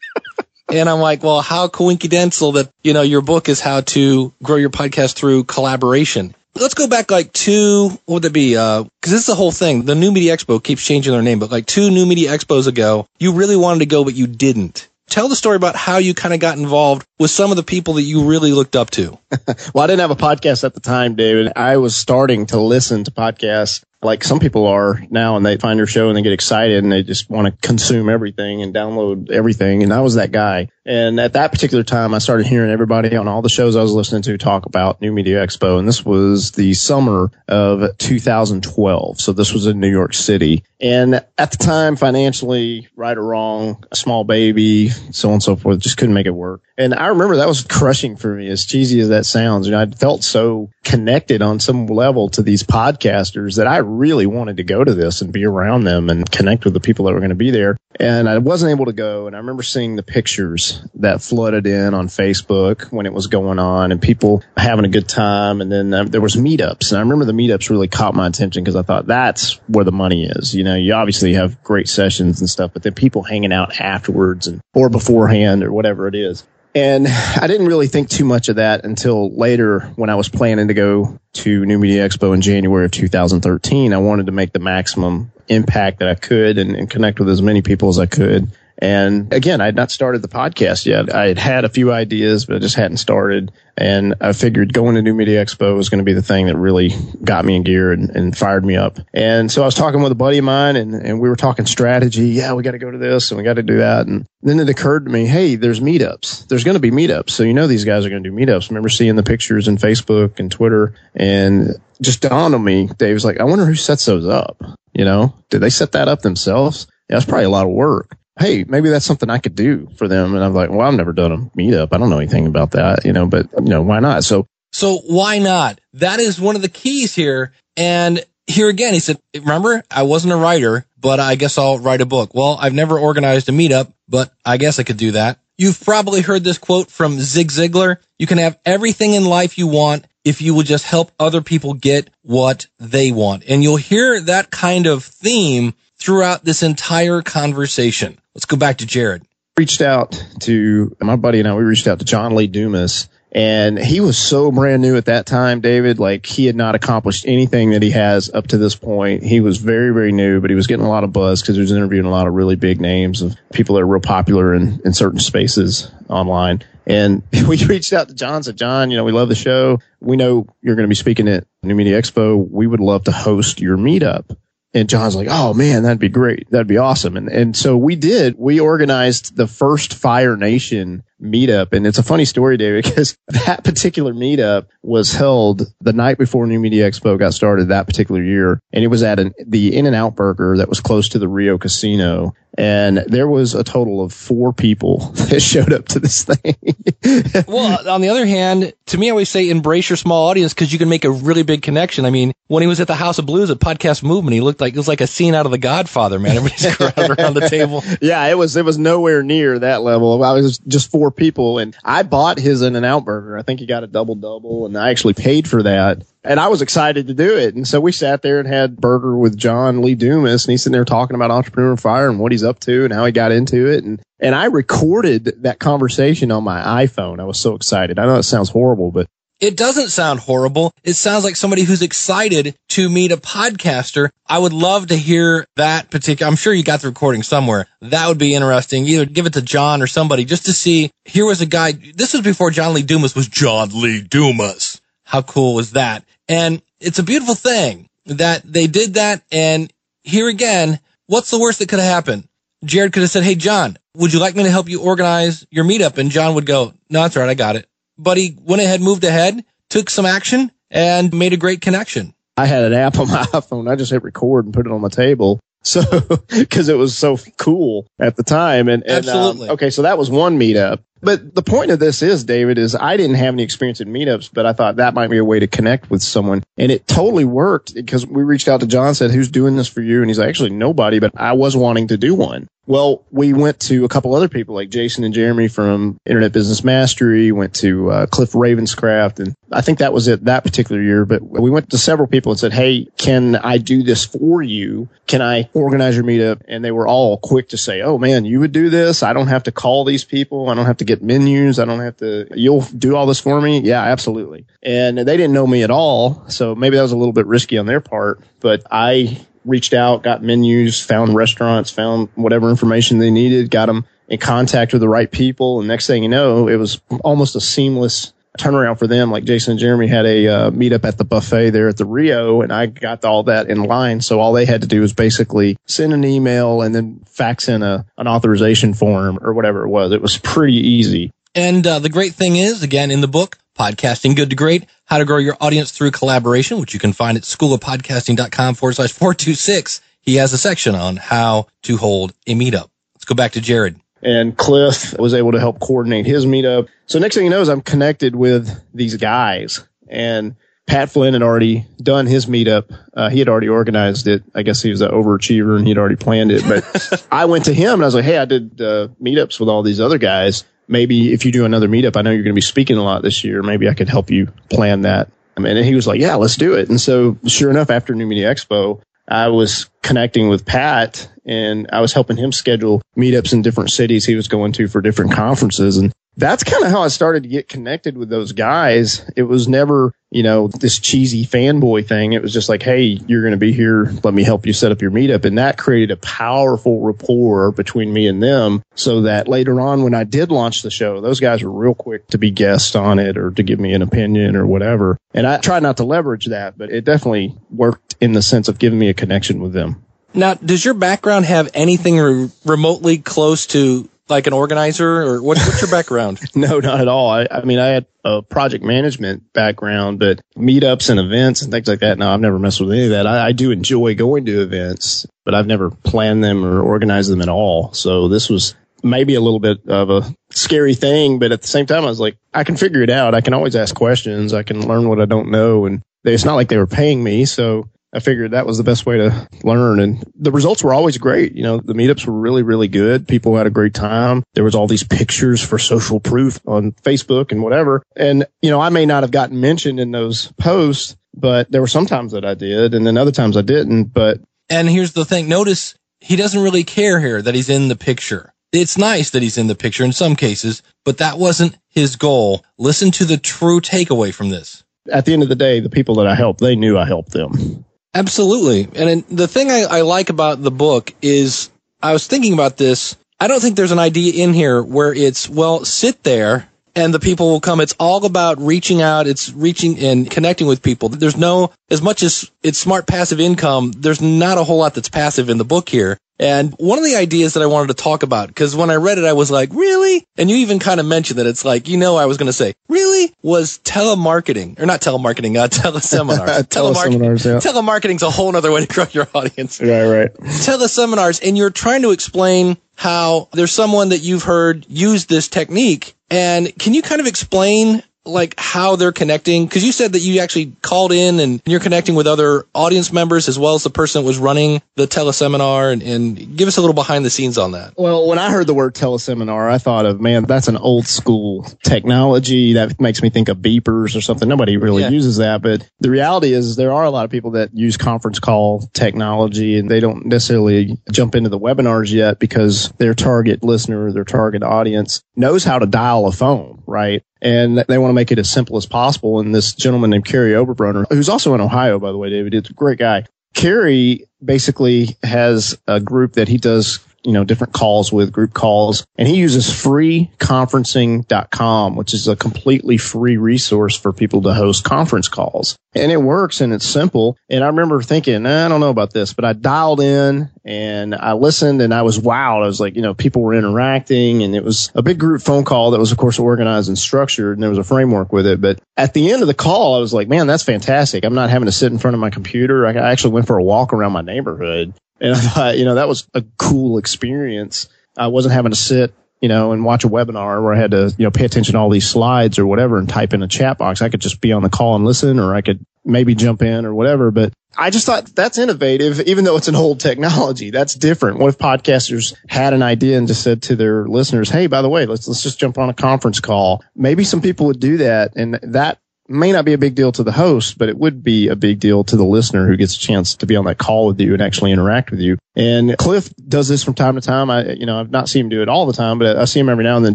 and 0.69 0.89
I'm 0.89 0.99
like, 0.99 1.23
well, 1.23 1.41
how 1.41 1.69
coincidental 1.69 2.53
that, 2.53 2.71
you 2.83 2.95
know, 2.95 3.03
your 3.03 3.21
book 3.21 3.49
is 3.49 3.61
how 3.61 3.83
to 3.83 4.33
grow 4.43 4.57
your 4.57 4.71
podcast 4.71 5.15
through 5.15 5.45
collaboration. 5.45 6.35
Let's 6.57 6.75
go 6.75 6.89
back 6.89 7.13
like 7.13 7.33
two, 7.33 7.91
what 8.07 8.15
would 8.15 8.23
that 8.23 8.33
be? 8.33 8.57
Uh, 8.57 8.83
cause 9.01 9.13
this 9.13 9.21
is 9.21 9.27
the 9.27 9.37
whole 9.37 9.53
thing. 9.53 9.85
The 9.85 9.95
New 9.95 10.11
Media 10.11 10.37
Expo 10.37 10.61
keeps 10.61 10.85
changing 10.85 11.13
their 11.13 11.23
name, 11.23 11.39
but 11.39 11.53
like 11.53 11.67
two 11.67 11.91
New 11.91 12.07
Media 12.07 12.37
Expos 12.37 12.67
ago, 12.67 13.07
you 13.21 13.33
really 13.35 13.57
wanted 13.57 13.79
to 13.81 13.87
go, 13.87 14.03
but 14.03 14.15
you 14.15 14.27
didn't 14.27 14.88
tell 15.09 15.29
the 15.29 15.37
story 15.37 15.57
about 15.57 15.77
how 15.77 15.99
you 15.99 16.15
kind 16.15 16.35
of 16.35 16.41
got 16.41 16.59
involved 16.59 17.07
with 17.19 17.31
some 17.31 17.51
of 17.51 17.57
the 17.57 17.63
people 17.63 17.95
that 17.95 18.03
you 18.03 18.25
really 18.25 18.53
looked 18.53 18.77
up 18.77 18.91
to. 18.91 19.19
well, 19.75 19.85
I 19.85 19.87
didn't 19.87 20.01
have 20.01 20.11
a 20.11 20.17
podcast 20.17 20.65
at 20.65 20.75
the 20.75 20.81
time, 20.81 21.15
David. 21.15 21.53
I 21.57 21.79
was 21.79 21.97
starting 21.97 22.47
to 22.47 22.61
listen 22.61 23.05
to 23.05 23.11
podcasts 23.11 23.83
like 24.03 24.23
some 24.23 24.39
people 24.39 24.67
are 24.67 25.03
now 25.11 25.37
and 25.37 25.45
they 25.45 25.57
find 25.57 25.79
your 25.79 25.87
show 25.87 26.09
and 26.09 26.17
they 26.17 26.23
get 26.23 26.33
excited 26.33 26.83
and 26.83 26.93
they 26.93 27.03
just 27.03 27.29
want 27.29 27.47
to 27.47 27.67
consume 27.67 28.09
everything 28.09 28.63
and 28.63 28.75
download 28.75 29.31
everything. 29.31 29.83
And 29.83 29.93
I 29.93 30.01
was 30.01 30.15
that 30.15 30.31
guy. 30.31 30.69
And 30.89 31.21
at 31.21 31.35
that 31.35 31.53
particular 31.53 31.85
time, 31.85 32.15
I 32.15 32.19
started 32.19 32.47
hearing 32.47 32.71
everybody 32.71 33.15
on 33.15 33.29
all 33.29 33.43
the 33.43 33.51
shows 33.51 33.77
I 33.77 33.83
was 33.83 33.93
listening 33.93 34.23
to 34.23 34.39
talk 34.39 34.65
about 34.65 35.03
New 35.03 35.13
Media 35.13 35.47
Expo. 35.47 35.79
And 35.79 35.87
this 35.87 36.03
was 36.03 36.53
the 36.53 36.73
summer 36.73 37.31
of 37.47 37.99
2012. 37.99 39.21
So 39.21 39.35
this 39.35 39.53
was 39.53 39.67
in 39.67 39.81
New 39.81 39.91
York 39.91 40.15
City. 40.15 40.65
And 40.81 41.23
at 41.37 41.51
the 41.51 41.59
time, 41.59 41.97
financially, 41.97 42.89
right 42.97 43.19
or 43.19 43.23
wrong, 43.23 43.85
a 43.91 43.97
small 43.97 44.25
baby, 44.25 44.89
so 44.89 45.29
on 45.29 45.35
and 45.35 45.43
so 45.43 45.57
forth, 45.57 45.81
just 45.81 45.99
couldn't 45.99 46.15
make 46.15 46.27
it 46.27 46.31
work. 46.31 46.63
And 46.79 46.95
I 46.95 47.09
remember 47.09 47.37
that 47.37 47.49
was 47.49 47.65
crushing 47.65 48.17
for 48.17 48.37
me, 48.37 48.49
as 48.49 48.65
cheesy 48.65 49.01
as 49.01 49.09
that 49.09 49.27
sounds. 49.27 49.67
You 49.67 49.73
know, 49.73 49.81
I 49.81 49.87
felt 49.87 50.23
so 50.23 50.71
connected 50.85 51.43
on 51.43 51.59
some 51.59 51.89
level 51.89 52.29
to 52.31 52.43
these 52.43 52.63
podcasters 52.63 53.57
that 53.57 53.67
I 53.67 53.79
really 53.79 54.27
wanted 54.27 54.59
to 54.59 54.63
go 54.63 54.85
to 54.85 54.95
this 54.95 55.21
and 55.21 55.33
be 55.33 55.45
around 55.45 55.85
them 55.85 56.09
and 56.09 56.31
connect 56.31 56.65
with 56.65 56.75
the 56.75 56.81
people 56.81 57.05
that 57.07 57.13
were 57.13 57.21
going 57.21 57.31
to 57.31 57.35
be 57.35 57.51
there. 57.51 57.77
And 57.99 58.29
I 58.29 58.39
wasn't 58.39 58.71
able 58.71 58.87
to 58.87 58.93
go. 58.93 59.27
And 59.27 59.35
I 59.35 59.41
remember 59.41 59.65
seeing 59.65 59.97
the 59.97 60.05
pictures 60.05 60.49
pictures 60.49 60.78
that 60.95 61.23
flooded 61.23 61.67
in 61.67 61.95
on 61.95 62.09
Facebook 62.09 62.91
when 62.93 63.07
it 63.07 63.13
was 63.13 63.27
going 63.27 63.59
on 63.59 63.93
and 63.93 64.01
people 64.01 64.43
having 64.57 64.85
a 64.85 64.89
good 64.89 65.09
time. 65.09 65.61
And 65.61 65.71
then 65.71 65.93
uh, 65.93 66.05
there 66.05 66.21
was 66.21 66.37
meetups. 66.37 66.91
And 66.91 66.99
I 66.99 67.01
remember 67.01 67.25
the 67.25 67.33
meetups 67.33 67.71
really 67.71 67.89
caught 67.89 68.15
my 68.15 68.27
attention 68.27 68.63
because 68.63 68.77
I 68.77 68.83
thought 68.83 69.07
that's 69.07 69.55
where 69.69 69.85
the 69.85 69.93
money 69.93 70.27
is. 70.27 70.55
You 70.55 70.65
know, 70.65 70.75
you 70.75 70.95
obviously 70.95 71.35
have 71.35 71.63
great 71.63 71.89
sessions 71.89 72.41
and 72.41 72.49
stuff, 72.49 72.73
but 72.73 72.83
then 72.83 72.95
people 72.95 73.23
hanging 73.23 73.53
out 73.53 73.81
afterwards 73.81 74.47
and 74.47 74.61
or 74.75 74.89
beforehand 74.89 75.63
or 75.63 75.73
whatever 75.73 76.09
it 76.09 76.15
is. 76.15 76.45
And 76.75 77.09
I 77.09 77.47
didn't 77.47 77.67
really 77.67 77.89
think 77.89 78.09
too 78.09 78.25
much 78.25 78.49
of 78.49 78.57
that 78.57 78.85
until 78.85 79.35
later 79.35 79.81
when 79.97 80.11
I 80.11 80.15
was 80.15 80.29
planning 80.29 80.69
to 80.69 80.75
go 80.75 81.19
to 81.35 81.67
New 81.67 81.79
Media 81.79 82.09
Expo 82.09 82.35
in 82.35 82.41
January 82.41 82.85
of 82.85 82.91
2013. 82.91 83.93
I 83.93 83.99
wanted 83.99 84.27
to 84.27 84.33
make 84.33 84.53
the 84.53 84.59
maximum 84.59 85.33
impact 85.49 86.01
that 86.01 86.09
I 86.09 86.15
could 86.15 86.59
and, 86.59 86.77
and 86.77 86.89
connect 86.89 87.19
with 87.19 87.31
as 87.31 87.43
many 87.43 87.63
people 87.63 87.89
as 87.89 87.99
I 87.99 88.07
could. 88.07 88.53
And 88.81 89.33
again, 89.33 89.61
I 89.61 89.67
had 89.67 89.75
not 89.75 89.91
started 89.91 90.23
the 90.23 90.29
podcast 90.29 90.87
yet. 90.87 91.13
I 91.13 91.27
had 91.29 91.39
had 91.39 91.65
a 91.65 91.69
few 91.69 91.93
ideas, 91.93 92.47
but 92.47 92.57
I 92.57 92.59
just 92.61 92.77
hadn't 92.77 92.99
started. 92.99 93.51
And 93.77 94.15
I 94.21 94.33
figured 94.33 94.73
going 94.73 94.95
to 94.95 95.03
New 95.03 95.15
Media 95.15 95.45
Expo 95.45 95.77
was 95.77 95.89
going 95.89 95.99
to 95.99 96.05
be 96.05 96.13
the 96.13 96.23
thing 96.23 96.47
that 96.47 96.57
really 96.57 96.93
got 97.25 97.45
me 97.45 97.57
in 97.57 97.65
gear 97.65 97.93
and, 97.93 98.11
and 98.11 98.37
fired 98.37 98.65
me 98.65 98.77
up. 98.77 98.99
And 99.13 99.51
so 99.51 99.63
I 99.63 99.67
was 99.67 99.75
talking 99.75 100.01
with 100.01 100.13
a 100.13 100.17
buddy 100.17 100.39
of 100.39 100.45
mine 100.45 100.77
and, 100.77 100.95
and 100.95 101.21
we 101.21 101.29
were 101.29 101.37
talking 101.37 101.67
strategy. 101.67 102.29
Yeah, 102.29 102.55
we 102.55 102.63
got 102.63 102.73
to 102.73 102.79
go 102.79 102.91
to 102.91 102.99
this 102.99 103.31
and 103.31 103.39
we 103.39 103.45
got 103.45 103.55
to 103.55 103.63
do 103.65 103.79
that. 103.79 104.07
And 104.07 104.27
then 104.43 104.61
it 104.61 104.69
occurred 104.69 105.07
to 105.07 105.11
me, 105.11 105.27
hey, 105.27 105.57
there's 105.57 105.81
meetups. 105.81 106.47
There's 106.47 106.65
going 106.65 106.77
to 106.77 106.81
be 106.81 106.93
meetups. 106.93 107.31
So 107.31 107.43
you 107.43 107.55
know 107.55 107.67
these 107.67 107.85
guys 107.85 108.07
are 108.07 108.11
going 108.11 108.23
to 108.23 108.31
do 108.31 108.37
meetups. 108.37 108.67
I 108.67 108.69
remember 108.69 108.89
seeing 108.91 109.17
the 109.17 109.23
pictures 109.25 109.67
in 109.67 109.77
Facebook 109.77 110.39
and 110.39 110.51
Twitter 110.51 110.95
and 111.17 111.75
just 112.01 112.23
dawned 112.23 112.55
on 112.55 112.63
me, 112.63 112.89
Dave 112.99 113.15
was 113.15 113.25
like, 113.25 113.41
I 113.41 113.45
wonder 113.45 113.67
who 113.67 113.75
sets 113.75 114.05
those 114.05 114.27
up. 114.27 114.63
You 114.93 115.05
know, 115.05 115.35
did 115.51 115.61
they 115.61 115.71
set 115.71 115.93
that 115.93 116.09
up 116.09 116.23
themselves? 116.23 116.87
Yeah, 117.09 117.17
it's 117.17 117.27
probably 117.27 117.45
a 117.45 117.51
lot 117.51 117.67
of 117.67 117.73
work 117.73 118.18
hey, 118.39 118.65
maybe 118.65 118.89
that's 118.89 119.05
something 119.05 119.31
I 119.31 119.39
could 119.39 119.55
do 119.55 119.89
for 119.97 120.09
them. 120.09 120.35
And 120.35 120.45
I'm 120.45 120.55
like, 120.55 120.71
well, 120.71 120.83
I've 120.83 120.95
never 120.95 121.13
done 121.13 121.33
a 121.33 121.39
meetup. 121.59 121.89
I 121.93 121.99
don't 121.99 122.11
know 122.11 122.19
anything 122.19 122.47
about 122.47 122.73
that, 122.73 123.05
you 123.05 123.13
know, 123.13 123.27
but 123.27 123.49
you 123.59 123.69
know, 123.69 123.83
why 123.83 124.01
not? 124.01 124.25
So, 124.25 124.47
so 124.73 124.99
why 125.07 125.39
not? 125.39 125.81
That 125.95 126.21
is 126.21 126.41
one 126.41 126.57
of 126.57 126.63
the 126.63 126.69
keys 126.69 127.15
here. 127.15 127.53
And 127.77 128.25
here 128.47 128.69
again, 128.69 128.95
he 128.95 129.01
said, 129.01 129.19
remember, 129.35 129.83
I 129.91 130.03
wasn't 130.03 130.33
a 130.33 130.37
writer, 130.37 130.87
but 130.99 131.21
I 131.21 131.35
guess 131.35 131.59
I'll 131.59 131.79
write 131.79 132.01
a 132.01 132.07
book. 132.07 132.35
Well, 132.35 132.57
I've 132.61 132.75
never 132.75 132.99
organized 132.99 133.49
a 133.49 133.53
meetup, 133.53 133.93
but 134.09 134.33
I 134.45 134.57
guess 134.57 134.79
I 134.79 134.83
could 134.83 134.97
do 134.97 135.13
that. 135.13 135.39
You've 135.57 135.81
probably 135.81 136.23
heard 136.23 136.45
this 136.45 136.59
quote 136.59 136.91
from 136.91 137.19
Zig 137.19 137.49
Ziglar. 137.49 137.97
You 138.19 138.27
can 138.27 138.39
have 138.39 138.59
everything 138.65 139.15
in 139.15 139.25
life 139.25 139.59
you 139.59 139.67
want 139.67 140.07
if 140.25 140.41
you 140.41 140.55
will 140.55 140.63
just 140.63 140.85
help 140.85 141.11
other 141.19 141.41
people 141.41 141.75
get 141.75 142.11
what 142.23 142.67
they 142.79 143.11
want. 143.11 143.45
And 143.49 143.63
you'll 143.63 143.77
hear 143.77 144.21
that 144.21 144.51
kind 144.51 144.87
of 144.87 145.03
theme 145.05 145.75
throughout 145.97 146.45
this 146.45 146.63
entire 146.63 147.23
conversation. 147.23 148.19
Let's 148.39 148.47
go 148.47 148.57
back 148.57 148.79
to 148.79 148.87
Jared. 148.87 149.25
Reached 149.59 149.81
out 149.81 150.25
to 150.43 150.97
my 151.01 151.17
buddy 151.17 151.41
and 151.41 151.49
I, 151.49 151.57
we 151.57 151.65
reached 151.65 151.89
out 151.89 151.99
to 151.99 152.05
John 152.05 152.37
Lee 152.37 152.47
Dumas 152.47 153.09
and 153.33 153.77
he 153.77 153.99
was 153.99 154.17
so 154.17 154.53
brand 154.53 154.81
new 154.81 154.97
at 154.97 155.07
that 155.07 155.27
time, 155.27 155.61
David. 155.61 155.99
Like 155.99 156.25
he 156.25 156.47
had 156.47 156.55
not 156.55 156.77
accomplished 156.77 157.27
anything 157.27 157.71
that 157.71 157.83
he 157.83 157.91
has 157.91 158.31
up 158.33 158.47
to 158.47 158.57
this 158.57 158.77
point. 158.77 159.25
He 159.25 159.41
was 159.41 159.57
very, 159.57 159.93
very 159.93 160.13
new, 160.13 160.41
but 160.41 160.51
he 160.51 160.55
was 160.55 160.69
getting 160.69 160.87
a 160.87 160.89
lot 160.89 161.03
of 161.03 161.13
buzz 161.13 161.43
because 161.43 161.57
he 161.57 161.61
was 161.61 161.73
interviewing 161.73 162.07
a 162.07 162.11
lot 162.11 162.29
of 162.29 162.33
really 162.33 162.55
big 162.55 162.81
names 162.81 163.23
of 163.23 163.35
people 163.53 163.75
that 163.75 163.83
are 163.83 163.89
real 163.89 164.01
popular 164.01 164.55
in, 164.55 164.83
in 164.85 164.93
certain 164.93 165.19
spaces 165.19 165.91
online. 166.09 166.63
And 166.87 167.25
we 167.49 167.57
reached 167.65 167.93
out 167.93 168.07
to 168.07 168.15
John, 168.15 168.45
said, 168.45 168.57
John, 168.57 168.93
you 168.93 168.97
know, 168.97 169.03
we 169.03 169.11
love 169.11 169.29
the 169.29 169.35
show. 169.35 169.81
We 169.99 170.17
know 170.17 170.47
you're 170.63 170.77
going 170.77 170.87
to 170.87 170.89
be 170.89 170.95
speaking 170.95 171.27
at 171.27 171.45
New 171.65 171.75
Media 171.75 172.01
Expo. 172.01 172.49
We 172.49 172.69
would 172.69 172.79
love 172.79 173.03
to 173.05 173.11
host 173.11 173.61
your 173.61 173.77
meetup. 173.77 174.37
And 174.75 174.89
John's 174.89 175.17
like, 175.17 175.29
oh 175.31 175.55
man, 175.55 175.83
that'd 175.83 175.99
be 175.99 176.09
great. 176.09 176.51
That'd 176.51 176.67
be 176.67 176.77
awesome. 176.77 177.17
And, 177.17 177.29
and 177.29 177.57
so 177.57 177.77
we 177.77 177.97
did, 177.97 178.37
we 178.39 178.61
organized 178.61 179.37
the 179.37 179.47
first 179.47 179.95
Fire 179.95 180.37
Nation 180.37 181.03
meetup. 181.23 181.73
And 181.73 181.87
it's 181.87 181.99
a 181.99 182.03
funny 182.03 182.25
story, 182.25 182.57
David, 182.57 182.85
because 182.89 183.17
that 183.29 183.65
particular 183.65 184.13
meetup 184.13 184.67
was 184.83 185.13
held 185.13 185.63
the 185.81 185.93
night 185.93 186.19
before 186.19 186.47
New 186.47 186.61
Media 186.61 186.89
Expo 186.89 187.19
got 187.19 187.35
started 187.35 187.69
that 187.69 187.87
particular 187.87 188.23
year. 188.23 188.61
And 188.73 188.85
it 188.85 188.89
was 188.89 189.03
at 189.03 189.19
an, 189.19 189.35
the 189.47 189.77
In 189.77 189.87
and 189.87 189.97
Out 189.97 190.17
Burger 190.17 190.57
that 190.59 190.69
was 190.69 190.81
close 190.81 191.09
to 191.11 191.19
the 191.19 191.29
Rio 191.29 191.59
Casino. 191.59 192.35
And 192.57 192.99
there 193.07 193.29
was 193.29 193.55
a 193.55 193.63
total 193.63 194.03
of 194.03 194.13
four 194.13 194.53
people 194.53 194.99
that 195.31 195.41
showed 195.41 195.73
up 195.73 195.87
to 195.89 196.01
this 196.01 196.25
thing. 196.25 196.57
well, 197.47 197.89
on 197.89 198.01
the 198.01 198.09
other 198.09 198.27
hand, 198.27 198.73
to 198.87 198.99
me, 198.99 199.09
I 199.09 199.11
always 199.11 199.29
say 199.29 199.49
embrace 199.49 199.89
your 199.89 199.97
small 199.97 200.29
audience 200.29 200.55
because 200.55 200.73
you 200.73 200.79
can 200.79 200.89
make 200.89 201.05
a 201.05 201.11
really 201.11 201.45
big 201.45 201.63
connection. 201.63 202.05
I 202.05 202.11
mean, 202.11 202.33
when 202.49 202.63
he 202.63 202.67
was 202.67 202.81
at 202.81 202.89
the 202.89 202.97
House 202.97 203.21
of 203.21 203.27
Blues 203.27 203.51
at 203.51 203.59
Podcast 203.59 204.03
Movement, 204.03 204.35
he 204.35 204.41
looked 204.41 204.61
like 204.61 204.75
it 204.75 204.77
was 204.77 204.89
like 204.89 205.01
a 205.01 205.07
scene 205.07 205.37
out 205.37 205.47
of 205.47 205.53
The 205.53 205.59
Godfather, 205.59 206.19
man. 206.19 206.37
Everybody's 206.37 206.75
crowded 206.75 207.19
around 207.19 207.35
the 207.35 207.49
table. 207.49 207.85
Yeah, 208.01 208.25
it 208.27 208.37
was, 208.37 208.57
it 208.57 208.65
was 208.65 208.77
nowhere 208.77 209.23
near 209.23 209.61
that 209.61 209.83
level. 209.83 210.25
I 210.25 210.33
was 210.33 210.59
just 210.59 210.91
four 210.91 211.08
people 211.11 211.59
and 211.59 211.77
I 211.85 212.03
bought 212.03 212.39
his 212.39 212.63
In 212.63 212.77
and 212.77 212.85
Out 212.85 213.05
burger. 213.05 213.37
I 213.39 213.43
think 213.43 213.61
he 213.61 213.67
got 213.67 213.85
a 213.85 213.87
double 213.87 214.15
double 214.15 214.67
and 214.67 214.77
I 214.77 214.91
actually 214.91 215.15
paid 215.15 215.49
for 215.49 215.63
that. 215.63 216.05
And 216.25 216.39
I 216.39 216.49
was 216.49 216.63
excited 216.63 217.07
to 217.07 217.15
do 217.15 217.37
it. 217.37 217.55
And 217.55 217.67
so 217.67 217.81
we 217.81 217.93
sat 217.93 218.23
there 218.23 218.39
and 218.39 218.49
had 218.49 218.77
burger 218.77 219.17
with 219.17 219.37
John 219.37 219.83
Lee 219.83 219.95
Dumas 219.95 220.45
and 220.45 220.51
he's 220.51 220.63
sitting 220.63 220.73
there 220.73 220.85
talking 220.85 221.15
about 221.15 221.31
Entrepreneur 221.31 221.77
Fire 221.77 222.09
and 222.09 222.19
what 222.19 222.33
he's 222.33 222.45
up 222.45 222.61
to 222.61 222.85
and 222.85 222.93
how 222.93 223.05
he 223.05 223.13
got 223.13 223.33
into 223.33 223.67
it. 223.67 223.85
And, 223.85 224.03
and 224.21 224.35
I 224.35 224.47
recorded 224.47 225.43
that 225.43 225.59
conversation 225.59 226.31
on 226.31 226.45
my 226.45 226.85
iPhone. 226.85 227.21
I 227.21 227.25
was 227.25 227.41
so 227.41 227.55
excited. 227.55 227.99
I 227.99 228.07
know 228.07 228.17
it 228.17 228.25
sounds 228.25 228.51
horrible, 228.51 228.91
but 228.91 229.07
it 229.41 229.57
doesn't 229.57 229.91
sound 229.91 230.21
horrible. 230.21 230.73
It 230.83 230.95
sounds 230.95 231.25
like 231.25 231.37
somebody 231.37 231.63
who's 231.63 231.83
excited 231.83 232.57
to 232.71 232.89
meet 232.89 233.13
a 233.13 233.17
podcaster. 233.17 234.11
I 234.27 234.39
would 234.39 234.53
love 234.53 234.89
to 234.89 234.97
hear 234.97 235.47
that 235.57 235.91
particular. 235.91 236.29
I'm 236.29 236.37
sure 236.37 236.53
you 236.53 236.65
got 236.65 236.81
the 236.81 236.89
recording 236.89 237.23
somewhere. 237.23 237.67
That 237.81 238.09
would 238.09 238.19
be 238.19 238.35
interesting. 238.35 238.85
Either 238.87 239.05
give 239.05 239.27
it 239.27 239.35
to 239.35 239.43
John 239.43 239.81
or 239.81 239.87
somebody 239.87 240.25
just 240.25 240.47
to 240.47 240.53
see. 240.53 240.91
Here 241.05 241.25
was 241.25 241.41
a 241.41 241.47
guy. 241.47 241.73
This 241.73 242.13
was 242.13 242.23
before 242.23 242.51
John 242.51 242.75
Lee 242.75 242.83
Dumas 242.83 243.15
was 243.15 243.29
John 243.29 243.69
Lee 243.73 244.03
Dumas. 244.03 244.81
How 245.05 245.23
cool 245.23 245.55
was 245.55 245.73
that? 245.73 246.05
And 246.29 246.61
it's 246.81 246.99
a 246.99 247.05
beautiful 247.05 247.35
thing 247.35 247.89
that 248.07 248.43
they 248.45 248.67
did 248.67 248.95
that. 248.95 249.23
And 249.31 249.73
here 250.03 250.29
again, 250.29 250.81
what's 251.07 251.31
the 251.31 251.39
worst 251.39 251.61
that 251.61 251.69
could 251.69 251.79
have 251.79 251.89
happened? 251.89 252.29
Jared 252.65 252.93
could 252.93 253.03
have 253.03 253.11
said, 253.11 253.23
Hey, 253.23 253.37
John, 253.37 253.79
would 253.95 254.13
you 254.13 254.19
like 254.19 254.35
me 254.35 254.43
to 254.43 254.51
help 254.51 254.69
you 254.69 254.83
organize 254.83 255.47
your 255.51 255.65
meetup? 255.65 255.97
And 255.97 256.11
John 256.11 256.35
would 256.35 256.47
go, 256.47 256.75
No, 256.91 257.03
that's 257.03 257.17
all 257.17 257.23
right. 257.23 257.31
I 257.31 257.35
got 257.35 257.55
it 257.55 257.69
but 257.99 258.17
he 258.17 258.37
went 258.41 258.63
ahead, 258.63 258.81
moved 258.81 259.05
ahead, 259.05 259.45
took 259.69 259.91
some 259.91 260.07
action, 260.07 260.51
and 260.71 261.13
made 261.13 261.33
a 261.33 261.37
great 261.37 261.61
connection. 261.61 262.15
I 262.37 262.47
had 262.47 262.65
an 262.65 262.73
app 262.73 262.99
on 262.99 263.09
my 263.09 263.23
iPhone. 263.25 263.71
I 263.71 263.77
just 263.77 263.91
hit 263.91 264.03
record 264.03 264.45
and 264.45 264.55
put 264.55 264.67
it 264.67 264.73
on 264.73 264.81
my 264.81 264.89
table. 264.89 265.41
So, 265.65 265.83
because 266.29 266.69
it 266.69 266.77
was 266.79 266.97
so 266.97 267.19
cool 267.37 267.87
at 267.99 268.17
the 268.17 268.23
time. 268.23 268.69
And, 268.69 268.85
and 268.85 269.09
um, 269.09 269.17
absolutely. 269.17 269.49
Um, 269.49 269.55
okay, 269.55 269.71
so 269.71 269.83
that 269.83 269.99
was 269.99 270.09
one 270.09 270.39
meetup. 270.39 270.81
But 271.01 271.35
the 271.35 271.43
point 271.43 271.71
of 271.71 271.79
this 271.79 272.03
is, 272.03 272.25
David, 272.25 272.59
is 272.59 272.75
I 272.75 272.97
didn't 272.97 273.17
have 273.17 273.35
any 273.35 273.43
experience 273.43 273.81
in 273.81 273.89
meetups, 273.89 274.31
but 274.33 274.47
I 274.47 274.53
thought 274.53 274.77
that 274.77 274.95
might 274.95 275.11
be 275.11 275.19
a 275.19 275.25
way 275.25 275.39
to 275.39 275.47
connect 275.47 275.91
with 275.91 276.03
someone. 276.03 276.43
And 276.57 276.73
it 276.73 276.87
totally 276.87 277.25
worked 277.25 277.75
because 277.75 278.07
we 278.07 278.23
reached 278.23 278.49
out 278.49 278.61
to 278.61 278.67
John, 278.67 278.95
said, 278.95 279.11
who's 279.11 279.31
doing 279.31 279.57
this 279.57 279.69
for 279.69 279.81
you? 279.81 280.01
And 280.01 280.11
he's 280.11 280.19
like, 280.19 280.29
actually 280.29 280.51
nobody, 280.51 280.99
but 280.99 281.13
I 281.17 281.33
was 281.33 281.57
wanting 281.57 281.89
to 281.89 281.97
do 281.97 282.15
one. 282.15 282.49
Well, 282.69 283.03
we 283.11 283.33
went 283.33 283.61
to 283.61 283.87
a 283.87 283.89
couple 283.89 284.15
other 284.15 284.29
people 284.29 284.55
like 284.55 284.69
Jason 284.69 285.03
and 285.03 285.15
Jeremy 285.15 285.49
from 285.49 285.99
Internet 286.05 286.33
Business 286.33 286.63
Mastery, 286.63 287.33
went 287.33 287.55
to 287.55 287.91
uh, 287.91 288.07
Cliff 288.07 288.33
Ravenscraft, 288.33 289.21
and 289.21 289.35
I 289.51 289.63
think 289.63 289.79
that 289.79 289.95
was 289.95 290.07
it 290.07 290.27
that 290.27 290.45
particular 290.45 290.83
year. 290.83 291.07
But 291.07 291.23
we 291.23 291.49
went 291.49 291.71
to 291.71 291.79
several 291.79 292.07
people 292.07 292.31
and 292.31 292.39
said, 292.39 292.53
Hey, 292.53 292.87
can 292.99 293.37
I 293.37 293.57
do 293.57 293.83
this 293.83 294.05
for 294.05 294.43
you? 294.43 294.91
Can 295.07 295.23
I 295.23 295.49
organize 295.55 295.97
your 295.97 296.05
meetup? 296.05 296.43
And 296.47 296.63
they 296.63 296.71
were 296.71 296.87
all 296.87 297.17
quick 297.17 297.49
to 297.49 297.57
say, 297.57 297.81
Oh 297.81 297.97
man, 297.97 298.27
you 298.27 298.39
would 298.41 298.53
do 298.53 298.69
this. 298.69 299.03
I 299.03 299.15
don't 299.15 299.29
have 299.29 299.45
to 299.45 299.53
call 299.53 299.87
these 299.87 300.05
people. 300.05 300.51
I 300.51 300.55
don't 300.55 300.67
have 300.67 300.77
to 300.77 300.85
get 300.89 301.03
menus. 301.03 301.59
I 301.59 301.65
don't 301.65 301.81
have 301.81 301.97
to, 301.99 302.27
you'll 302.35 302.63
do 302.63 302.97
all 302.97 303.07
this 303.07 303.21
for 303.21 303.41
me. 303.41 303.61
Yeah, 303.61 303.83
absolutely. 303.83 304.47
And 304.63 304.99
they 304.99 305.17
didn't 305.17 305.33
know 305.33 305.47
me 305.47 305.63
at 305.63 305.71
all. 305.71 306.29
So 306.29 306.55
maybe 306.55 306.77
that 306.77 306.83
was 306.83 306.93
a 306.93 306.97
little 306.97 307.13
bit 307.13 307.27
risky 307.27 307.59
on 307.59 307.67
their 307.67 307.81
part, 307.81 308.21
but 308.41 308.63
I 308.71 309.25
reached 309.45 309.73
out, 309.73 310.03
got 310.03 310.23
menus, 310.23 310.85
found 310.85 311.15
restaurants, 311.15 311.71
found 311.71 312.09
whatever 312.17 312.51
information 312.51 312.99
they 312.99 313.11
needed, 313.11 313.51
got 313.51 313.67
them 313.67 313.87
in 314.09 314.19
contact 314.19 314.73
with 314.73 314.81
the 314.81 314.89
right 314.89 315.11
people. 315.11 315.61
And 315.61 315.69
next 315.69 315.87
thing 315.87 316.03
you 316.03 316.09
know, 316.09 316.49
it 316.49 316.57
was 316.57 316.81
almost 317.05 317.37
a 317.37 317.41
seamless 317.41 318.13
turnaround 318.39 318.79
for 318.79 318.87
them. 318.87 319.11
Like 319.11 319.25
Jason 319.25 319.53
and 319.53 319.61
Jeremy 319.61 319.87
had 319.87 320.07
a 320.07 320.27
uh, 320.27 320.51
meetup 320.51 320.85
at 320.85 320.99
the 320.99 321.05
buffet 321.05 321.51
there 321.51 321.69
at 321.69 321.77
the 321.77 321.85
Rio, 321.85 322.43
and 322.43 322.53
I 322.53 322.67
got 322.67 323.05
all 323.05 323.23
that 323.25 323.49
in 323.49 323.63
line. 323.63 324.01
So 324.01 324.21
all 324.21 324.33
they 324.33 324.45
had 324.45 324.63
to 324.63 324.67
do 324.67 324.81
was 324.81 324.93
basically 324.93 325.57
send 325.67 325.93
an 325.93 326.05
email 326.05 326.63
and 326.63 326.75
then 326.75 327.01
fax 327.07 327.49
in 327.49 327.63
a 327.63 327.87
an 327.97 328.09
authorization 328.09 328.75
form 328.75 329.19
or 329.23 329.33
whatever 329.33 329.65
it 329.65 329.69
was. 329.69 329.93
It 329.93 330.03
was 330.03 330.19
pretty 330.19 330.57
easy. 330.57 331.11
And 331.35 331.67
uh, 331.67 331.79
the 331.79 331.89
great 331.89 332.15
thing 332.15 332.37
is, 332.37 332.63
again, 332.63 332.91
in 332.91 333.01
the 333.01 333.09
book, 333.09 333.39
Podcasting 333.59 334.17
Good 334.17 334.31
to 334.31 334.37
Great, 334.37 334.67
How 334.87 334.99
to 334.99 335.05
Grow 335.05 335.19
Your 335.19 335.37
Audience 335.41 335.73
Through 335.73 335.91
Collaboration, 335.91 336.59
which 336.59 336.75
you 336.75 336.81
can 336.81 336.93
find 336.93 337.17
at 337.17 337.25
schoolofpodcasting.com 337.25 338.55
forward 338.55 338.75
slash 338.75 338.93
426. 338.93 339.81
He 340.01 340.17
has 340.17 340.33
a 340.33 340.39
section 340.39 340.75
on 340.75 340.97
how 340.97 341.49
to 341.65 341.77
hold 341.77 342.15
a 342.27 342.35
meetup. 342.35 342.69
Let's 342.95 343.05
go 343.05 343.15
back 343.15 343.33
to 343.33 343.41
Jared. 343.41 343.79
And 344.03 344.37
Cliff 344.37 344.97
was 344.99 345.15
able 345.15 345.33
to 345.33 345.41
help 345.41 345.61
coordinate 345.61 346.07
his 346.07 346.25
meetup. 346.25 346.69
So 346.87 346.99
next 346.99 347.17
thing 347.17 347.25
you 347.25 347.31
know 347.31 347.41
is 347.41 347.49
I'm 347.49 347.61
connected 347.61 348.15
with 348.15 348.49
these 348.73 348.97
guys 348.97 349.65
and 349.89 350.37
Pat 350.67 350.91
Flynn 350.91 351.15
had 351.15 351.23
already 351.23 351.67
done 351.83 352.07
his 352.07 352.27
meetup. 352.27 352.71
Uh, 352.95 353.09
he 353.09 353.19
had 353.19 353.29
already 353.29 353.49
organized 353.49 354.07
it. 354.07 354.23
I 354.35 354.43
guess 354.43 354.63
he 354.63 354.71
was 354.71 354.83
an 354.83 354.91
overachiever 354.91 355.57
and 355.57 355.67
he'd 355.67 355.79
already 355.79 355.97
planned 355.97 356.31
it. 356.31 356.45
But 356.47 357.07
I 357.11 357.25
went 357.25 357.47
to 357.47 357.55
him 357.55 357.75
and 357.75 357.83
I 357.83 357.87
was 357.87 357.95
like, 357.95 358.05
Hey, 358.05 358.19
I 358.19 358.27
did 358.27 358.61
uh, 358.61 358.89
meetups 359.03 359.41
with 359.41 359.49
all 359.49 359.63
these 359.63 359.81
other 359.81 359.99
guys 359.99 360.45
maybe 360.69 361.13
if 361.13 361.25
you 361.25 361.33
do 361.33 361.45
another 361.45 361.69
meetup, 361.69 361.97
I 361.97 362.03
know 362.03 362.11
you're 362.11 362.23
going 362.23 362.35
to 362.35 362.39
be 362.39 362.41
speaking 362.41 362.77
a 362.77 362.83
lot 362.83 363.03
this 363.03 363.25
year. 363.25 363.43
Maybe 363.43 363.69
I 363.69 363.75
could 363.75 363.89
help 363.89 364.11
you 364.11 364.27
plan 364.51 364.83
that. 364.83 365.11
I 365.37 365.41
mean, 365.41 365.57
and 365.57 365.67
he 365.67 365.75
was 365.75 365.87
like, 365.87 366.01
yeah, 366.01 366.17
let's 366.17 366.37
do 366.37 366.55
it. 366.55 366.69
And 366.69 366.81
so 366.81 367.17
sure 367.27 367.51
enough, 367.51 367.71
after 367.71 367.95
New 367.95 368.07
Media 368.07 368.33
Expo, 368.33 368.81
I 369.07 369.29
was 369.29 369.71
connecting 369.83 370.29
with 370.29 370.45
Pat 370.45 371.11
and 371.29 371.69
I 371.73 371.81
was 371.81 371.93
helping 371.93 372.17
him 372.17 372.33
schedule 372.33 372.83
meetups 372.97 373.33
in 373.33 373.43
different 373.43 373.71
cities 373.71 374.05
he 374.05 374.17
was 374.17 374.29
going 374.29 374.53
to 374.53 374.67
for 374.67 374.81
different 374.81 375.13
conferences. 375.13 375.77
And 375.77 375.93
that's 376.17 376.43
kind 376.43 376.65
of 376.65 376.73
how 376.73 376.83
I 376.83 376.89
started 376.89 377.23
to 377.23 377.29
get 377.29 377.49
connected 377.49 377.97
with 377.97 378.09
those 378.09 378.33
guys. 378.33 379.09
It 379.15 379.23
was 379.23 379.47
never, 379.47 379.93
you 380.11 380.25
know, 380.25 380.49
this 380.49 380.81
cheesy 380.81 381.25
fanboy 381.25 381.87
thing. 381.87 382.13
It 382.13 382.23
was 382.23 382.33
just 382.33 382.49
like, 382.49 382.61
hey, 382.61 382.99
you're 383.07 383.23
going 383.23 383.33
to 383.33 383.37
be 383.37 383.53
here. 383.53 383.93
Let 384.03 384.15
me 384.15 384.25
help 384.25 384.45
you 384.45 384.53
set 384.53 384.73
up 384.73 384.83
your 384.83 384.91
meetup. 384.91 385.25
And 385.25 385.39
that 385.39 385.59
created 385.59 385.93
a 385.93 385.97
powerful 385.99 386.81
rapport 386.81 387.53
between 387.53 387.93
me 387.93 388.09
and 388.09 388.21
them 388.21 388.65
so 388.75 389.03
that 389.03 389.29
later 389.29 389.61
on, 389.61 389.85
when 389.85 389.95
I 389.95 390.03
did 390.03 390.33
launch 390.33 390.63
the 390.63 390.73
show, 390.73 391.01
those 391.01 391.21
guys 391.21 391.45
were 391.45 391.53
real 391.53 391.75
quick 391.75 392.09
to 392.09 392.19
be 392.19 392.33
guests 392.33 392.75
on 392.75 392.99
it 392.99 393.17
or 393.17 393.31
to 393.31 393.43
give 393.45 393.61
me 393.61 393.73
an 393.73 393.83
opinion 393.83 394.35
or 394.35 394.45
whatever. 394.45 394.99
And 395.15 395.25
I 395.25 395.39
tried 395.39 395.63
not 395.63 395.77
to 395.77 395.85
leverage 395.85 396.27
that, 396.27 396.59
but 396.59 396.71
it 396.71 396.85
definitely 396.85 397.37
worked 397.49 397.95
in 398.01 398.13
the 398.13 398.23
sense 398.23 398.49
of 398.49 398.59
giving 398.59 398.79
me 398.81 398.89
a 398.89 398.95
connection 398.95 399.41
with 399.41 399.53
them. 399.53 399.85
Now, 400.15 400.35
does 400.35 400.65
your 400.65 400.75
background 400.75 401.27
have 401.27 401.51
anything 401.55 401.99
re- 401.99 402.31
remotely 402.45 402.99
close 402.99 403.47
to 403.49 403.89
like 404.09 404.27
an 404.27 404.33
organizer 404.33 404.89
or 404.89 405.23
what, 405.23 405.39
what's 405.39 405.61
your 405.61 405.71
background? 405.71 406.21
no, 406.35 406.61
not 406.61 406.81
at 406.81 406.89
all. 406.89 407.11
I, 407.11 407.27
I, 407.31 407.45
mean, 407.45 407.59
I 407.59 407.67
had 407.67 407.87
a 408.05 408.23
project 408.23 408.65
management 408.65 409.33
background, 409.33 409.99
but 409.99 410.21
meetups 410.37 410.91
and 410.91 410.99
events 410.99 411.43
and 411.43 411.53
things 411.53 411.69
like 411.69 411.81
that. 411.81 411.99
No, 411.99 412.13
I've 412.13 412.21
never 412.21 412.39
messed 412.39 412.61
with 412.61 412.73
any 412.73 412.85
of 412.85 412.91
that. 412.91 413.07
I, 413.07 413.29
I 413.29 413.33
do 413.33 413.51
enjoy 413.51 413.95
going 413.95 414.25
to 414.27 414.43
events, 414.43 415.07
but 415.25 415.35
I've 415.35 415.47
never 415.47 415.71
planned 415.71 416.25
them 416.25 416.45
or 416.45 416.61
organized 416.63 417.11
them 417.11 417.21
at 417.21 417.29
all. 417.29 417.73
So 417.75 418.09
this 418.09 418.31
was 418.31 418.55
maybe 418.83 419.15
a 419.15 419.21
little 419.21 419.41
bit 419.41 419.69
of 419.69 419.91
a 419.91 420.15
scary 420.31 420.75
thing, 420.75 421.19
but 421.19 421.33
at 421.33 421.43
the 421.43 421.49
same 421.49 421.67
time, 421.67 421.85
I 421.85 421.89
was 421.89 422.01
like, 422.01 422.17
I 422.33 422.45
can 422.45 422.57
figure 422.57 422.83
it 422.83 422.91
out. 422.91 423.15
I 423.15 423.21
can 423.21 423.35
always 423.35 423.57
ask 423.57 423.75
questions. 423.75 424.33
I 424.33 424.43
can 424.43 424.67
learn 424.67 424.89
what 424.89 425.01
I 425.01 425.05
don't 425.05 425.31
know. 425.31 425.67
And 425.67 425.83
it's 426.05 426.25
not 426.25 426.37
like 426.37 426.49
they 426.49 426.57
were 426.57 426.67
paying 426.67 427.03
me. 427.03 427.25
So 427.25 427.69
I 427.93 428.01
figured 428.01 428.33
that 428.33 428.47
was 428.47 428.59
the 428.59 428.65
best 428.65 428.85
way 428.85 428.99
to 428.99 429.29
learn. 429.43 429.81
And 429.81 430.05
the 430.15 430.31
results 430.31 430.63
were 430.63 430.75
always 430.75 430.99
great. 430.99 431.35
You 431.35 431.43
know, 431.43 431.59
the 431.59 431.73
meetups 431.73 432.07
were 432.07 432.13
really, 432.13 432.43
really 432.43 432.69
good. 432.69 433.09
People 433.09 433.37
had 433.37 433.47
a 433.47 433.51
great 433.51 433.75
time. 433.75 434.23
There 434.35 434.45
was 434.45 434.55
all 434.55 434.67
these 434.67 434.85
pictures 434.85 435.43
for 435.43 435.59
social 435.59 435.99
proof 435.99 436.39
on 436.47 436.73
Facebook 436.73 437.33
and 437.33 437.43
whatever. 437.43 437.83
And, 437.97 438.27
you 438.43 438.51
know, 438.51 438.61
I 438.61 438.69
may 438.69 438.85
not 438.85 439.03
have 439.03 439.11
gotten 439.11 439.41
mentioned 439.41 439.81
in 439.81 439.91
those 439.91 440.31
posts, 440.33 440.97
but 441.15 441.51
there 441.51 441.63
were 441.63 441.67
some 441.67 441.87
times 441.87 442.13
that 442.13 442.25
I 442.25 442.35
did 442.35 442.75
and 442.75 442.87
then 442.87 442.99
other 442.99 443.13
times 443.13 443.37
I 443.37 443.43
didn't. 443.43 443.85
But, 443.85 444.21
and 444.51 444.69
here's 444.69 444.93
the 444.93 445.07
thing. 445.07 445.29
Notice 445.29 445.75
he 446.01 446.17
doesn't 446.17 446.43
really 446.43 446.65
care 446.65 447.01
here 447.01 447.23
that 447.23 447.35
he's 447.35 447.49
in 447.49 447.69
the 447.69 447.77
picture. 447.77 448.33
It's 448.53 448.79
nice 448.79 449.11
that 449.11 449.23
he's 449.23 449.37
in 449.37 449.47
the 449.47 449.55
picture 449.55 449.85
in 449.85 449.93
some 449.93 450.17
cases, 450.17 450.63
but 450.85 450.99
that 450.99 451.19
wasn't 451.19 451.59
his 451.69 451.97
goal. 451.97 452.45
Listen 452.59 452.91
to 452.93 453.05
the 453.05 453.19
true 453.19 453.61
takeaway 453.61 454.13
from 454.13 454.31
this. 454.31 454.65
At 454.91 455.05
the 455.05 455.13
end 455.13 455.23
of 455.23 455.29
the 455.29 455.35
day, 455.35 455.61
the 455.61 455.69
people 455.69 455.97
that 455.97 456.07
I 456.07 456.15
helped, 456.15 456.41
they 456.41 456.57
knew 456.57 456.79
I 456.79 456.87
helped 456.87 457.13
them. 457.13 457.65
Absolutely. 457.95 458.69
And 458.75 459.05
the 459.09 459.29
thing 459.29 459.51
I, 459.51 459.63
I 459.63 459.81
like 459.83 460.11
about 460.11 460.43
the 460.43 460.51
book 460.51 460.95
is 461.03 461.51
I 461.83 461.93
was 461.93 462.07
thinking 462.07 462.33
about 462.33 462.57
this. 462.57 462.97
I 463.21 463.29
don't 463.29 463.41
think 463.41 463.57
there's 463.57 463.73
an 463.73 463.79
idea 463.79 464.25
in 464.25 464.33
here 464.33 464.63
where 464.63 464.95
it's, 464.95 465.29
well, 465.29 465.65
sit 465.65 466.03
there 466.05 466.49
and 466.79 466.95
the 466.95 467.01
people 467.01 467.29
will 467.29 467.41
come. 467.41 467.61
It's 467.61 467.75
all 467.81 468.07
about 468.07 468.41
reaching 468.41 468.81
out. 468.81 469.09
It's 469.09 469.33
reaching 469.33 469.79
and 469.81 470.09
connecting 470.09 470.47
with 470.47 470.63
people. 470.63 470.89
There's 470.89 471.17
no, 471.17 471.51
as 471.71 471.83
much 471.83 472.05
as 472.05 472.31
it's 472.45 472.59
smart 472.59 472.87
passive 472.87 473.19
income, 473.19 473.73
there's 473.73 474.01
not 474.01 474.39
a 474.39 474.45
whole 474.45 474.59
lot 474.59 474.75
that's 474.75 474.89
passive 474.89 475.29
in 475.29 475.39
the 475.39 475.45
book 475.45 475.69
here. 475.69 475.99
And 476.21 476.53
one 476.59 476.79
of 476.79 476.85
the 476.85 476.97
ideas 476.97 477.35
that 477.35 477.43
I 477.43 477.47
wanted 477.47 477.69
to 477.69 477.83
talk 477.83 478.03
about, 478.03 478.29
because 478.29 478.55
when 478.55 478.71
I 478.71 478.77
read 478.77 478.99
it, 478.99 479.05
I 479.05 479.13
was 479.13 479.31
like, 479.31 479.51
really? 479.53 480.05
And 480.17 480.31
you 480.31 480.37
even 480.39 480.59
kind 480.59 480.81
of 480.81 480.87
mentioned 480.87 481.19
that 481.19 481.27
it's 481.27 481.45
like, 481.45 481.69
you 481.69 481.77
know, 481.77 481.97
I 481.97 482.07
was 482.07 482.17
going 482.17 482.27
to 482.27 482.33
say, 482.33 482.55
really? 482.69 483.13
Was 483.23 483.59
telemarketing, 483.59 484.61
or 484.61 484.67
not 484.67 484.81
telemarketing, 484.81 485.37
uh, 485.37 485.47
teleseminars. 485.49 486.43
teleseminars, 486.49 487.25
yeah. 487.25 487.53
Telemarketing's 487.53 488.03
a 488.03 488.11
whole 488.11 488.35
other 488.35 488.51
way 488.51 488.65
to 488.65 488.73
grow 488.73 488.87
your 488.91 489.09
audience. 489.15 489.61
Right, 489.61 489.85
right. 489.85 490.15
Teleseminars. 490.15 491.27
And 491.27 491.39
you're 491.39 491.51
trying 491.51 491.83
to 491.83 491.91
explain 491.91 492.57
how 492.75 493.29
there's 493.33 493.53
someone 493.53 493.89
that 493.89 493.99
you've 493.99 494.23
heard 494.25 494.65
use 494.69 495.07
this 495.07 495.29
technique. 495.29 495.95
And 496.11 496.57
can 496.59 496.75
you 496.75 496.83
kind 496.83 497.01
of 497.01 497.07
explain 497.07 497.83
like 498.09 498.35
how 498.39 498.77
they're 498.77 498.93
connecting? 498.93 499.47
Because 499.47 499.65
you 499.65 499.73
said 499.73 499.93
that 499.93 500.01
you 500.01 500.21
actually 500.21 500.53
called 500.63 500.93
in 500.93 501.21
and 501.21 501.43
you're 501.47 501.61
connecting 501.61 501.95
with 501.95 502.07
other 502.07 502.45
audience 502.55 502.93
members 502.93 503.29
as 503.29 503.39
well 503.39 503.55
as 503.55 503.63
the 503.63 503.71
person 503.71 504.03
that 504.03 504.07
was 504.07 504.19
running 504.19 504.63
the 504.77 504.87
teleseminar 504.87 505.73
and, 505.73 505.83
and 505.83 506.37
give 506.37 506.49
us 506.49 506.57
a 506.57 506.61
little 506.61 506.75
behind 506.75 507.05
the 507.05 507.11
scenes 507.11 507.39
on 507.39 507.53
that. 507.53 507.75
Well, 507.77 508.09
when 508.09 508.19
I 508.19 508.31
heard 508.31 508.47
the 508.47 508.55
word 508.55 508.75
teleseminar, 508.75 509.51
I 509.51 509.59
thought 509.59 509.87
of, 509.87 510.01
man, 510.01 510.25
that's 510.25 510.49
an 510.49 510.57
old 510.57 510.87
school 510.87 511.47
technology 511.63 512.55
that 512.55 512.81
makes 512.81 513.03
me 513.03 513.11
think 513.11 513.29
of 513.29 513.39
beepers 513.39 513.97
or 513.97 514.01
something. 514.01 514.29
Nobody 514.29 514.57
really 514.57 514.83
yeah. 514.83 514.91
uses 514.91 515.19
that. 515.19 515.43
But 515.43 515.69
the 515.81 515.91
reality 515.91 516.33
is 516.33 516.57
there 516.57 516.73
are 516.73 516.85
a 516.85 516.91
lot 516.91 517.05
of 517.05 517.11
people 517.11 517.33
that 517.33 517.55
use 517.55 517.77
conference 517.77 518.19
call 518.19 518.69
technology 518.73 519.59
and 519.59 519.71
they 519.71 519.81
don't 519.81 520.07
necessarily 520.07 520.79
jump 520.91 521.15
into 521.15 521.29
the 521.29 521.39
webinars 521.39 521.93
yet 521.93 522.19
because 522.19 522.71
their 522.79 522.95
target 522.95 523.43
listener, 523.43 523.93
their 523.93 524.05
target 524.05 524.43
audience 524.43 525.03
knows 525.17 525.45
how 525.45 525.59
to 525.59 525.67
dial 525.67 526.07
a 526.07 526.13
phone, 526.13 526.63
right? 526.67 527.03
And 527.21 527.59
they 527.59 527.79
want 527.79 527.91
to 527.91 527.95
make 527.95 528.13
it 528.13 528.19
as 528.19 528.31
simple 528.31 528.57
as 528.57 528.67
possible. 528.67 529.21
And 529.21 529.35
this 529.35 529.53
gentleman 529.53 529.91
named 529.91 530.05
Kary 530.05 530.33
Oberbrunner, 530.33 530.87
who's 530.91 531.09
also 531.09 531.35
in 531.35 531.41
Ohio, 531.41 531.79
by 531.79 531.91
the 531.91 531.99
way, 531.99 532.11
David, 532.11 532.35
it's 532.35 532.51
a 532.51 532.55
great 532.55 532.79
guy. 532.79 533.05
Kary 533.35 534.05
basically 534.25 534.97
has 535.03 535.59
a 535.67 535.81
group 535.81 536.15
that 536.15 536.29
he 536.29 536.39
does 536.39 536.79
you 537.05 537.13
know, 537.13 537.23
different 537.25 537.53
calls 537.53 537.93
with 537.93 538.11
group 538.13 538.33
calls. 538.35 538.85
And 538.97 539.07
he 539.07 539.17
uses 539.17 539.47
freeconferencing.com, 539.47 541.77
which 541.77 541.95
is 541.95 542.09
a 542.09 542.17
completely 542.17 542.77
free 542.77 543.17
resource 543.17 543.77
for 543.77 543.93
people 543.93 544.23
to 544.23 544.35
host 544.35 544.65
conference 544.65 545.07
calls. 545.09 545.57
And 545.75 545.93
it 545.93 546.03
works 546.03 546.41
and 546.41 546.53
it's 546.53 546.67
simple. 546.67 547.17
And 547.29 547.45
I 547.45 547.47
remember 547.49 547.81
thinking, 547.83 548.27
I 548.27 548.49
don't 548.49 548.61
know 548.61 548.71
about 548.71 548.93
this, 548.93 549.13
but 549.13 549.25
I 549.25 549.33
dialed 549.33 549.81
in 549.81 550.31
and 550.45 550.93
I 550.95 551.13
listened 551.13 551.63
and 551.63 551.73
I 551.73 551.83
was 551.83 552.01
wowed. 552.01 552.43
I 552.43 552.47
was 552.47 552.59
like, 552.59 552.75
you 552.75 552.83
know, 552.83 552.95
people 552.95 553.23
were 553.23 553.35
interacting 553.35 554.23
and 554.23 554.35
it 554.35 554.43
was 554.43 554.73
a 554.75 554.83
big 554.83 554.99
group 554.99 555.23
phone 555.23 555.45
call 555.45 555.71
that 555.71 555.79
was, 555.79 555.93
of 555.93 555.99
course, 555.99 556.19
organized 556.19 556.69
and 556.69 556.79
structured 556.79 557.37
and 557.37 557.43
there 557.43 557.51
was 557.51 557.59
a 557.59 557.65
framework 557.65 558.13
with 558.13 558.27
it. 558.27 558.41
But 558.41 558.61
at 558.77 558.95
the 558.95 559.13
end 559.13 559.23
of 559.23 559.29
the 559.29 559.35
call, 559.35 559.77
I 559.77 559.79
was 559.79 559.95
like, 559.95 560.09
man, 560.09 560.27
that's 560.27 560.43
fantastic. 560.43 561.05
I'm 561.05 561.15
not 561.15 561.31
having 561.31 561.47
to 561.47 561.53
sit 561.53 561.71
in 561.71 561.79
front 561.79 561.95
of 561.95 562.01
my 562.01 562.11
computer. 562.11 562.67
I 562.67 562.73
actually 562.73 563.13
went 563.13 563.27
for 563.27 563.37
a 563.37 563.43
walk 563.43 563.73
around 563.73 563.93
my 563.93 564.03
neighborhood 564.03 564.75
and 565.01 565.15
I 565.15 565.19
thought, 565.19 565.59
you 565.59 565.65
know, 565.65 565.77
that 565.77 565.89
was 565.89 566.09
a 566.15 566.25
cool 566.37 566.79
experience. 566.79 567.69
I 567.97 568.09
wasn't 568.09 568.35
having 568.35 568.53
to 568.53 568.57
sit, 568.57 568.95
you 569.21 569.29
know, 569.29 569.53
and 569.53 569.65
watch 569.65 569.85
a 569.85 569.89
webinar 569.89 570.43
where 570.43 570.55
I 570.55 570.59
had 570.59 570.71
to, 570.73 570.95
you 570.97 571.05
know, 571.05 571.11
pay 571.11 571.25
attention 571.25 571.53
to 571.53 571.59
all 571.59 571.71
these 571.71 571.89
slides 571.89 572.39
or 572.39 572.47
whatever 572.47 572.79
and 572.79 572.89
type 572.89 573.13
in 573.13 573.23
a 573.23 573.29
chat 573.29 573.59
box. 573.59 573.83
I 573.83 573.89
could 573.89 574.01
just 574.01 574.21
be 574.21 574.33
on 574.33 574.43
the 574.43 574.49
call 574.49 574.77
and 574.77 574.85
listen, 574.85 575.19
or 575.19 575.35
I 575.35 575.41
could 575.41 575.65
maybe 575.85 576.15
jump 576.15 576.43
in 576.43 576.65
or 576.65 576.75
whatever. 576.75 577.11
But 577.11 577.33
I 577.57 577.71
just 577.71 577.87
thought 577.87 578.07
that's 578.15 578.39
innovative, 578.39 579.01
even 579.01 579.25
though 579.25 579.37
it's 579.37 579.49
an 579.49 579.57
old 579.57 579.81
technology. 579.81 580.51
That's 580.51 580.75
different. 580.75 581.19
What 581.19 581.29
if 581.29 581.39
podcasters 581.39 582.15
had 582.29 582.53
an 582.53 582.63
idea 582.63 582.99
and 582.99 583.09
just 583.09 583.23
said 583.23 583.43
to 583.43 583.57
their 583.57 583.87
listeners, 583.87 584.31
Hey, 584.31 584.47
by 584.47 584.63
the 584.63 584.69
way, 584.69 584.87
let's, 584.87 585.09
let's 585.09 585.23
just 585.23 585.41
jump 585.41 585.59
on 585.59 585.71
a 585.71 585.75
conference 585.75 586.21
call. 586.21 586.63
Maybe 586.77 587.05
some 587.05 587.21
people 587.21 587.47
would 587.47 587.61
do 587.61 587.79
that. 587.79 588.17
And 588.17 588.35
that 588.43 588.79
may 589.09 589.33
not 589.33 589.45
be 589.45 589.55
a 589.55 589.59
big 589.59 589.75
deal 589.75 589.91
to 589.93 590.03
the 590.03 590.13
host, 590.13 590.59
but 590.59 590.69
it 590.69 590.77
would 590.77 591.03
be 591.03 591.29
a 591.29 591.37
big 591.37 591.61
deal 591.61 591.83
to 591.85 591.97
the 591.97 592.05
listener 592.05 592.47
who 592.47 592.57
gets 592.57 592.77
a 592.77 592.79
chance 592.79 593.17
to 593.17 593.27
be 593.27 593.37
on 593.37 593.47
that 593.47 593.59
call 593.59 593.87
with 593.87 594.01
you 594.01 594.13
and 594.13 594.23
actually 594.23 594.53
interact 594.53 594.91
with 594.91 595.01
you. 595.01 595.19
And 595.35 595.77
Cliff 595.79 596.13
does 596.17 596.49
this 596.49 596.65
from 596.65 596.75
time 596.75 596.97
to 596.97 597.01
time. 597.01 597.31
I, 597.31 597.53
you 597.53 597.65
know, 597.65 597.81
I've 597.81 597.91
not 597.91 598.09
seen 598.09 598.27
him 598.27 598.29
do 598.29 598.43
it 598.43 598.49
all 598.49 598.67
the 598.67 598.73
time, 598.73 598.99
but 598.99 599.17
I 599.17 599.25
see 599.25 599.41
him 599.41 599.49
every 599.49 599.65
now 599.65 599.77
and 599.77 599.85
then 599.85 599.95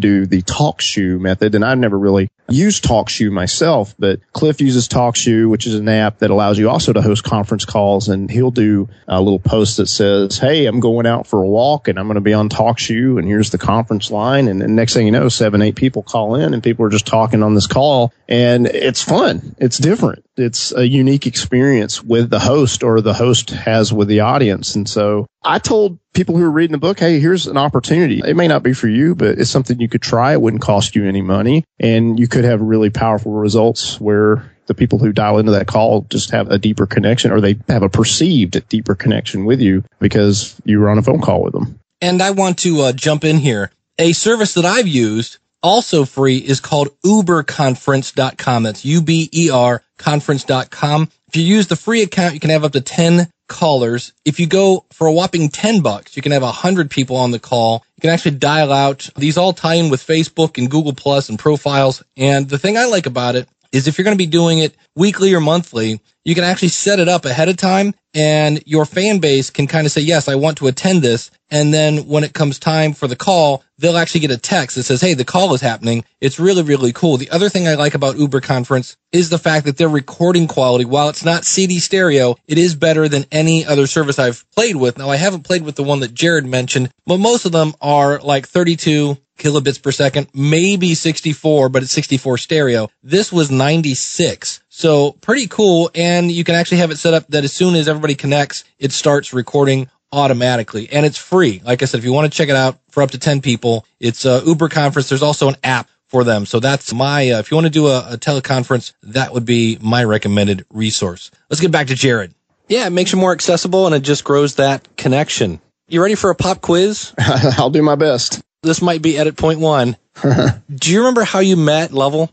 do 0.00 0.26
the 0.26 0.42
TalkShoe 0.42 1.20
method. 1.20 1.54
And 1.54 1.64
I've 1.64 1.78
never 1.78 1.98
really 1.98 2.28
used 2.48 2.84
TalkShoe 2.84 3.30
myself, 3.30 3.94
but 3.98 4.20
Cliff 4.32 4.60
uses 4.60 4.88
TalkShoe, 4.88 5.48
which 5.48 5.66
is 5.66 5.74
an 5.74 5.88
app 5.88 6.18
that 6.18 6.30
allows 6.30 6.58
you 6.58 6.68
also 6.68 6.92
to 6.92 7.00
host 7.00 7.24
conference 7.24 7.64
calls. 7.64 8.08
And 8.08 8.30
he'll 8.30 8.50
do 8.50 8.88
a 9.08 9.20
little 9.20 9.38
post 9.38 9.78
that 9.78 9.86
says, 9.86 10.38
Hey, 10.38 10.66
I'm 10.66 10.80
going 10.80 11.06
out 11.06 11.26
for 11.26 11.42
a 11.42 11.48
walk 11.48 11.88
and 11.88 11.98
I'm 11.98 12.06
going 12.06 12.16
to 12.16 12.20
be 12.20 12.34
on 12.34 12.48
TalkShoe 12.48 13.18
and 13.18 13.26
here's 13.26 13.50
the 13.50 13.58
conference 13.58 14.10
line. 14.10 14.48
And, 14.48 14.62
and 14.62 14.76
next 14.76 14.94
thing 14.94 15.06
you 15.06 15.12
know, 15.12 15.28
seven, 15.28 15.62
eight 15.62 15.76
people 15.76 16.02
call 16.02 16.34
in 16.34 16.54
and 16.54 16.62
people 16.62 16.84
are 16.84 16.90
just 16.90 17.06
talking 17.06 17.42
on 17.42 17.54
this 17.54 17.66
call 17.66 18.12
and 18.28 18.66
it's 18.66 19.02
fun. 19.02 19.54
It's 19.58 19.78
different. 19.78 20.24
It's 20.36 20.72
a 20.72 20.86
unique 20.86 21.26
experience 21.26 22.02
with 22.02 22.30
the 22.30 22.40
host 22.40 22.82
or 22.82 23.00
the 23.00 23.14
host 23.14 23.50
has 23.50 23.92
with 23.92 24.08
the 24.08 24.20
audience. 24.20 24.74
And 24.74 24.88
so 24.88 25.26
I 25.44 25.58
told 25.58 25.98
people 26.14 26.36
who 26.36 26.42
were 26.42 26.50
reading 26.50 26.72
the 26.72 26.78
book, 26.78 26.98
Hey, 26.98 27.20
here's 27.20 27.46
an 27.46 27.56
opportunity. 27.56 28.22
It 28.24 28.34
may 28.34 28.48
not 28.48 28.62
be 28.62 28.72
for 28.72 28.88
you, 28.88 29.14
but 29.14 29.38
it's 29.38 29.50
something 29.50 29.80
you 29.80 29.88
could 29.88 30.02
try. 30.02 30.32
It 30.32 30.40
wouldn't 30.40 30.62
cost 30.62 30.96
you 30.96 31.06
any 31.06 31.22
money 31.22 31.64
and 31.78 32.18
you 32.18 32.28
could 32.28 32.44
have 32.44 32.60
really 32.60 32.90
powerful 32.90 33.32
results 33.32 34.00
where 34.00 34.50
the 34.66 34.74
people 34.74 34.98
who 34.98 35.12
dial 35.12 35.38
into 35.38 35.52
that 35.52 35.66
call 35.66 36.02
just 36.08 36.30
have 36.30 36.50
a 36.50 36.58
deeper 36.58 36.86
connection 36.86 37.30
or 37.30 37.40
they 37.40 37.56
have 37.68 37.82
a 37.82 37.88
perceived 37.88 38.66
deeper 38.68 38.94
connection 38.94 39.44
with 39.44 39.60
you 39.60 39.84
because 39.98 40.60
you 40.64 40.80
were 40.80 40.88
on 40.88 40.98
a 40.98 41.02
phone 41.02 41.20
call 41.20 41.42
with 41.42 41.52
them. 41.52 41.78
And 42.00 42.22
I 42.22 42.30
want 42.30 42.58
to 42.60 42.80
uh, 42.80 42.92
jump 42.92 43.24
in 43.24 43.38
here. 43.38 43.70
A 43.98 44.12
service 44.12 44.54
that 44.54 44.64
I've 44.64 44.88
used 44.88 45.38
also 45.62 46.04
free 46.04 46.38
is 46.38 46.60
called 46.60 46.88
uberconference.com. 47.04 48.62
That's 48.62 48.84
U-B-E-R 48.84 49.82
conference.com. 49.98 51.10
If 51.28 51.36
you 51.36 51.42
use 51.42 51.66
the 51.66 51.76
free 51.76 52.02
account, 52.02 52.34
you 52.34 52.40
can 52.40 52.50
have 52.50 52.64
up 52.64 52.72
to 52.72 52.80
10 52.80 53.30
callers. 53.48 54.12
If 54.24 54.40
you 54.40 54.46
go 54.46 54.84
for 54.92 55.06
a 55.06 55.12
whopping 55.12 55.48
10 55.48 55.80
bucks, 55.80 56.16
you 56.16 56.22
can 56.22 56.32
have 56.32 56.42
100 56.42 56.90
people 56.90 57.16
on 57.16 57.30
the 57.30 57.38
call. 57.38 57.84
You 57.96 58.00
can 58.00 58.10
actually 58.10 58.36
dial 58.36 58.72
out. 58.72 59.08
These 59.16 59.36
all 59.36 59.52
tie 59.52 59.74
in 59.74 59.90
with 59.90 60.06
Facebook 60.06 60.58
and 60.58 60.70
Google 60.70 60.92
Plus 60.92 61.28
and 61.28 61.38
profiles. 61.38 62.02
And 62.16 62.48
the 62.48 62.58
thing 62.58 62.76
I 62.76 62.86
like 62.86 63.06
about 63.06 63.36
it 63.36 63.48
is 63.74 63.88
if 63.88 63.98
you're 63.98 64.04
going 64.04 64.16
to 64.16 64.24
be 64.24 64.26
doing 64.26 64.60
it 64.60 64.76
weekly 64.94 65.34
or 65.34 65.40
monthly, 65.40 66.00
you 66.24 66.34
can 66.34 66.44
actually 66.44 66.68
set 66.68 67.00
it 67.00 67.08
up 67.08 67.24
ahead 67.24 67.48
of 67.48 67.56
time 67.56 67.92
and 68.14 68.62
your 68.66 68.86
fan 68.86 69.18
base 69.18 69.50
can 69.50 69.66
kind 69.66 69.84
of 69.84 69.92
say, 69.92 70.00
yes, 70.00 70.28
I 70.28 70.36
want 70.36 70.58
to 70.58 70.68
attend 70.68 71.02
this. 71.02 71.30
And 71.50 71.74
then 71.74 72.06
when 72.06 72.22
it 72.24 72.32
comes 72.32 72.58
time 72.58 72.92
for 72.92 73.08
the 73.08 73.16
call, 73.16 73.64
they'll 73.78 73.96
actually 73.96 74.20
get 74.20 74.30
a 74.30 74.38
text 74.38 74.76
that 74.76 74.84
says, 74.84 75.00
Hey, 75.00 75.14
the 75.14 75.24
call 75.24 75.54
is 75.54 75.60
happening. 75.60 76.04
It's 76.20 76.40
really, 76.40 76.62
really 76.62 76.92
cool. 76.92 77.16
The 77.16 77.30
other 77.30 77.48
thing 77.48 77.66
I 77.66 77.74
like 77.74 77.94
about 77.94 78.16
Uber 78.16 78.40
conference 78.40 78.96
is 79.12 79.30
the 79.30 79.38
fact 79.38 79.66
that 79.66 79.76
their 79.76 79.88
recording 79.88 80.46
quality, 80.46 80.84
while 80.84 81.08
it's 81.08 81.24
not 81.24 81.44
CD 81.44 81.80
stereo, 81.80 82.36
it 82.46 82.58
is 82.58 82.74
better 82.74 83.08
than 83.08 83.26
any 83.30 83.64
other 83.66 83.86
service 83.86 84.18
I've 84.18 84.44
played 84.52 84.76
with. 84.76 84.98
Now 84.98 85.10
I 85.10 85.16
haven't 85.16 85.44
played 85.44 85.62
with 85.62 85.76
the 85.76 85.82
one 85.82 86.00
that 86.00 86.14
Jared 86.14 86.46
mentioned, 86.46 86.90
but 87.06 87.18
most 87.18 87.44
of 87.44 87.52
them 87.52 87.74
are 87.80 88.20
like 88.20 88.48
32 88.48 89.18
kilobits 89.38 89.82
per 89.82 89.92
second, 89.92 90.28
maybe 90.34 90.94
64, 90.94 91.68
but 91.68 91.82
it's 91.82 91.92
64 91.92 92.38
stereo. 92.38 92.88
This 93.02 93.32
was 93.32 93.50
96. 93.50 94.60
So 94.68 95.12
pretty 95.12 95.46
cool. 95.46 95.90
And 95.94 96.30
you 96.30 96.44
can 96.44 96.54
actually 96.54 96.78
have 96.78 96.90
it 96.90 96.98
set 96.98 97.14
up 97.14 97.26
that 97.28 97.44
as 97.44 97.52
soon 97.52 97.74
as 97.74 97.88
everybody 97.88 98.14
connects, 98.14 98.64
it 98.78 98.92
starts 98.92 99.32
recording 99.32 99.88
automatically 100.12 100.88
and 100.92 101.04
it's 101.04 101.18
free. 101.18 101.60
Like 101.64 101.82
I 101.82 101.86
said, 101.86 101.98
if 101.98 102.04
you 102.04 102.12
want 102.12 102.32
to 102.32 102.36
check 102.36 102.48
it 102.48 102.56
out 102.56 102.78
for 102.90 103.02
up 103.02 103.10
to 103.12 103.18
10 103.18 103.40
people, 103.40 103.84
it's 103.98 104.24
a 104.24 104.42
Uber 104.46 104.68
conference. 104.68 105.08
There's 105.08 105.22
also 105.22 105.48
an 105.48 105.56
app 105.64 105.90
for 106.06 106.22
them. 106.22 106.46
So 106.46 106.60
that's 106.60 106.92
my, 106.92 107.30
uh, 107.30 107.40
if 107.40 107.50
you 107.50 107.56
want 107.56 107.66
to 107.66 107.70
do 107.70 107.88
a, 107.88 108.12
a 108.12 108.16
teleconference, 108.16 108.92
that 109.02 109.32
would 109.32 109.44
be 109.44 109.78
my 109.80 110.04
recommended 110.04 110.64
resource. 110.70 111.30
Let's 111.50 111.60
get 111.60 111.72
back 111.72 111.88
to 111.88 111.94
Jared. 111.94 112.34
Yeah, 112.68 112.86
it 112.86 112.90
makes 112.90 113.12
it 113.12 113.16
more 113.16 113.32
accessible 113.32 113.86
and 113.86 113.94
it 113.94 114.00
just 114.00 114.24
grows 114.24 114.54
that 114.54 114.96
connection. 114.96 115.60
You 115.88 116.00
ready 116.00 116.14
for 116.14 116.30
a 116.30 116.34
pop 116.34 116.60
quiz? 116.60 117.12
I'll 117.18 117.70
do 117.70 117.82
my 117.82 117.96
best 117.96 118.43
this 118.64 118.82
might 118.82 119.02
be 119.02 119.18
edit 119.18 119.36
point 119.36 119.60
one. 119.60 119.96
Do 120.22 120.92
you 120.92 121.00
remember 121.00 121.24
how 121.24 121.40
you 121.40 121.56
met 121.56 121.92
Lovell? 121.92 122.30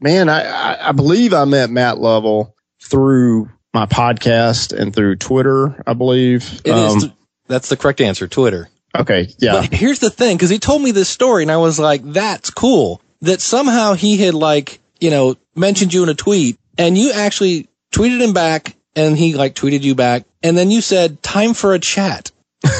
Man, 0.00 0.28
I, 0.28 0.88
I, 0.88 0.92
believe 0.92 1.32
I 1.32 1.44
met 1.44 1.70
Matt 1.70 1.98
Lovell 1.98 2.54
through 2.82 3.50
my 3.72 3.86
podcast 3.86 4.78
and 4.78 4.94
through 4.94 5.16
Twitter, 5.16 5.82
I 5.86 5.94
believe. 5.94 6.60
It 6.64 6.72
um, 6.72 6.96
is. 6.98 7.08
That's 7.48 7.68
the 7.68 7.76
correct 7.76 8.00
answer, 8.00 8.28
Twitter. 8.28 8.68
Okay, 8.94 9.28
yeah. 9.38 9.52
But 9.52 9.72
here's 9.72 9.98
the 9.98 10.10
thing, 10.10 10.36
because 10.36 10.50
he 10.50 10.58
told 10.58 10.82
me 10.82 10.90
this 10.90 11.08
story, 11.08 11.42
and 11.42 11.50
I 11.50 11.58
was 11.58 11.78
like, 11.78 12.02
"That's 12.02 12.50
cool." 12.50 13.00
That 13.22 13.40
somehow 13.40 13.94
he 13.94 14.18
had 14.18 14.34
like, 14.34 14.80
you 15.00 15.10
know, 15.10 15.36
mentioned 15.54 15.94
you 15.94 16.02
in 16.02 16.08
a 16.08 16.14
tweet, 16.14 16.58
and 16.76 16.96
you 16.96 17.12
actually 17.12 17.68
tweeted 17.92 18.20
him 18.20 18.32
back, 18.32 18.76
and 18.94 19.16
he 19.16 19.34
like 19.34 19.54
tweeted 19.54 19.82
you 19.82 19.94
back, 19.94 20.24
and 20.42 20.56
then 20.56 20.70
you 20.70 20.80
said, 20.80 21.22
"Time 21.22 21.54
for 21.54 21.74
a 21.74 21.78
chat." 21.78 22.32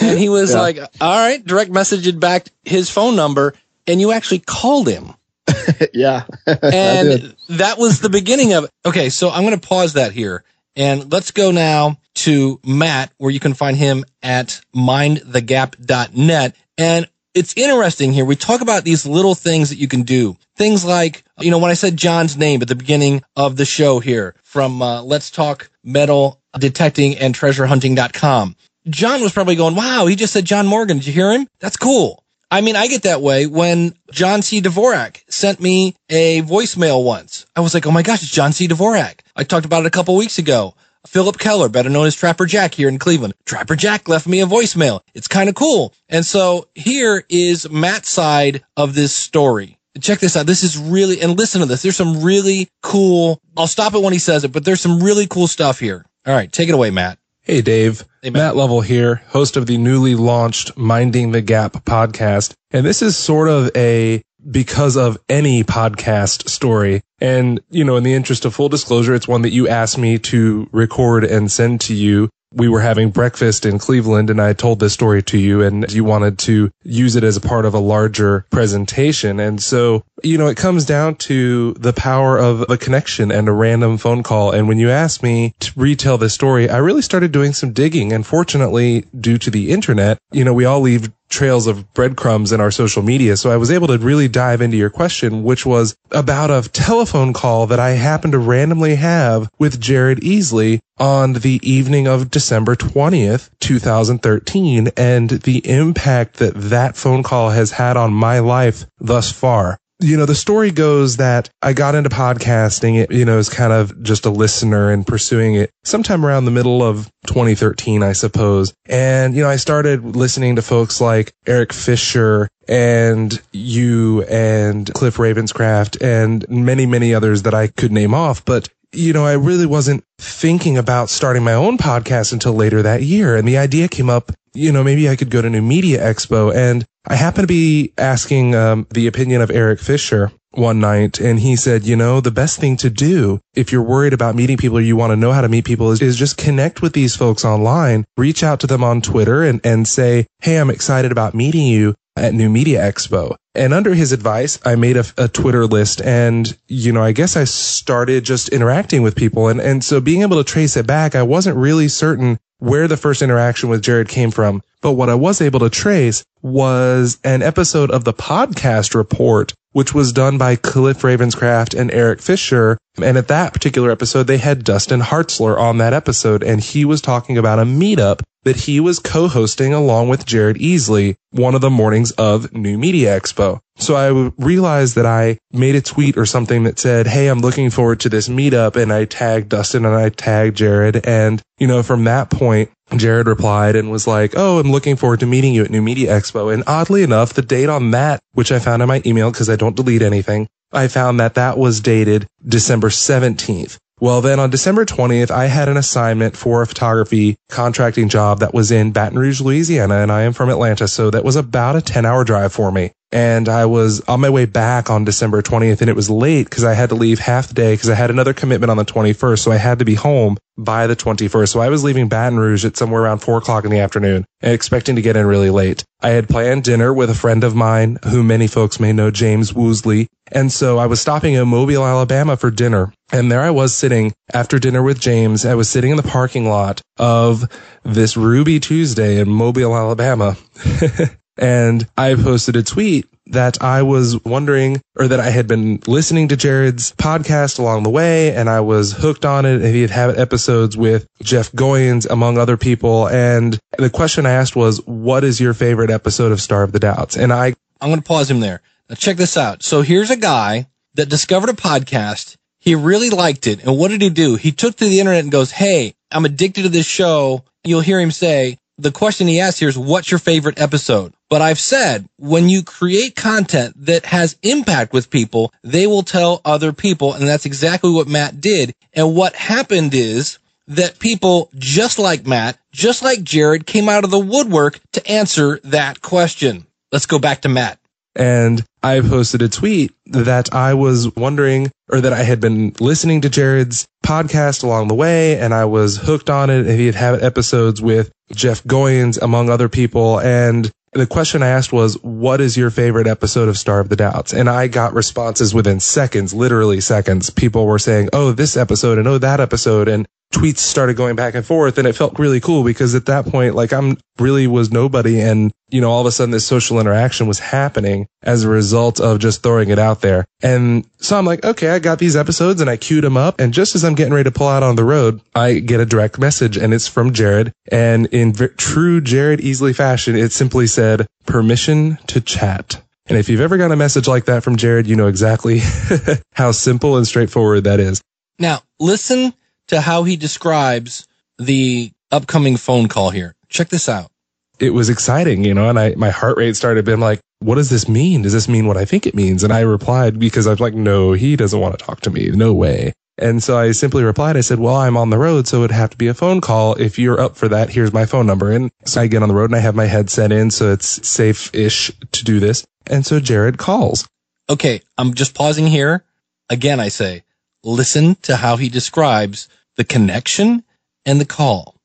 and 0.00 0.18
he 0.18 0.28
was 0.28 0.52
yeah. 0.52 0.60
like, 0.60 0.78
all 1.00 1.16
right, 1.16 1.44
direct 1.44 1.70
messaged 1.70 2.18
back 2.20 2.46
his 2.64 2.90
phone 2.90 3.16
number 3.16 3.54
and 3.86 4.00
you 4.00 4.12
actually 4.12 4.40
called 4.40 4.88
him. 4.88 5.14
yeah. 5.94 6.24
and 6.46 7.34
that 7.48 7.76
was 7.78 8.00
the 8.00 8.10
beginning 8.10 8.52
of 8.52 8.64
it. 8.64 8.70
Okay. 8.84 9.08
So 9.08 9.30
I'm 9.30 9.42
going 9.42 9.58
to 9.58 9.68
pause 9.68 9.94
that 9.94 10.12
here 10.12 10.44
and 10.76 11.10
let's 11.10 11.30
go 11.30 11.50
now 11.50 11.98
to 12.14 12.60
Matt 12.64 13.12
where 13.18 13.30
you 13.30 13.40
can 13.40 13.54
find 13.54 13.76
him 13.76 14.04
at 14.22 14.60
mindthegap.net. 14.74 16.56
And 16.76 17.08
it's 17.34 17.56
interesting 17.56 18.12
here. 18.12 18.24
We 18.24 18.36
talk 18.36 18.60
about 18.60 18.84
these 18.84 19.06
little 19.06 19.34
things 19.34 19.70
that 19.70 19.78
you 19.78 19.88
can 19.88 20.02
do. 20.02 20.36
Things 20.56 20.84
like, 20.84 21.24
you 21.38 21.50
know, 21.50 21.58
when 21.58 21.70
I 21.70 21.74
said 21.74 21.96
John's 21.96 22.36
name 22.36 22.62
at 22.62 22.68
the 22.68 22.74
beginning 22.74 23.22
of 23.36 23.56
the 23.56 23.64
show 23.64 24.00
here 24.00 24.34
from 24.42 24.82
uh, 24.82 25.02
Let's 25.02 25.30
Talk 25.30 25.70
Metal 25.84 26.40
Detecting 26.58 27.16
and 27.16 27.34
Treasure 27.34 27.66
Hunting.com. 27.66 28.56
John 28.88 29.20
was 29.20 29.32
probably 29.32 29.56
going, 29.56 29.74
wow, 29.74 30.06
he 30.06 30.16
just 30.16 30.32
said 30.32 30.44
John 30.44 30.66
Morgan. 30.66 30.98
Did 30.98 31.06
you 31.06 31.12
hear 31.12 31.32
him? 31.32 31.46
That's 31.60 31.76
cool. 31.76 32.24
I 32.50 32.62
mean, 32.62 32.76
I 32.76 32.86
get 32.86 33.02
that 33.02 33.20
way 33.20 33.46
when 33.46 33.94
John 34.10 34.40
C. 34.40 34.62
Dvorak 34.62 35.22
sent 35.28 35.60
me 35.60 35.94
a 36.08 36.40
voicemail 36.42 37.04
once. 37.04 37.44
I 37.54 37.60
was 37.60 37.74
like, 37.74 37.86
oh 37.86 37.90
my 37.90 38.02
gosh, 38.02 38.22
it's 38.22 38.32
John 38.32 38.52
C. 38.52 38.66
Dvorak. 38.66 39.20
I 39.36 39.44
talked 39.44 39.66
about 39.66 39.84
it 39.84 39.86
a 39.86 39.90
couple 39.90 40.16
weeks 40.16 40.38
ago. 40.38 40.74
Philip 41.06 41.38
Keller, 41.38 41.68
better 41.68 41.90
known 41.90 42.06
as 42.06 42.16
Trapper 42.16 42.46
Jack 42.46 42.74
here 42.74 42.88
in 42.88 42.98
Cleveland. 42.98 43.34
Trapper 43.44 43.76
Jack 43.76 44.08
left 44.08 44.26
me 44.26 44.40
a 44.40 44.46
voicemail. 44.46 45.00
It's 45.14 45.28
kind 45.28 45.48
of 45.48 45.54
cool. 45.54 45.94
And 46.08 46.24
so 46.24 46.68
here 46.74 47.24
is 47.28 47.70
Matt's 47.70 48.08
side 48.08 48.64
of 48.76 48.94
this 48.94 49.12
story. 49.14 49.78
Check 50.00 50.20
this 50.20 50.36
out. 50.36 50.46
This 50.46 50.62
is 50.62 50.78
really, 50.78 51.20
and 51.20 51.36
listen 51.36 51.60
to 51.60 51.66
this. 51.66 51.82
There's 51.82 51.96
some 51.96 52.22
really 52.22 52.68
cool, 52.82 53.40
I'll 53.56 53.66
stop 53.66 53.94
it 53.94 54.02
when 54.02 54.12
he 54.12 54.18
says 54.18 54.44
it, 54.44 54.52
but 54.52 54.64
there's 54.64 54.80
some 54.80 55.02
really 55.02 55.26
cool 55.26 55.46
stuff 55.46 55.78
here. 55.78 56.04
All 56.26 56.34
right, 56.34 56.50
take 56.50 56.68
it 56.68 56.74
away, 56.74 56.90
Matt. 56.90 57.17
Hey, 57.50 57.62
Dave. 57.62 58.04
Hey, 58.20 58.28
Matt. 58.28 58.42
Matt 58.42 58.56
Lovell 58.56 58.82
here, 58.82 59.22
host 59.28 59.56
of 59.56 59.64
the 59.64 59.78
newly 59.78 60.14
launched 60.14 60.76
Minding 60.76 61.32
the 61.32 61.40
Gap 61.40 61.72
podcast. 61.86 62.52
And 62.72 62.84
this 62.84 63.00
is 63.00 63.16
sort 63.16 63.48
of 63.48 63.74
a 63.74 64.20
because 64.50 64.98
of 64.98 65.16
any 65.30 65.64
podcast 65.64 66.50
story. 66.50 67.00
And, 67.22 67.58
you 67.70 67.84
know, 67.84 67.96
in 67.96 68.02
the 68.04 68.12
interest 68.12 68.44
of 68.44 68.54
full 68.54 68.68
disclosure, 68.68 69.14
it's 69.14 69.26
one 69.26 69.40
that 69.42 69.50
you 69.50 69.66
asked 69.66 69.96
me 69.96 70.18
to 70.18 70.68
record 70.72 71.24
and 71.24 71.50
send 71.50 71.80
to 71.82 71.94
you 71.94 72.28
we 72.52 72.68
were 72.68 72.80
having 72.80 73.10
breakfast 73.10 73.66
in 73.66 73.78
Cleveland 73.78 74.30
and 74.30 74.40
I 74.40 74.52
told 74.52 74.80
this 74.80 74.92
story 74.92 75.22
to 75.24 75.38
you 75.38 75.62
and 75.62 75.90
you 75.92 76.04
wanted 76.04 76.38
to 76.40 76.70
use 76.82 77.16
it 77.16 77.24
as 77.24 77.36
a 77.36 77.40
part 77.40 77.64
of 77.64 77.74
a 77.74 77.78
larger 77.78 78.46
presentation. 78.50 79.38
And 79.38 79.62
so, 79.62 80.04
you 80.22 80.38
know, 80.38 80.46
it 80.46 80.56
comes 80.56 80.84
down 80.84 81.16
to 81.16 81.74
the 81.74 81.92
power 81.92 82.38
of 82.38 82.68
a 82.70 82.78
connection 82.78 83.30
and 83.30 83.48
a 83.48 83.52
random 83.52 83.98
phone 83.98 84.22
call. 84.22 84.50
And 84.52 84.66
when 84.66 84.78
you 84.78 84.90
asked 84.90 85.22
me 85.22 85.54
to 85.60 85.72
retell 85.76 86.18
this 86.18 86.34
story, 86.34 86.70
I 86.70 86.78
really 86.78 87.02
started 87.02 87.32
doing 87.32 87.52
some 87.52 87.72
digging. 87.72 88.12
And 88.12 88.26
fortunately, 88.26 89.04
due 89.18 89.38
to 89.38 89.50
the 89.50 89.70
internet, 89.70 90.18
you 90.32 90.44
know, 90.44 90.54
we 90.54 90.64
all 90.64 90.80
leave 90.80 91.10
trails 91.28 91.66
of 91.66 91.92
breadcrumbs 91.94 92.52
in 92.52 92.60
our 92.60 92.70
social 92.70 93.02
media. 93.02 93.36
So 93.36 93.50
I 93.50 93.56
was 93.56 93.70
able 93.70 93.86
to 93.88 93.98
really 93.98 94.28
dive 94.28 94.60
into 94.60 94.76
your 94.76 94.90
question, 94.90 95.44
which 95.44 95.66
was 95.66 95.94
about 96.10 96.50
a 96.50 96.68
telephone 96.68 97.32
call 97.32 97.66
that 97.66 97.80
I 97.80 97.90
happened 97.90 98.32
to 98.32 98.38
randomly 98.38 98.96
have 98.96 99.50
with 99.58 99.80
Jared 99.80 100.20
Easley 100.20 100.80
on 100.98 101.34
the 101.34 101.60
evening 101.62 102.08
of 102.08 102.30
December 102.30 102.74
20th, 102.74 103.50
2013, 103.60 104.88
and 104.96 105.30
the 105.30 105.58
impact 105.68 106.36
that 106.36 106.54
that 106.54 106.96
phone 106.96 107.22
call 107.22 107.50
has 107.50 107.72
had 107.72 107.96
on 107.96 108.12
my 108.12 108.38
life 108.38 108.86
thus 108.98 109.30
far 109.30 109.78
you 110.00 110.16
know, 110.16 110.26
the 110.26 110.34
story 110.34 110.70
goes 110.70 111.16
that 111.16 111.50
I 111.60 111.72
got 111.72 111.94
into 111.94 112.08
podcasting, 112.08 113.10
you 113.10 113.24
know, 113.24 113.38
as 113.38 113.48
kind 113.48 113.72
of 113.72 114.00
just 114.02 114.26
a 114.26 114.30
listener 114.30 114.90
and 114.90 115.06
pursuing 115.06 115.56
it 115.56 115.70
sometime 115.84 116.24
around 116.24 116.44
the 116.44 116.50
middle 116.52 116.82
of 116.82 117.10
2013, 117.26 118.02
I 118.02 118.12
suppose. 118.12 118.72
And, 118.86 119.34
you 119.34 119.42
know, 119.42 119.48
I 119.48 119.56
started 119.56 120.16
listening 120.16 120.56
to 120.56 120.62
folks 120.62 121.00
like 121.00 121.32
Erik 121.46 121.72
Fisher 121.72 122.48
and 122.68 123.40
you 123.52 124.22
and 124.24 124.92
Cliff 124.94 125.16
Ravenscraft 125.16 126.00
and 126.00 126.48
many, 126.48 126.86
many 126.86 127.12
others 127.12 127.42
that 127.42 127.54
I 127.54 127.66
could 127.66 127.90
name 127.90 128.14
off. 128.14 128.44
But 128.44 128.68
you 128.92 129.12
know, 129.12 129.26
I 129.26 129.34
really 129.34 129.66
wasn't 129.66 130.04
thinking 130.18 130.78
about 130.78 131.10
starting 131.10 131.44
my 131.44 131.52
own 131.52 131.76
podcast 131.76 132.32
until 132.32 132.54
later 132.54 132.82
that 132.82 133.02
year. 133.02 133.36
And 133.36 133.46
the 133.46 133.58
idea 133.58 133.88
came 133.88 134.08
up, 134.08 134.32
you 134.54 134.72
know, 134.72 134.82
maybe 134.82 135.08
I 135.08 135.16
could 135.16 135.30
go 135.30 135.42
to 135.42 135.50
New 135.50 135.62
Media 135.62 136.00
Expo. 136.00 136.54
And 136.54 136.86
I 137.10 137.16
happened 137.16 137.44
to 137.44 137.52
be 137.52 137.94
asking 137.96 138.54
um, 138.54 138.86
the 138.90 139.06
opinion 139.06 139.40
of 139.40 139.50
Erik 139.50 139.80
Fisher 139.80 140.30
one 140.50 140.78
night 140.78 141.20
and 141.20 141.40
he 141.40 141.56
said, 141.56 141.84
you 141.84 141.96
know, 141.96 142.20
the 142.20 142.30
best 142.30 142.60
thing 142.60 142.76
to 142.76 142.90
do 142.90 143.40
if 143.54 143.72
you're 143.72 143.82
worried 143.82 144.12
about 144.12 144.34
meeting 144.34 144.58
people 144.58 144.76
or 144.76 144.82
you 144.82 144.94
want 144.94 145.12
to 145.12 145.16
know 145.16 145.32
how 145.32 145.40
to 145.40 145.48
meet 145.48 145.64
people 145.64 145.90
is, 145.90 146.02
is 146.02 146.16
just 146.16 146.36
connect 146.36 146.82
with 146.82 146.92
these 146.92 147.16
folks 147.16 147.46
online, 147.46 148.04
reach 148.18 148.42
out 148.42 148.60
to 148.60 148.66
them 148.66 148.84
on 148.84 149.00
Twitter 149.00 149.42
and, 149.42 149.58
and 149.64 149.88
say, 149.88 150.26
Hey, 150.42 150.58
I'm 150.58 150.68
excited 150.68 151.10
about 151.10 151.34
meeting 151.34 151.66
you 151.66 151.94
at 152.14 152.34
New 152.34 152.50
Media 152.50 152.80
Expo. 152.80 153.36
And 153.54 153.72
under 153.72 153.94
his 153.94 154.12
advice, 154.12 154.58
I 154.64 154.76
made 154.76 154.98
a, 154.98 155.04
a, 155.16 155.28
Twitter 155.28 155.66
list 155.66 156.02
and, 156.02 156.56
you 156.66 156.92
know, 156.92 157.02
I 157.02 157.12
guess 157.12 157.36
I 157.36 157.44
started 157.44 158.24
just 158.24 158.50
interacting 158.50 159.02
with 159.02 159.16
people. 159.16 159.48
And, 159.48 159.60
and 159.60 159.82
so 159.82 160.00
being 160.00 160.22
able 160.22 160.36
to 160.36 160.44
trace 160.44 160.76
it 160.76 160.86
back, 160.86 161.14
I 161.14 161.22
wasn't 161.22 161.56
really 161.56 161.88
certain 161.88 162.38
where 162.58 162.88
the 162.88 162.96
first 162.96 163.22
interaction 163.22 163.68
with 163.68 163.82
Jared 163.82 164.08
came 164.08 164.30
from. 164.30 164.62
But 164.80 164.92
what 164.92 165.08
I 165.08 165.14
was 165.14 165.40
able 165.40 165.60
to 165.60 165.70
trace 165.70 166.24
was 166.42 167.18
an 167.24 167.42
episode 167.42 167.90
of 167.90 168.04
the 168.04 168.12
podcast 168.12 168.94
report, 168.94 169.52
which 169.72 169.94
was 169.94 170.12
done 170.12 170.38
by 170.38 170.56
Cliff 170.56 171.02
Ravenscraft 171.02 171.78
and 171.78 171.92
Erik 171.92 172.20
Fisher. 172.20 172.78
And 172.96 173.16
at 173.16 173.28
that 173.28 173.52
particular 173.52 173.90
episode, 173.90 174.24
they 174.24 174.38
had 174.38 174.64
Dustin 174.64 175.00
Hartzler 175.00 175.58
on 175.58 175.78
that 175.78 175.92
episode, 175.92 176.42
and 176.42 176.60
he 176.60 176.84
was 176.84 177.00
talking 177.00 177.38
about 177.38 177.58
a 177.58 177.64
meetup 177.64 178.20
that 178.48 178.56
he 178.56 178.80
was 178.80 178.98
co-hosting 178.98 179.74
along 179.74 180.08
with 180.08 180.24
Jared 180.24 180.56
Easley 180.56 181.16
one 181.32 181.54
of 181.54 181.60
the 181.60 181.68
mornings 181.68 182.12
of 182.12 182.50
New 182.54 182.78
Media 182.78 183.20
Expo. 183.20 183.60
So 183.76 183.94
I 183.94 184.32
realized 184.42 184.94
that 184.94 185.04
I 185.04 185.36
made 185.52 185.74
a 185.74 185.82
tweet 185.82 186.16
or 186.16 186.24
something 186.24 186.62
that 186.62 186.78
said, 186.78 187.06
Hey, 187.06 187.28
I'm 187.28 187.40
looking 187.40 187.68
forward 187.68 188.00
to 188.00 188.08
this 188.08 188.26
meetup. 188.26 188.76
And 188.76 188.90
I 188.90 189.04
tagged 189.04 189.50
Dustin 189.50 189.84
and 189.84 189.94
I 189.94 190.08
tagged 190.08 190.56
Jared. 190.56 191.06
And, 191.06 191.42
you 191.58 191.66
know, 191.66 191.82
from 191.82 192.04
that 192.04 192.30
point, 192.30 192.70
Jared 192.96 193.26
replied 193.26 193.76
and 193.76 193.90
was 193.90 194.06
like, 194.06 194.32
Oh, 194.34 194.58
I'm 194.58 194.72
looking 194.72 194.96
forward 194.96 195.20
to 195.20 195.26
meeting 195.26 195.52
you 195.52 195.62
at 195.62 195.70
New 195.70 195.82
Media 195.82 196.18
Expo. 196.18 196.52
And 196.52 196.64
oddly 196.66 197.02
enough, 197.02 197.34
the 197.34 197.42
date 197.42 197.68
on 197.68 197.90
that, 197.90 198.18
which 198.32 198.50
I 198.50 198.60
found 198.60 198.80
in 198.80 198.88
my 198.88 199.02
email 199.04 199.30
because 199.30 199.50
I 199.50 199.56
don't 199.56 199.76
delete 199.76 200.00
anything, 200.00 200.48
I 200.72 200.88
found 200.88 201.20
that 201.20 201.34
that 201.34 201.58
was 201.58 201.80
dated 201.80 202.26
December 202.46 202.88
17th. 202.88 203.76
Well, 204.00 204.20
then 204.20 204.38
on 204.38 204.50
December 204.50 204.84
20th, 204.84 205.30
I 205.30 205.46
had 205.46 205.68
an 205.68 205.76
assignment 205.76 206.36
for 206.36 206.62
a 206.62 206.66
photography 206.68 207.36
contracting 207.48 208.08
job 208.08 208.38
that 208.38 208.54
was 208.54 208.70
in 208.70 208.92
Baton 208.92 209.18
Rouge, 209.18 209.40
Louisiana, 209.40 209.96
and 209.96 210.12
I 210.12 210.22
am 210.22 210.32
from 210.32 210.50
Atlanta. 210.50 210.86
So 210.86 211.10
that 211.10 211.24
was 211.24 211.34
about 211.34 211.74
a 211.74 211.82
10 211.82 212.06
hour 212.06 212.22
drive 212.22 212.52
for 212.52 212.70
me. 212.70 212.92
And 213.10 213.48
I 213.48 213.64
was 213.64 214.00
on 214.02 214.20
my 214.20 214.28
way 214.28 214.44
back 214.44 214.90
on 214.90 215.04
December 215.04 215.40
20th 215.40 215.80
and 215.80 215.88
it 215.88 215.96
was 215.96 216.10
late 216.10 216.48
because 216.48 216.64
I 216.64 216.74
had 216.74 216.90
to 216.90 216.94
leave 216.94 217.18
half 217.18 217.48
the 217.48 217.54
day 217.54 217.72
because 217.72 217.88
I 217.88 217.94
had 217.94 218.10
another 218.10 218.34
commitment 218.34 218.70
on 218.70 218.76
the 218.76 218.84
21st. 218.84 219.38
So 219.38 219.50
I 219.50 219.56
had 219.56 219.78
to 219.78 219.86
be 219.86 219.94
home 219.94 220.36
by 220.58 220.86
the 220.86 220.96
21st. 220.96 221.48
So 221.48 221.60
I 221.60 221.70
was 221.70 221.84
leaving 221.84 222.08
Baton 222.08 222.38
Rouge 222.38 222.64
at 222.66 222.76
somewhere 222.76 223.02
around 223.02 223.20
four 223.20 223.38
o'clock 223.38 223.64
in 223.64 223.70
the 223.70 223.78
afternoon 223.78 224.26
and 224.42 224.52
expecting 224.52 224.96
to 224.96 225.02
get 225.02 225.16
in 225.16 225.24
really 225.24 225.50
late. 225.50 225.84
I 226.00 226.10
had 226.10 226.28
planned 226.28 226.64
dinner 226.64 226.92
with 226.92 227.08
a 227.08 227.14
friend 227.14 227.44
of 227.44 227.54
mine 227.54 227.98
who 228.04 228.22
many 228.22 228.46
folks 228.46 228.78
may 228.78 228.92
know, 228.92 229.10
James 229.10 229.52
Woosley. 229.52 230.06
And 230.30 230.52
so 230.52 230.76
I 230.76 230.86
was 230.86 231.00
stopping 231.00 231.34
in 231.34 231.48
Mobile, 231.48 231.86
Alabama 231.86 232.36
for 232.36 232.50
dinner. 232.50 232.92
And 233.10 233.32
there 233.32 233.40
I 233.40 233.50
was 233.50 233.74
sitting 233.74 234.12
after 234.34 234.58
dinner 234.58 234.82
with 234.82 235.00
James. 235.00 235.46
I 235.46 235.54
was 235.54 235.70
sitting 235.70 235.90
in 235.90 235.96
the 235.96 236.02
parking 236.02 236.46
lot 236.46 236.82
of 236.98 237.48
this 237.84 238.16
Ruby 238.16 238.60
Tuesday 238.60 239.18
in 239.18 239.30
Mobile, 239.30 239.74
Alabama. 239.74 240.36
and 241.38 241.86
I 241.96 242.14
posted 242.14 242.56
a 242.56 242.62
tweet 242.62 243.06
that 243.30 243.62
I 243.62 243.82
was 243.82 244.22
wondering 244.24 244.80
or 244.96 245.08
that 245.08 245.20
I 245.20 245.30
had 245.30 245.46
been 245.46 245.80
listening 245.86 246.28
to 246.28 246.36
Jared's 246.36 246.92
podcast 246.92 247.58
along 247.58 247.82
the 247.82 247.90
way 247.90 248.34
and 248.34 248.48
I 248.48 248.60
was 248.60 248.92
hooked 248.92 249.24
on 249.24 249.44
it 249.44 249.56
and 249.56 249.74
he 249.74 249.82
had 249.82 249.90
had 249.90 250.18
episodes 250.18 250.76
with 250.76 251.06
Jeff 251.22 251.52
Goins 251.52 252.06
among 252.08 252.38
other 252.38 252.56
people. 252.56 253.08
And 253.08 253.58
the 253.76 253.90
question 253.90 254.26
I 254.26 254.32
asked 254.32 254.56
was, 254.56 254.84
what 254.86 255.24
is 255.24 255.40
your 255.40 255.54
favorite 255.54 255.90
episode 255.90 256.32
of 256.32 256.40
Starve 256.40 256.72
the 256.72 256.78
Doubts? 256.78 257.16
And 257.16 257.32
I, 257.32 257.54
I'm 257.80 257.90
going 257.90 258.00
to 258.00 258.06
pause 258.06 258.30
him 258.30 258.40
there. 258.40 258.62
Now 258.88 258.94
check 258.94 259.16
this 259.16 259.36
out. 259.36 259.62
So 259.62 259.82
here's 259.82 260.10
a 260.10 260.16
guy 260.16 260.66
that 260.94 261.10
discovered 261.10 261.50
a 261.50 261.54
podcast. 261.54 262.36
He 262.58 262.74
really 262.74 263.10
liked 263.10 263.46
it. 263.46 263.62
And 263.62 263.78
what 263.78 263.88
did 263.88 264.02
he 264.02 264.10
do? 264.10 264.36
He 264.36 264.52
took 264.52 264.76
to 264.76 264.84
the 264.84 265.00
internet 265.00 265.22
and 265.22 265.32
goes, 265.32 265.50
Hey, 265.50 265.94
I'm 266.10 266.24
addicted 266.24 266.62
to 266.62 266.68
this 266.68 266.86
show. 266.86 267.44
You'll 267.62 267.82
hear 267.82 268.00
him 268.00 268.10
say, 268.10 268.58
the 268.78 268.92
question 268.92 269.26
he 269.26 269.40
asked 269.40 269.58
here 269.58 269.68
is, 269.68 269.76
what's 269.76 270.10
your 270.10 270.20
favorite 270.20 270.60
episode? 270.60 271.12
But 271.28 271.42
I've 271.42 271.58
said, 271.58 272.08
when 272.16 272.48
you 272.48 272.62
create 272.62 273.16
content 273.16 273.74
that 273.84 274.06
has 274.06 274.36
impact 274.42 274.92
with 274.92 275.10
people, 275.10 275.52
they 275.62 275.86
will 275.86 276.04
tell 276.04 276.40
other 276.44 276.72
people. 276.72 277.12
And 277.12 277.26
that's 277.26 277.44
exactly 277.44 277.90
what 277.90 278.08
Matt 278.08 278.40
did. 278.40 278.74
And 278.94 279.14
what 279.14 279.34
happened 279.34 279.94
is 279.94 280.38
that 280.68 280.98
people 280.98 281.50
just 281.56 281.98
like 281.98 282.26
Matt, 282.26 282.58
just 282.72 283.02
like 283.02 283.22
Jared 283.22 283.66
came 283.66 283.88
out 283.88 284.04
of 284.04 284.10
the 284.10 284.18
woodwork 284.18 284.80
to 284.92 285.06
answer 285.10 285.58
that 285.64 286.00
question. 286.00 286.66
Let's 286.92 287.06
go 287.06 287.18
back 287.18 287.42
to 287.42 287.48
Matt. 287.48 287.78
And 288.14 288.64
I 288.82 289.00
posted 289.00 289.42
a 289.42 289.48
tweet 289.48 289.92
that 290.06 290.54
I 290.54 290.74
was 290.74 291.14
wondering 291.14 291.70
or 291.88 292.00
that 292.00 292.12
I 292.12 292.22
had 292.22 292.40
been 292.40 292.74
listening 292.80 293.20
to 293.22 293.30
Jared's 293.30 293.86
podcast 294.04 294.62
along 294.62 294.88
the 294.88 294.94
way 294.94 295.38
and 295.38 295.52
I 295.52 295.66
was 295.66 295.96
hooked 295.96 296.30
on 296.30 296.50
it 296.50 296.66
and 296.66 296.78
he 296.78 296.86
had 296.86 296.94
had 296.94 297.22
episodes 297.22 297.80
with 297.80 298.10
Jeff 298.34 298.62
Goins 298.64 299.20
among 299.20 299.50
other 299.50 299.68
people. 299.68 300.20
And 300.20 300.70
the 300.92 301.06
question 301.06 301.42
I 301.42 301.48
asked 301.48 301.72
was, 301.72 301.94
what 302.02 302.40
is 302.40 302.56
your 302.56 302.70
favorite 302.70 303.06
episode 303.06 303.48
of 303.48 303.58
Starve 303.58 303.88
the 303.88 303.96
Doubts? 303.96 304.32
And 304.32 304.48
I 304.48 304.68
got 304.68 304.94
responses 304.94 305.54
within 305.54 305.80
seconds, 305.80 306.34
literally 306.34 306.80
seconds. 306.80 307.30
People 307.30 307.66
were 307.66 307.78
saying, 307.78 308.08
Oh, 308.12 308.32
this 308.32 308.56
episode 308.56 308.98
and 308.98 309.06
oh, 309.06 309.18
that 309.18 309.40
episode. 309.40 309.88
And 309.88 310.06
tweets 310.32 310.58
started 310.58 310.96
going 310.96 311.16
back 311.16 311.34
and 311.34 311.44
forth 311.44 311.78
and 311.78 311.88
it 311.88 311.94
felt 311.94 312.18
really 312.18 312.40
cool 312.40 312.62
because 312.62 312.94
at 312.94 313.06
that 313.06 313.26
point, 313.26 313.54
like 313.54 313.72
I'm 313.72 313.96
really 314.18 314.46
was 314.46 314.70
nobody. 314.70 315.20
And, 315.20 315.52
you 315.70 315.80
know, 315.80 315.90
all 315.90 316.00
of 316.00 316.06
a 316.06 316.12
sudden 316.12 316.32
this 316.32 316.46
social 316.46 316.78
interaction 316.80 317.26
was 317.26 317.38
happening 317.38 318.06
as 318.22 318.44
a 318.44 318.48
result 318.48 319.00
of 319.00 319.20
just 319.20 319.42
throwing 319.42 319.70
it 319.70 319.78
out 319.78 320.02
there. 320.02 320.26
And 320.42 320.86
so 320.98 321.16
I'm 321.16 321.24
like, 321.24 321.44
okay, 321.44 321.70
I 321.70 321.78
got 321.78 321.98
these 321.98 322.14
episodes 322.14 322.60
and 322.60 322.68
I 322.68 322.76
queued 322.76 323.04
them 323.04 323.16
up. 323.16 323.40
And 323.40 323.54
just 323.54 323.74
as 323.74 323.84
I'm 323.84 323.94
getting 323.94 324.12
ready 324.12 324.28
to 324.28 324.36
pull 324.36 324.48
out 324.48 324.62
on 324.62 324.76
the 324.76 324.84
road, 324.84 325.20
I 325.34 325.60
get 325.60 325.80
a 325.80 325.86
direct 325.86 326.18
message 326.18 326.56
and 326.58 326.74
it's 326.74 326.88
from 326.88 327.12
Jared. 327.12 327.52
And 327.72 328.06
in 328.06 328.34
v- 328.34 328.48
true 328.56 329.00
Jared 329.00 329.40
Easley 329.40 329.74
fashion, 329.74 330.14
it 330.14 330.32
simply 330.32 330.66
said 330.66 331.06
permission 331.26 331.98
to 332.08 332.20
chat. 332.20 332.82
And 333.06 333.16
if 333.16 333.30
you've 333.30 333.40
ever 333.40 333.56
got 333.56 333.72
a 333.72 333.76
message 333.76 334.06
like 334.06 334.26
that 334.26 334.42
from 334.42 334.56
Jared, 334.56 334.86
you 334.86 334.94
know 334.94 335.06
exactly 335.06 335.62
how 336.34 336.52
simple 336.52 336.98
and 336.98 337.06
straightforward 337.06 337.64
that 337.64 337.80
is. 337.80 338.02
Now, 338.38 338.60
listen 338.78 339.32
to 339.68 339.80
how 339.80 340.02
he 340.02 340.16
describes 340.16 341.06
the 341.38 341.92
upcoming 342.10 342.56
phone 342.56 342.88
call 342.88 343.10
here. 343.10 343.34
Check 343.48 343.68
this 343.68 343.88
out. 343.88 344.10
It 344.58 344.70
was 344.70 344.88
exciting, 344.88 345.44
you 345.44 345.54
know, 345.54 345.68
and 345.68 345.78
I, 345.78 345.94
my 345.94 346.10
heart 346.10 346.36
rate 346.36 346.56
started 346.56 346.84
being 346.84 347.00
like, 347.00 347.20
what 347.38 347.54
does 347.54 347.70
this 347.70 347.88
mean? 347.88 348.22
Does 348.22 348.32
this 348.32 348.48
mean 348.48 348.66
what 348.66 348.76
I 348.76 348.84
think 348.84 349.06
it 349.06 349.14
means? 349.14 349.44
And 349.44 349.52
I 349.52 349.60
replied 349.60 350.18
because 350.18 350.48
I 350.48 350.50
was 350.50 350.58
like, 350.58 350.74
no, 350.74 351.12
he 351.12 351.36
doesn't 351.36 351.60
want 351.60 351.78
to 351.78 351.84
talk 351.84 352.00
to 352.00 352.10
me. 352.10 352.30
No 352.30 352.52
way. 352.52 352.92
And 353.16 353.42
so 353.42 353.56
I 353.58 353.72
simply 353.72 354.02
replied, 354.04 354.36
I 354.36 354.42
said, 354.42 354.58
well, 354.58 354.76
I'm 354.76 354.96
on 354.96 355.10
the 355.10 355.18
road, 355.18 355.46
so 355.46 355.58
it'd 355.58 355.70
have 355.70 355.90
to 355.90 355.96
be 355.96 356.08
a 356.08 356.14
phone 356.14 356.40
call. 356.40 356.74
If 356.74 356.98
you're 356.98 357.20
up 357.20 357.36
for 357.36 357.48
that, 357.48 357.70
here's 357.70 357.92
my 357.92 358.06
phone 358.06 358.26
number. 358.26 358.50
And 358.50 358.70
so 358.84 359.00
I 359.00 359.06
get 359.06 359.22
on 359.22 359.28
the 359.28 359.34
road 359.34 359.50
and 359.50 359.56
I 359.56 359.60
have 359.60 359.74
my 359.74 359.86
headset 359.86 360.32
in, 360.32 360.50
so 360.50 360.72
it's 360.72 361.06
safe-ish 361.06 361.92
to 362.12 362.24
do 362.24 362.40
this. 362.40 362.64
And 362.86 363.04
so 363.04 363.20
Jared 363.20 363.58
calls. 363.58 364.06
Okay. 364.48 364.82
I'm 364.96 365.14
just 365.14 365.34
pausing 365.34 365.66
here. 365.66 366.04
Again, 366.48 366.80
I 366.80 366.88
say, 366.88 367.24
listen 367.62 368.16
to 368.22 368.36
how 368.36 368.56
he 368.56 368.68
describes 368.68 369.48
the 369.78 369.84
connection 369.84 370.62
and 371.06 371.18
the 371.18 371.24
call. 371.24 371.76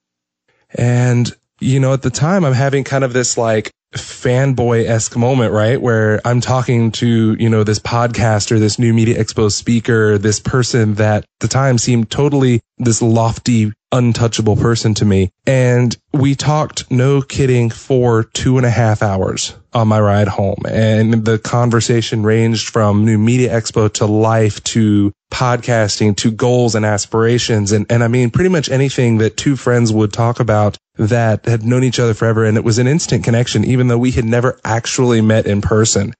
And, 0.76 1.32
you 1.62 1.80
know, 1.80 1.94
at 1.94 2.02
the 2.02 2.10
time 2.10 2.44
I'm 2.44 2.54
having 2.54 2.84
kind 2.84 3.06
of 3.06 3.14
this 3.14 3.38
like 3.38 3.72
fanboy 3.96 4.88
esque 4.88 5.16
moment, 5.16 5.54
right? 5.54 5.80
Where 5.80 6.20
I'm 6.26 6.42
talking 6.42 6.92
to, 6.94 7.36
you 7.40 7.48
know, 7.48 7.64
this 7.64 7.80
podcaster, 7.80 8.60
this 8.60 8.80
new 8.80 8.94
media 8.94 9.24
expo 9.24 9.52
speaker, 9.52 10.18
this 10.18 10.40
person 10.40 10.96
that 10.96 11.24
at 11.24 11.26
the 11.40 11.48
time 11.48 11.78
seemed 11.78 12.10
totally 12.10 12.60
this 12.80 13.02
lofty, 13.02 13.72
untouchable 13.94 14.58
person 14.58 14.94
to 14.96 15.06
me. 15.06 15.30
And 15.46 15.96
we 16.12 16.36
talked, 16.36 16.92
no 16.92 17.22
kidding, 17.22 17.70
for 17.70 18.24
two 18.24 18.58
and 18.58 18.66
a 18.66 18.70
half 18.70 19.02
hours 19.02 19.56
on 19.74 19.88
my 19.88 20.02
ride 20.02 20.28
home. 20.28 20.62
And 20.68 21.26
the 21.26 21.38
conversation 21.38 22.24
ranged 22.24 22.70
from 22.70 23.06
new 23.06 23.18
media 23.18 23.50
expo 23.52 23.92
to 23.94 24.06
life 24.06 24.62
to 24.66 25.14
podcasting 25.32 26.16
to 26.18 26.32
goals 26.32 26.76
and 26.76 26.86
aspirations. 26.86 27.72
And, 27.72 27.86
and 27.90 28.04
I 28.04 28.08
mean, 28.08 28.32
pretty 28.32 28.50
much 28.50 28.70
anything 28.70 29.20
that 29.20 29.38
two 29.38 29.56
friends 29.56 29.94
would 29.94 30.12
talk 30.12 30.40
about 30.40 30.78
that 30.96 31.46
had 31.46 31.64
known 31.64 31.84
each 31.84 32.00
other 32.00 32.14
forever. 32.14 32.46
And 32.46 32.58
it 32.58 32.64
was 32.64 32.80
an 32.80 32.88
instant 32.88 33.24
connection, 33.24 33.64
even 33.64 33.88
though 33.88 33.98
we 33.98 34.12
had 34.12 34.26
never 34.26 34.60
actually 34.66 35.22
met 35.22 35.46
in 35.46 35.62
person. 35.62 36.14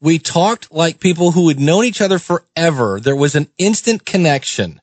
We 0.00 0.18
talked 0.18 0.72
like 0.72 1.00
people 1.00 1.32
who 1.32 1.48
had 1.48 1.58
known 1.58 1.84
each 1.84 2.00
other 2.00 2.18
forever. 2.18 3.00
There 3.00 3.16
was 3.16 3.34
an 3.34 3.48
instant 3.58 4.04
connection. 4.04 4.80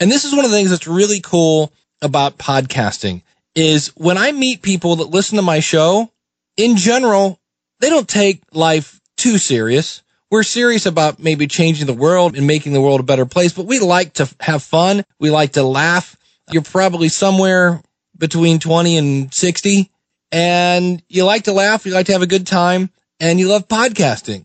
And 0.00 0.10
this 0.10 0.24
is 0.24 0.34
one 0.34 0.44
of 0.44 0.50
the 0.50 0.56
things 0.56 0.70
that's 0.70 0.86
really 0.88 1.20
cool 1.20 1.72
about 2.04 2.38
podcasting 2.38 3.22
is 3.54 3.88
when 3.96 4.18
I 4.18 4.32
meet 4.32 4.62
people 4.62 4.96
that 4.96 5.10
listen 5.10 5.36
to 5.36 5.42
my 5.42 5.60
show, 5.60 6.10
in 6.56 6.76
general, 6.76 7.40
they 7.80 7.88
don't 7.88 8.08
take 8.08 8.42
life 8.52 9.00
too 9.16 9.38
serious. 9.38 10.02
We're 10.30 10.42
serious 10.42 10.86
about 10.86 11.18
maybe 11.18 11.46
changing 11.46 11.86
the 11.86 11.94
world 11.94 12.36
and 12.36 12.46
making 12.46 12.72
the 12.72 12.80
world 12.80 13.00
a 13.00 13.04
better 13.04 13.26
place, 13.26 13.52
but 13.52 13.66
we 13.66 13.78
like 13.78 14.14
to 14.14 14.28
have 14.40 14.62
fun. 14.62 15.04
We 15.18 15.30
like 15.30 15.52
to 15.52 15.62
laugh. 15.62 16.16
You're 16.50 16.62
probably 16.62 17.08
somewhere 17.08 17.82
between 18.18 18.58
20 18.58 18.96
and 18.96 19.34
60 19.34 19.90
and 20.32 21.02
you 21.08 21.24
like 21.24 21.44
to 21.44 21.52
laugh. 21.52 21.86
You 21.86 21.92
like 21.92 22.06
to 22.06 22.12
have 22.12 22.22
a 22.22 22.26
good 22.26 22.46
time 22.46 22.90
and 23.20 23.38
you 23.38 23.48
love 23.48 23.68
podcasting. 23.68 24.44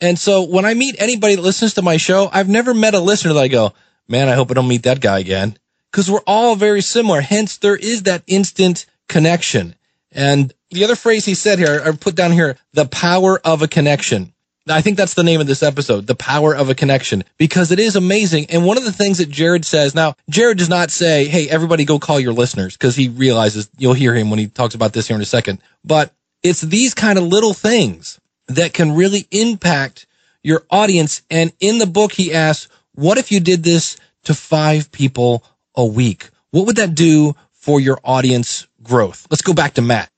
And 0.00 0.18
so 0.18 0.42
when 0.42 0.64
I 0.64 0.74
meet 0.74 0.96
anybody 0.98 1.34
that 1.36 1.42
listens 1.42 1.74
to 1.74 1.82
my 1.82 1.96
show, 1.96 2.28
I've 2.32 2.48
never 2.48 2.74
met 2.74 2.94
a 2.94 3.00
listener 3.00 3.32
that 3.34 3.40
I 3.40 3.48
go, 3.48 3.72
man, 4.08 4.28
I 4.28 4.34
hope 4.34 4.50
I 4.50 4.54
don't 4.54 4.68
meet 4.68 4.84
that 4.84 5.00
guy 5.00 5.18
again. 5.18 5.56
Cause 5.92 6.10
we're 6.10 6.20
all 6.26 6.54
very 6.54 6.82
similar. 6.82 7.20
Hence 7.20 7.56
there 7.56 7.76
is 7.76 8.04
that 8.04 8.22
instant 8.26 8.86
connection. 9.08 9.74
And 10.12 10.52
the 10.70 10.84
other 10.84 10.96
phrase 10.96 11.24
he 11.24 11.34
said 11.34 11.58
here, 11.58 11.82
I 11.84 11.92
put 11.92 12.14
down 12.14 12.32
here, 12.32 12.56
the 12.72 12.86
power 12.86 13.40
of 13.44 13.62
a 13.62 13.68
connection. 13.68 14.32
I 14.70 14.82
think 14.82 14.96
that's 14.96 15.14
the 15.14 15.24
name 15.24 15.40
of 15.40 15.46
this 15.46 15.62
episode, 15.62 16.06
the 16.06 16.14
power 16.14 16.54
of 16.54 16.68
a 16.68 16.74
connection, 16.74 17.24
because 17.38 17.70
it 17.70 17.78
is 17.78 17.96
amazing. 17.96 18.46
And 18.50 18.66
one 18.66 18.76
of 18.76 18.84
the 18.84 18.92
things 18.92 19.18
that 19.18 19.30
Jared 19.30 19.64
says 19.64 19.94
now, 19.94 20.14
Jared 20.28 20.58
does 20.58 20.68
not 20.68 20.90
say, 20.90 21.26
Hey, 21.26 21.48
everybody 21.48 21.84
go 21.84 21.98
call 21.98 22.20
your 22.20 22.32
listeners 22.32 22.76
because 22.76 22.94
he 22.94 23.08
realizes 23.08 23.70
you'll 23.78 23.94
hear 23.94 24.14
him 24.14 24.28
when 24.30 24.38
he 24.38 24.46
talks 24.46 24.74
about 24.74 24.92
this 24.92 25.08
here 25.08 25.16
in 25.16 25.22
a 25.22 25.26
second. 25.26 25.60
But 25.84 26.12
it's 26.42 26.60
these 26.60 26.94
kind 26.94 27.18
of 27.18 27.24
little 27.24 27.54
things 27.54 28.20
that 28.48 28.74
can 28.74 28.94
really 28.94 29.26
impact 29.30 30.06
your 30.42 30.64
audience. 30.70 31.22
And 31.30 31.52
in 31.60 31.78
the 31.78 31.86
book, 31.86 32.12
he 32.12 32.32
asks, 32.32 32.68
what 32.94 33.18
if 33.18 33.32
you 33.32 33.40
did 33.40 33.62
this 33.62 33.96
to 34.24 34.34
five 34.34 34.90
people 34.92 35.44
a 35.78 35.86
week? 35.86 36.28
What 36.50 36.66
would 36.66 36.76
that 36.76 36.94
do 36.94 37.34
for 37.52 37.80
your 37.80 37.98
audience 38.04 38.66
growth? 38.82 39.26
Let's 39.30 39.42
go 39.42 39.54
back 39.54 39.74
to 39.74 39.82
Matt. 39.82 40.10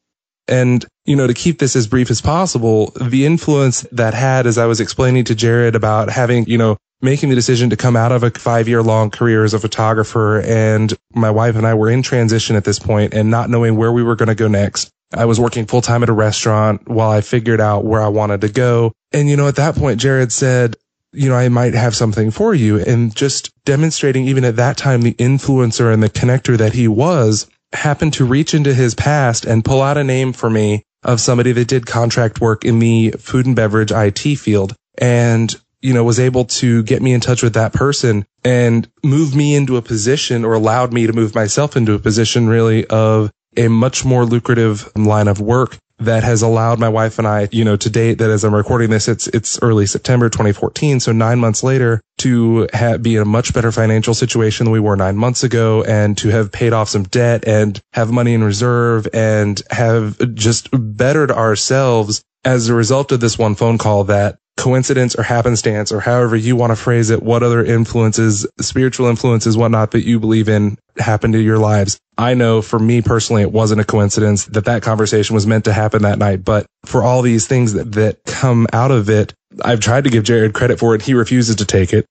And, 0.49 0.85
you 1.05 1.15
know, 1.15 1.29
to 1.29 1.35
keep 1.35 1.61
this 1.61 1.77
as 1.77 1.87
brief 1.87 2.11
as 2.11 2.21
possible, 2.21 2.93
the 3.01 3.25
influence 3.25 3.83
that 3.93 4.15
had 4.15 4.49
as 4.49 4.59
I 4.59 4.67
was 4.67 4.81
explaining 4.81 5.25
to 5.27 5.37
Jared 5.37 5.77
about 5.77 6.11
having, 6.11 6.47
you 6.47 6.59
know, 6.59 6.77
making 7.03 7.29
the 7.29 7.35
decision 7.35 7.71
to 7.71 7.77
come 7.77 7.97
out 7.97 8.11
of 8.11 8.23
a 8.23 8.31
five 8.31 8.69
year 8.69 8.83
long 8.83 9.11
career 9.11 9.45
as 9.45 9.55
a 9.55 9.61
photographer. 9.61 10.41
And 10.41 10.93
my 11.15 11.31
wife 11.31 11.55
and 11.55 11.67
I 11.67 11.75
were 11.75 11.91
in 11.91 12.03
transition 12.03 12.57
at 12.57 12.65
this 12.65 12.79
point 12.79 13.15
and 13.15 13.31
not 13.31 13.49
knowing 13.49 13.77
where 13.77 13.93
we 13.93 14.03
were 14.03 14.17
going 14.17 14.29
to 14.29 14.35
go 14.35 14.49
next. 14.49 14.91
I 15.13 15.25
was 15.25 15.41
working 15.41 15.67
full 15.67 15.83
time 15.83 16.03
at 16.03 16.09
a 16.09 16.13
restaurant 16.15 16.89
while 16.89 17.11
I 17.11 17.21
figured 17.21 17.61
out 17.61 17.85
where 17.85 18.01
I 18.01 18.09
wanted 18.09 18.41
to 18.43 18.49
go. 18.49 18.93
And, 19.13 19.29
you 19.29 19.37
know, 19.37 19.49
at 19.49 19.57
that 19.57 19.75
point, 19.75 20.01
Jared 20.01 20.33
said, 20.33 20.77
you 21.13 21.29
know, 21.29 21.35
I 21.35 21.49
might 21.49 21.75
have 21.75 21.97
something 21.97 22.31
for 22.31 22.55
you. 22.55 22.79
And 22.79 23.15
just 23.15 23.51
demonstrating 23.65 24.27
even 24.27 24.45
at 24.45 24.57
that 24.57 24.77
time, 24.77 25.03
the 25.03 25.15
influencer 25.15 25.93
and 25.93 26.03
the 26.03 26.11
connector 26.11 26.57
that 26.57 26.73
he 26.73 26.89
was 26.89 27.47
happened 27.73 28.13
to 28.15 28.25
reach 28.25 28.55
into 28.55 28.75
his 28.75 28.95
past 28.95 29.45
and 29.45 29.65
pull 29.65 29.83
out 29.83 29.97
a 29.97 30.05
name 30.05 30.33
for 30.33 30.51
me 30.51 30.83
of 31.03 31.21
somebody 31.21 31.53
that 31.53 31.69
did 31.69 31.87
contract 31.87 32.41
work 32.41 32.65
in 32.65 32.79
the 32.79 33.11
food 33.13 33.47
and 33.47 33.57
beverage 33.57 33.93
IT 33.93 34.37
field. 34.39 34.75
And 34.99 35.55
you 35.83 35.95
know, 35.95 36.05
was 36.05 36.21
able 36.21 36.45
to 36.45 36.83
get 36.83 37.01
me 37.01 37.13
in 37.13 37.21
touch 37.21 37.43
with 37.43 37.55
that 37.55 37.73
person 37.73 38.27
and 38.45 38.87
move 39.03 39.35
me 39.35 39.55
into 39.55 39.77
a 39.79 39.83
position 39.83 40.45
or 40.45 40.53
allowed 40.53 40.93
me 40.93 41.07
to 41.07 41.13
move 41.13 41.35
myself 41.35 41.77
into 41.77 41.95
a 41.95 41.99
position 41.99 42.49
really 42.49 42.87
of 42.89 43.31
a 43.57 43.69
much 43.69 44.05
more 44.05 44.25
lucrative 44.25 44.91
line 44.95 45.27
of 45.27 45.41
work 45.41 45.79
that 46.01 46.23
has 46.23 46.43
allowed 46.43 46.79
my 46.79 46.89
wife 46.89 47.19
and 47.19 47.27
I, 47.27 47.49
you 47.53 47.65
know, 47.65 47.77
to 47.77 47.91
date 47.91 48.19
that 48.19 48.31
as 48.31 48.45
I'm 48.45 48.55
recording 48.55 48.91
this, 48.91 49.09
it's, 49.09 49.27
it's 49.29 49.61
early 49.63 49.87
September 49.87 50.29
2014. 50.29 51.01
So 51.01 51.13
nine 51.13 51.39
months 51.39 51.63
later 51.63 52.01
to 52.19 52.69
have, 52.73 53.03
be 53.03 53.17
in 53.17 53.23
a 53.23 53.27
much 53.27 53.55
better 53.55 53.73
financial 53.73 54.15
situation 54.15 54.65
than 54.65 54.73
we 54.73 54.81
were 54.81 54.97
nine 54.97 55.17
months 55.17 55.43
ago 55.43 55.83
and 55.85 56.17
to 56.19 56.29
have 56.29 56.53
paid 56.53 56.73
off 56.73 56.89
some 56.89 57.05
debt 57.05 57.47
and 57.47 57.81
have 57.93 58.11
money 58.11 58.35
in 58.35 58.43
reserve 58.43 59.07
and 59.13 59.63
have 59.71 60.19
just 60.35 60.69
bettered 60.73 61.31
ourselves 61.31 62.23
as 62.45 62.69
a 62.69 62.75
result 62.75 63.13
of 63.13 63.21
this 63.21 63.39
one 63.39 63.55
phone 63.55 63.79
call 63.79 64.05
that 64.05 64.39
coincidence 64.57 65.15
or 65.15 65.23
happenstance 65.23 65.91
or 65.91 66.01
however 66.01 66.37
you 66.37 66.55
want 66.55 66.71
to 66.71 66.77
phrase 66.77 67.09
it, 67.09 67.23
what 67.23 67.43
other 67.43 67.65
influences, 67.65 68.47
spiritual 68.61 69.07
influences, 69.07 69.57
whatnot 69.57 69.93
that 69.93 70.05
you 70.05 70.21
believe 70.21 70.49
in 70.49 70.77
happened 70.99 71.33
to 71.33 71.41
your 71.41 71.59
lives. 71.59 71.99
I 72.21 72.35
know 72.35 72.61
for 72.61 72.79
me 72.79 73.01
personally, 73.01 73.41
it 73.41 73.51
wasn't 73.51 73.81
a 73.81 73.85
coincidence 73.85 74.45
that 74.45 74.67
that 74.67 74.83
conversation 74.83 75.33
was 75.33 75.47
meant 75.47 75.65
to 75.65 75.73
happen 75.73 76.03
that 76.03 76.19
night. 76.19 76.45
But 76.45 76.67
for 76.85 77.03
all 77.03 77.23
these 77.23 77.47
things 77.47 77.73
that, 77.73 77.93
that 77.93 78.23
come 78.27 78.67
out 78.75 78.91
of 78.91 79.09
it, 79.09 79.33
I've 79.65 79.81
tried 79.81 80.05
to 80.05 80.11
give 80.11 80.25
Jared 80.25 80.53
credit 80.53 80.79
for 80.79 80.95
it. 80.95 81.01
He 81.01 81.15
refuses 81.15 81.57
to 81.57 81.65
take 81.65 81.95
it. 81.95 82.05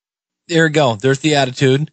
There 0.48 0.66
you 0.66 0.74
go. 0.74 0.96
There's 0.96 1.20
the 1.20 1.36
attitude. 1.36 1.92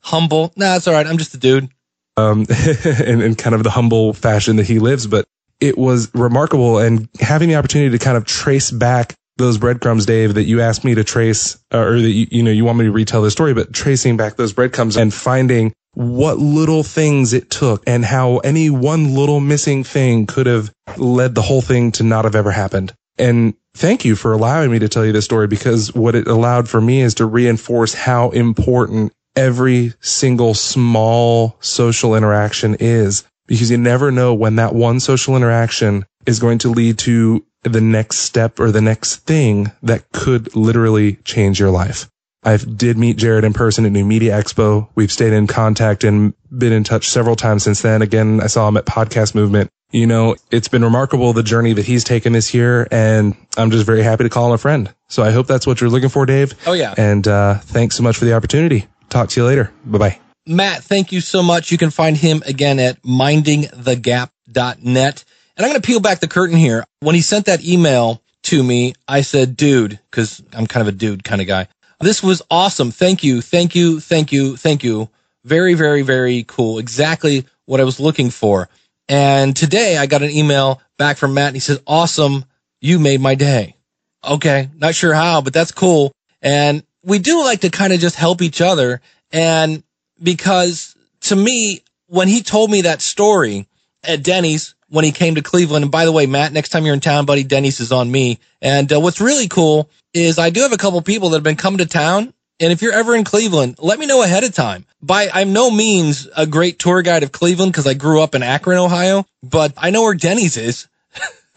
Humble. 0.00 0.54
Nah, 0.56 0.76
it's 0.76 0.88
all 0.88 0.94
right. 0.94 1.06
I'm 1.06 1.18
just 1.18 1.34
a 1.34 1.36
dude. 1.36 1.68
Um, 2.16 2.46
in, 3.04 3.20
in 3.20 3.34
kind 3.34 3.54
of 3.54 3.62
the 3.62 3.70
humble 3.70 4.14
fashion 4.14 4.56
that 4.56 4.66
he 4.66 4.78
lives, 4.78 5.06
but 5.06 5.26
it 5.60 5.76
was 5.76 6.10
remarkable 6.14 6.78
and 6.78 7.10
having 7.20 7.50
the 7.50 7.56
opportunity 7.56 7.90
to 7.90 8.02
kind 8.02 8.16
of 8.16 8.24
trace 8.24 8.70
back 8.70 9.14
those 9.36 9.58
breadcrumbs, 9.58 10.06
Dave, 10.06 10.32
that 10.34 10.44
you 10.44 10.62
asked 10.62 10.82
me 10.82 10.94
to 10.94 11.04
trace, 11.04 11.56
uh, 11.74 11.78
or 11.78 12.00
that 12.00 12.10
you, 12.10 12.26
you 12.30 12.42
know, 12.42 12.50
you 12.50 12.64
want 12.64 12.78
me 12.78 12.86
to 12.86 12.90
retell 12.90 13.20
the 13.20 13.30
story, 13.30 13.52
but 13.52 13.74
tracing 13.74 14.16
back 14.16 14.36
those 14.36 14.54
breadcrumbs 14.54 14.96
and 14.96 15.12
finding 15.12 15.74
what 15.94 16.38
little 16.38 16.82
things 16.82 17.32
it 17.32 17.50
took 17.50 17.82
and 17.86 18.04
how 18.04 18.38
any 18.38 18.70
one 18.70 19.14
little 19.14 19.40
missing 19.40 19.84
thing 19.84 20.26
could 20.26 20.46
have 20.46 20.72
led 20.96 21.34
the 21.34 21.42
whole 21.42 21.60
thing 21.60 21.92
to 21.92 22.02
not 22.02 22.24
have 22.24 22.34
ever 22.34 22.50
happened. 22.50 22.92
And 23.18 23.54
thank 23.74 24.04
you 24.04 24.16
for 24.16 24.32
allowing 24.32 24.70
me 24.70 24.78
to 24.78 24.88
tell 24.88 25.04
you 25.04 25.12
this 25.12 25.24
story 25.24 25.46
because 25.46 25.94
what 25.94 26.14
it 26.14 26.26
allowed 26.26 26.68
for 26.68 26.80
me 26.80 27.00
is 27.00 27.14
to 27.16 27.26
reinforce 27.26 27.92
how 27.92 28.30
important 28.30 29.12
every 29.36 29.92
single 30.00 30.54
small 30.54 31.56
social 31.60 32.14
interaction 32.14 32.76
is 32.80 33.24
because 33.46 33.70
you 33.70 33.78
never 33.78 34.10
know 34.10 34.32
when 34.32 34.56
that 34.56 34.74
one 34.74 35.00
social 35.00 35.36
interaction 35.36 36.04
is 36.26 36.38
going 36.38 36.58
to 36.58 36.70
lead 36.70 36.98
to 36.98 37.44
the 37.62 37.80
next 37.80 38.18
step 38.20 38.58
or 38.58 38.70
the 38.70 38.80
next 38.80 39.16
thing 39.26 39.70
that 39.82 40.10
could 40.12 40.54
literally 40.56 41.14
change 41.24 41.60
your 41.60 41.70
life. 41.70 42.08
I 42.42 42.56
did 42.56 42.96
meet 42.96 43.18
Jared 43.18 43.44
in 43.44 43.52
person 43.52 43.84
at 43.84 43.92
New 43.92 44.04
Media 44.04 44.32
Expo. 44.32 44.88
We've 44.94 45.12
stayed 45.12 45.34
in 45.34 45.46
contact 45.46 46.04
and 46.04 46.32
been 46.56 46.72
in 46.72 46.84
touch 46.84 47.08
several 47.08 47.36
times 47.36 47.64
since 47.64 47.82
then. 47.82 48.00
Again, 48.00 48.40
I 48.40 48.46
saw 48.46 48.66
him 48.66 48.78
at 48.78 48.86
Podcast 48.86 49.34
Movement. 49.34 49.70
You 49.92 50.06
know, 50.06 50.36
it's 50.50 50.68
been 50.68 50.84
remarkable 50.84 51.32
the 51.32 51.42
journey 51.42 51.72
that 51.74 51.84
he's 51.84 52.04
taken 52.04 52.32
this 52.32 52.54
year, 52.54 52.86
and 52.90 53.36
I'm 53.56 53.70
just 53.70 53.84
very 53.84 54.02
happy 54.02 54.24
to 54.24 54.30
call 54.30 54.46
him 54.46 54.52
a 54.52 54.58
friend. 54.58 54.92
So 55.08 55.22
I 55.22 55.32
hope 55.32 55.48
that's 55.48 55.66
what 55.66 55.80
you're 55.80 55.90
looking 55.90 56.08
for, 56.08 56.24
Dave. 56.26 56.54
Oh, 56.66 56.72
yeah. 56.72 56.94
And 56.96 57.26
uh, 57.26 57.58
thanks 57.58 57.96
so 57.96 58.02
much 58.02 58.16
for 58.16 58.24
the 58.24 58.34
opportunity. 58.34 58.86
Talk 59.08 59.28
to 59.30 59.40
you 59.40 59.46
later. 59.46 59.72
Bye 59.84 59.98
bye. 59.98 60.18
Matt, 60.46 60.84
thank 60.84 61.12
you 61.12 61.20
so 61.20 61.42
much. 61.42 61.70
You 61.70 61.78
can 61.78 61.90
find 61.90 62.16
him 62.16 62.42
again 62.46 62.78
at 62.78 63.02
mindingthegap.net. 63.02 65.24
And 65.56 65.66
I'm 65.66 65.70
going 65.70 65.80
to 65.80 65.86
peel 65.86 66.00
back 66.00 66.20
the 66.20 66.28
curtain 66.28 66.56
here. 66.56 66.84
When 67.00 67.14
he 67.14 67.20
sent 67.20 67.46
that 67.46 67.64
email 67.64 68.22
to 68.44 68.62
me, 68.62 68.94
I 69.06 69.20
said, 69.20 69.56
dude, 69.56 70.00
cause 70.10 70.42
I'm 70.52 70.66
kind 70.66 70.80
of 70.80 70.94
a 70.94 70.96
dude 70.96 71.24
kind 71.24 71.42
of 71.42 71.46
guy. 71.46 71.68
This 72.00 72.22
was 72.22 72.42
awesome. 72.50 72.90
Thank 72.90 73.22
you. 73.22 73.42
Thank 73.42 73.74
you. 73.74 74.00
Thank 74.00 74.32
you. 74.32 74.56
Thank 74.56 74.82
you. 74.82 75.10
Very, 75.44 75.74
very, 75.74 76.02
very 76.02 76.44
cool. 76.48 76.78
Exactly 76.78 77.46
what 77.66 77.80
I 77.80 77.84
was 77.84 78.00
looking 78.00 78.30
for. 78.30 78.68
And 79.08 79.54
today 79.54 79.98
I 79.98 80.06
got 80.06 80.22
an 80.22 80.30
email 80.30 80.80
back 80.98 81.18
from 81.18 81.34
Matt 81.34 81.48
and 81.48 81.56
he 81.56 81.60
says, 81.60 81.80
awesome. 81.86 82.44
You 82.80 82.98
made 82.98 83.20
my 83.20 83.34
day. 83.34 83.76
Okay. 84.24 84.70
Not 84.76 84.94
sure 84.94 85.12
how, 85.12 85.42
but 85.42 85.52
that's 85.52 85.72
cool. 85.72 86.12
And 86.40 86.82
we 87.02 87.18
do 87.18 87.44
like 87.44 87.60
to 87.60 87.70
kind 87.70 87.92
of 87.92 88.00
just 88.00 88.16
help 88.16 88.40
each 88.40 88.60
other. 88.60 89.00
And 89.30 89.82
because 90.22 90.94
to 91.22 91.36
me, 91.36 91.82
when 92.06 92.28
he 92.28 92.42
told 92.42 92.70
me 92.70 92.82
that 92.82 93.02
story 93.02 93.68
at 94.02 94.22
Denny's, 94.22 94.74
when 94.90 95.04
he 95.04 95.12
came 95.12 95.36
to 95.36 95.42
Cleveland. 95.42 95.84
And 95.84 95.92
by 95.92 96.04
the 96.04 96.12
way, 96.12 96.26
Matt, 96.26 96.52
next 96.52 96.68
time 96.68 96.84
you're 96.84 96.94
in 96.94 97.00
town, 97.00 97.24
buddy, 97.24 97.44
Denny's 97.44 97.80
is 97.80 97.92
on 97.92 98.10
me. 98.10 98.38
And 98.60 98.92
uh, 98.92 99.00
what's 99.00 99.20
really 99.20 99.48
cool 99.48 99.88
is 100.12 100.38
I 100.38 100.50
do 100.50 100.60
have 100.60 100.72
a 100.72 100.76
couple 100.76 101.00
people 101.00 101.30
that 101.30 101.36
have 101.36 101.44
been 101.44 101.56
coming 101.56 101.78
to 101.78 101.86
town. 101.86 102.34
And 102.58 102.72
if 102.72 102.82
you're 102.82 102.92
ever 102.92 103.14
in 103.14 103.24
Cleveland, 103.24 103.76
let 103.78 103.98
me 103.98 104.06
know 104.06 104.22
ahead 104.22 104.44
of 104.44 104.52
time. 104.52 104.84
By 105.00 105.30
I'm 105.32 105.54
no 105.54 105.70
means 105.70 106.28
a 106.36 106.46
great 106.46 106.78
tour 106.78 107.00
guide 107.00 107.22
of 107.22 107.32
Cleveland 107.32 107.72
because 107.72 107.86
I 107.86 107.94
grew 107.94 108.20
up 108.20 108.34
in 108.34 108.42
Akron, 108.42 108.76
Ohio, 108.76 109.24
but 109.42 109.72
I 109.78 109.90
know 109.90 110.02
where 110.02 110.14
Denny's 110.14 110.58
is. 110.58 110.86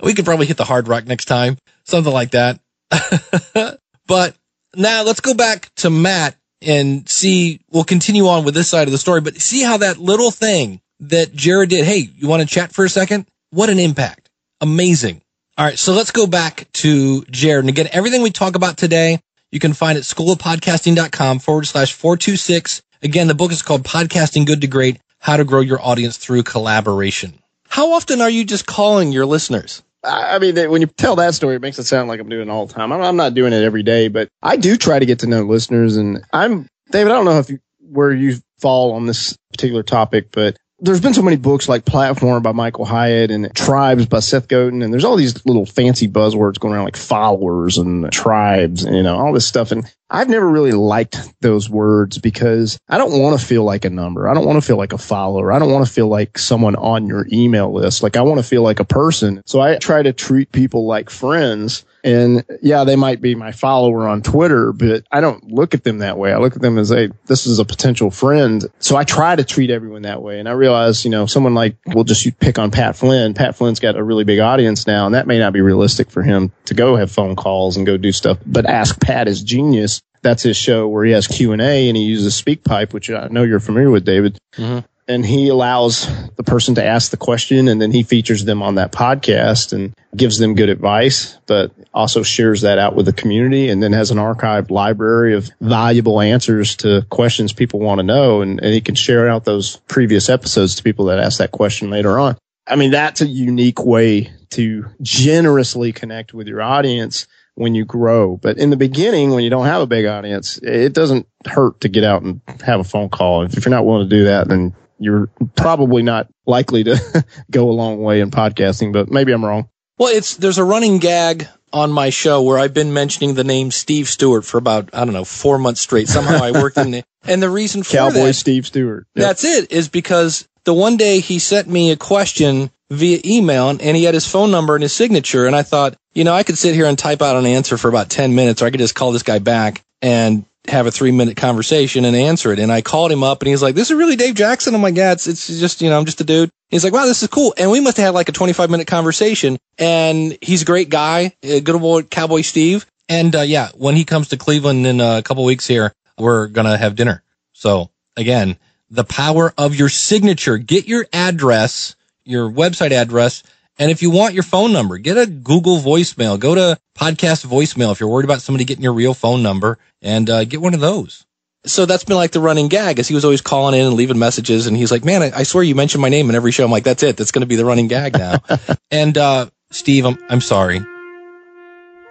we 0.00 0.14
could 0.14 0.24
probably 0.24 0.46
hit 0.46 0.56
the 0.56 0.64
Hard 0.64 0.86
Rock 0.86 1.06
next 1.06 1.24
time, 1.24 1.58
something 1.84 2.12
like 2.12 2.32
that. 2.32 2.60
but 4.06 4.36
now 4.76 5.02
let's 5.02 5.20
go 5.20 5.34
back 5.34 5.74
to 5.76 5.90
Matt 5.90 6.36
and 6.62 7.08
see. 7.08 7.60
We'll 7.70 7.82
continue 7.82 8.28
on 8.28 8.44
with 8.44 8.54
this 8.54 8.68
side 8.68 8.86
of 8.86 8.92
the 8.92 8.98
story, 8.98 9.22
but 9.22 9.40
see 9.40 9.62
how 9.62 9.78
that 9.78 9.98
little 9.98 10.30
thing 10.30 10.80
that 11.00 11.34
Jared 11.34 11.70
did. 11.70 11.84
Hey, 11.84 12.08
you 12.16 12.28
want 12.28 12.42
to 12.42 12.48
chat 12.48 12.72
for 12.72 12.84
a 12.84 12.88
second? 12.88 13.26
What 13.50 13.70
an 13.70 13.78
impact. 13.78 14.30
Amazing. 14.60 15.22
All 15.58 15.64
right. 15.64 15.78
So 15.78 15.92
let's 15.92 16.10
go 16.10 16.26
back 16.26 16.70
to 16.74 17.22
Jared. 17.24 17.64
And 17.64 17.68
again, 17.68 17.88
everything 17.92 18.22
we 18.22 18.30
talk 18.30 18.56
about 18.56 18.76
today, 18.76 19.20
you 19.50 19.60
can 19.60 19.72
find 19.72 19.96
at 19.96 20.04
schoolofpodcasting.com 20.04 21.38
forward 21.38 21.66
slash 21.66 21.92
426. 21.92 22.82
Again, 23.02 23.26
the 23.26 23.34
book 23.34 23.52
is 23.52 23.62
called 23.62 23.84
Podcasting 23.84 24.46
Good 24.46 24.60
to 24.62 24.66
Great, 24.66 24.98
How 25.18 25.36
to 25.36 25.44
Grow 25.44 25.60
Your 25.60 25.80
Audience 25.80 26.16
Through 26.16 26.42
Collaboration. 26.42 27.38
How 27.68 27.92
often 27.92 28.20
are 28.20 28.30
you 28.30 28.44
just 28.44 28.66
calling 28.66 29.12
your 29.12 29.26
listeners? 29.26 29.82
I 30.02 30.38
mean, 30.38 30.70
when 30.70 30.80
you 30.80 30.86
tell 30.86 31.16
that 31.16 31.34
story, 31.34 31.56
it 31.56 31.62
makes 31.62 31.78
it 31.78 31.84
sound 31.84 32.08
like 32.08 32.20
I'm 32.20 32.28
doing 32.28 32.48
it 32.48 32.50
all 32.50 32.66
the 32.66 32.74
time. 32.74 32.92
I'm 32.92 33.16
not 33.16 33.34
doing 33.34 33.52
it 33.52 33.64
every 33.64 33.82
day, 33.82 34.08
but 34.08 34.28
I 34.42 34.56
do 34.56 34.76
try 34.76 34.98
to 34.98 35.06
get 35.06 35.20
to 35.20 35.26
know 35.26 35.42
listeners. 35.42 35.96
And 35.96 36.24
I'm, 36.32 36.68
David, 36.90 37.12
I 37.12 37.16
don't 37.16 37.24
know 37.24 37.38
if 37.38 37.50
you, 37.50 37.58
where 37.80 38.12
you 38.12 38.36
fall 38.60 38.92
on 38.92 39.06
this 39.06 39.36
particular 39.52 39.82
topic, 39.82 40.28
but 40.30 40.56
there's 40.78 41.00
been 41.00 41.14
so 41.14 41.22
many 41.22 41.36
books 41.36 41.68
like 41.68 41.86
Platform 41.86 42.42
by 42.42 42.52
Michael 42.52 42.84
Hyatt 42.84 43.30
and 43.30 43.54
Tribes 43.54 44.04
by 44.04 44.20
Seth 44.20 44.46
Godin, 44.46 44.82
and 44.82 44.92
there's 44.92 45.04
all 45.04 45.16
these 45.16 45.44
little 45.46 45.64
fancy 45.64 46.06
buzzwords 46.06 46.58
going 46.58 46.74
around 46.74 46.84
like 46.84 46.96
followers 46.96 47.78
and 47.78 48.12
tribes, 48.12 48.84
and, 48.84 48.94
you 48.94 49.02
know, 49.02 49.16
all 49.16 49.32
this 49.32 49.46
stuff. 49.46 49.72
And 49.72 49.90
I've 50.10 50.28
never 50.28 50.48
really 50.48 50.72
liked 50.72 51.18
those 51.40 51.70
words 51.70 52.18
because 52.18 52.78
I 52.88 52.98
don't 52.98 53.20
want 53.20 53.40
to 53.40 53.44
feel 53.44 53.64
like 53.64 53.86
a 53.86 53.90
number. 53.90 54.28
I 54.28 54.34
don't 54.34 54.44
want 54.44 54.60
to 54.60 54.66
feel 54.66 54.76
like 54.76 54.92
a 54.92 54.98
follower. 54.98 55.50
I 55.50 55.58
don't 55.58 55.72
want 55.72 55.86
to 55.86 55.92
feel 55.92 56.08
like 56.08 56.38
someone 56.38 56.76
on 56.76 57.06
your 57.06 57.26
email 57.32 57.72
list. 57.72 58.02
Like 58.02 58.16
I 58.16 58.22
want 58.22 58.38
to 58.38 58.46
feel 58.46 58.62
like 58.62 58.78
a 58.78 58.84
person. 58.84 59.42
So 59.46 59.60
I 59.60 59.78
try 59.78 60.02
to 60.02 60.12
treat 60.12 60.52
people 60.52 60.86
like 60.86 61.08
friends 61.08 61.84
and 62.06 62.44
yeah, 62.62 62.84
they 62.84 62.94
might 62.94 63.20
be 63.20 63.34
my 63.34 63.50
follower 63.50 64.06
on 64.06 64.22
Twitter, 64.22 64.72
but 64.72 65.04
I 65.10 65.20
don't 65.20 65.50
look 65.50 65.74
at 65.74 65.82
them 65.82 65.98
that 65.98 66.16
way. 66.16 66.32
I 66.32 66.38
look 66.38 66.54
at 66.54 66.62
them 66.62 66.78
as 66.78 66.92
a, 66.92 67.10
this 67.26 67.46
is 67.46 67.58
a 67.58 67.64
potential 67.64 68.12
friend. 68.12 68.64
So 68.78 68.96
I 68.96 69.02
try 69.02 69.34
to 69.34 69.42
treat 69.42 69.70
everyone 69.70 70.02
that 70.02 70.22
way. 70.22 70.38
And 70.38 70.48
I 70.48 70.52
realize, 70.52 71.04
you 71.04 71.10
know, 71.10 71.26
someone 71.26 71.54
like, 71.54 71.76
we'll 71.84 72.04
just 72.04 72.38
pick 72.38 72.60
on 72.60 72.70
Pat 72.70 72.94
Flynn. 72.94 73.34
Pat 73.34 73.56
Flynn's 73.56 73.80
got 73.80 73.96
a 73.96 74.04
really 74.04 74.22
big 74.22 74.38
audience 74.38 74.86
now, 74.86 75.06
and 75.06 75.16
that 75.16 75.26
may 75.26 75.40
not 75.40 75.52
be 75.52 75.60
realistic 75.60 76.12
for 76.12 76.22
him 76.22 76.52
to 76.66 76.74
go 76.74 76.94
have 76.94 77.10
phone 77.10 77.34
calls 77.34 77.76
and 77.76 77.84
go 77.84 77.96
do 77.96 78.12
stuff. 78.12 78.38
But 78.46 78.66
Ask 78.66 79.00
Pat 79.00 79.26
is 79.26 79.42
genius. 79.42 80.00
That's 80.22 80.44
his 80.44 80.56
show 80.56 80.86
where 80.86 81.04
he 81.04 81.10
has 81.10 81.26
Q 81.26 81.52
and 81.52 81.62
A 81.62 81.88
and 81.88 81.96
he 81.96 82.04
uses 82.04 82.40
SpeakPipe, 82.40 82.92
which 82.92 83.10
I 83.10 83.26
know 83.28 83.42
you're 83.42 83.60
familiar 83.60 83.90
with, 83.90 84.04
David. 84.04 84.38
Mm-hmm 84.54 84.86
and 85.08 85.24
he 85.24 85.48
allows 85.48 86.08
the 86.34 86.42
person 86.42 86.74
to 86.74 86.84
ask 86.84 87.10
the 87.10 87.16
question 87.16 87.68
and 87.68 87.80
then 87.80 87.92
he 87.92 88.02
features 88.02 88.44
them 88.44 88.62
on 88.62 88.74
that 88.74 88.92
podcast 88.92 89.72
and 89.72 89.94
gives 90.16 90.38
them 90.38 90.54
good 90.54 90.68
advice, 90.68 91.38
but 91.46 91.72
also 91.94 92.22
shares 92.22 92.62
that 92.62 92.78
out 92.78 92.96
with 92.96 93.06
the 93.06 93.12
community 93.12 93.68
and 93.68 93.82
then 93.82 93.92
has 93.92 94.10
an 94.10 94.18
archived 94.18 94.70
library 94.70 95.34
of 95.34 95.50
valuable 95.60 96.20
answers 96.20 96.76
to 96.76 97.06
questions 97.10 97.52
people 97.52 97.80
want 97.80 97.98
to 97.98 98.02
know. 98.02 98.40
And, 98.42 98.60
and 98.60 98.72
he 98.72 98.80
can 98.80 98.94
share 98.94 99.28
out 99.28 99.44
those 99.44 99.76
previous 99.88 100.28
episodes 100.28 100.74
to 100.76 100.82
people 100.82 101.06
that 101.06 101.20
ask 101.20 101.38
that 101.38 101.52
question 101.52 101.90
later 101.90 102.18
on. 102.18 102.36
I 102.66 102.74
mean, 102.74 102.90
that's 102.90 103.20
a 103.20 103.26
unique 103.26 103.84
way 103.84 104.32
to 104.50 104.86
generously 105.00 105.92
connect 105.92 106.34
with 106.34 106.48
your 106.48 106.62
audience 106.62 107.28
when 107.54 107.74
you 107.74 107.84
grow. 107.84 108.36
But 108.36 108.58
in 108.58 108.70
the 108.70 108.76
beginning, 108.76 109.30
when 109.30 109.44
you 109.44 109.50
don't 109.50 109.66
have 109.66 109.82
a 109.82 109.86
big 109.86 110.04
audience, 110.06 110.58
it 110.58 110.92
doesn't 110.92 111.28
hurt 111.46 111.80
to 111.82 111.88
get 111.88 112.02
out 112.02 112.22
and 112.22 112.40
have 112.64 112.80
a 112.80 112.84
phone 112.84 113.08
call. 113.08 113.42
If 113.42 113.64
you're 113.64 113.70
not 113.70 113.86
willing 113.86 114.08
to 114.08 114.16
do 114.16 114.24
that, 114.24 114.48
then 114.48 114.74
you're 114.98 115.28
probably 115.56 116.02
not 116.02 116.28
likely 116.46 116.84
to 116.84 117.24
go 117.50 117.68
a 117.68 117.72
long 117.72 118.02
way 118.02 118.20
in 118.20 118.30
podcasting, 118.30 118.92
but 118.92 119.10
maybe 119.10 119.32
I'm 119.32 119.44
wrong. 119.44 119.68
Well, 119.98 120.14
it's 120.14 120.36
there's 120.36 120.58
a 120.58 120.64
running 120.64 120.98
gag 120.98 121.48
on 121.72 121.90
my 121.90 122.10
show 122.10 122.42
where 122.42 122.58
I've 122.58 122.74
been 122.74 122.92
mentioning 122.92 123.34
the 123.34 123.44
name 123.44 123.70
Steve 123.70 124.08
Stewart 124.08 124.44
for 124.44 124.58
about, 124.58 124.90
I 124.92 125.04
don't 125.04 125.14
know, 125.14 125.24
four 125.24 125.58
months 125.58 125.80
straight. 125.80 126.08
Somehow 126.08 126.42
I 126.42 126.52
worked 126.52 126.78
in 126.78 126.90
the, 126.90 127.04
and 127.24 127.42
the 127.42 127.50
reason 127.50 127.82
for 127.82 127.92
Cowboy 127.92 128.26
that, 128.26 128.34
Steve 128.34 128.66
Stewart. 128.66 129.06
Yep. 129.14 129.26
That's 129.26 129.44
it, 129.44 129.72
is 129.72 129.88
because 129.88 130.48
the 130.64 130.74
one 130.74 130.96
day 130.96 131.20
he 131.20 131.38
sent 131.38 131.68
me 131.68 131.90
a 131.90 131.96
question 131.96 132.70
via 132.90 133.18
email 133.24 133.68
and 133.68 133.80
he 133.80 134.04
had 134.04 134.14
his 134.14 134.26
phone 134.26 134.50
number 134.50 134.74
and 134.74 134.82
his 134.82 134.92
signature. 134.92 135.46
And 135.46 135.56
I 135.56 135.62
thought, 135.62 135.96
you 136.14 136.24
know, 136.24 136.32
I 136.32 136.44
could 136.44 136.58
sit 136.58 136.74
here 136.74 136.86
and 136.86 136.98
type 136.98 137.20
out 137.20 137.36
an 137.36 137.46
answer 137.46 137.76
for 137.76 137.88
about 137.88 138.10
10 138.10 138.34
minutes 138.34 138.62
or 138.62 138.66
I 138.66 138.70
could 138.70 138.80
just 138.80 138.94
call 138.94 139.12
this 139.12 139.22
guy 139.22 139.38
back 139.38 139.82
and 140.00 140.44
have 140.70 140.86
a 140.86 140.90
three 140.90 141.10
minute 141.10 141.36
conversation 141.36 142.04
and 142.04 142.16
answer 142.16 142.52
it. 142.52 142.58
And 142.58 142.72
I 142.72 142.82
called 142.82 143.12
him 143.12 143.22
up 143.22 143.42
and 143.42 143.48
he's 143.48 143.62
like, 143.62 143.74
this 143.74 143.90
is 143.90 143.96
really 143.96 144.16
Dave 144.16 144.34
Jackson. 144.34 144.74
I'm 144.74 144.82
like, 144.82 144.96
yeah, 144.96 145.12
it's, 145.12 145.26
it's 145.26 145.46
just, 145.46 145.82
you 145.82 145.90
know, 145.90 145.98
I'm 145.98 146.04
just 146.04 146.20
a 146.20 146.24
dude. 146.24 146.50
He's 146.68 146.84
like, 146.84 146.92
wow, 146.92 147.06
this 147.06 147.22
is 147.22 147.28
cool. 147.28 147.54
And 147.56 147.70
we 147.70 147.80
must 147.80 147.96
have 147.96 148.06
had 148.06 148.14
like 148.14 148.28
a 148.28 148.32
25 148.32 148.70
minute 148.70 148.86
conversation 148.86 149.58
and 149.78 150.36
he's 150.42 150.62
a 150.62 150.66
great 150.66 150.88
guy, 150.88 151.34
a 151.42 151.60
good 151.60 151.80
old 151.80 152.10
cowboy 152.10 152.42
Steve. 152.42 152.86
And, 153.08 153.34
uh, 153.36 153.42
yeah, 153.42 153.68
when 153.74 153.94
he 153.94 154.04
comes 154.04 154.28
to 154.28 154.36
Cleveland 154.36 154.86
in 154.86 155.00
a 155.00 155.22
couple 155.22 155.44
weeks 155.44 155.66
here, 155.66 155.92
we're 156.18 156.48
going 156.48 156.66
to 156.66 156.76
have 156.76 156.96
dinner. 156.96 157.22
So 157.52 157.90
again, 158.16 158.58
the 158.90 159.04
power 159.04 159.52
of 159.58 159.74
your 159.74 159.88
signature, 159.88 160.58
get 160.58 160.86
your 160.86 161.06
address, 161.12 161.96
your 162.24 162.50
website 162.50 162.92
address. 162.92 163.42
And 163.78 163.90
if 163.90 164.00
you 164.00 164.10
want 164.10 164.34
your 164.34 164.42
phone 164.42 164.72
number, 164.72 164.96
get 164.98 165.18
a 165.18 165.26
Google 165.26 165.78
voicemail, 165.78 166.38
go 166.38 166.54
to 166.54 166.78
podcast 166.98 167.46
voicemail 167.46 167.92
if 167.92 168.00
you're 168.00 168.08
worried 168.08 168.24
about 168.24 168.40
somebody 168.40 168.64
getting 168.64 168.82
your 168.82 168.94
real 168.94 169.12
phone 169.12 169.42
number 169.42 169.78
and 170.00 170.30
uh, 170.30 170.44
get 170.44 170.62
one 170.62 170.72
of 170.72 170.80
those. 170.80 171.26
So 171.66 171.84
that's 171.84 172.04
been 172.04 172.16
like 172.16 172.30
the 172.30 172.40
running 172.40 172.68
gag 172.68 172.98
as 172.98 173.08
he 173.08 173.14
was 173.14 173.24
always 173.24 173.40
calling 173.40 173.78
in 173.78 173.86
and 173.86 173.94
leaving 173.96 174.18
messages. 174.18 174.66
And 174.66 174.76
he's 174.76 174.90
like, 174.90 175.04
man, 175.04 175.22
I, 175.22 175.32
I 175.38 175.42
swear 175.42 175.64
you 175.64 175.74
mentioned 175.74 176.00
my 176.00 176.08
name 176.08 176.28
in 176.30 176.36
every 176.36 176.52
show. 176.52 176.64
I'm 176.64 176.70
like, 176.70 176.84
that's 176.84 177.02
it. 177.02 177.16
That's 177.16 177.32
going 177.32 177.40
to 177.40 177.46
be 177.46 177.56
the 177.56 177.64
running 177.64 177.88
gag 177.88 178.16
now. 178.16 178.38
and, 178.90 179.18
uh, 179.18 179.50
Steve, 179.72 180.06
I'm, 180.06 180.16
I'm 180.30 180.40
sorry. 180.40 180.80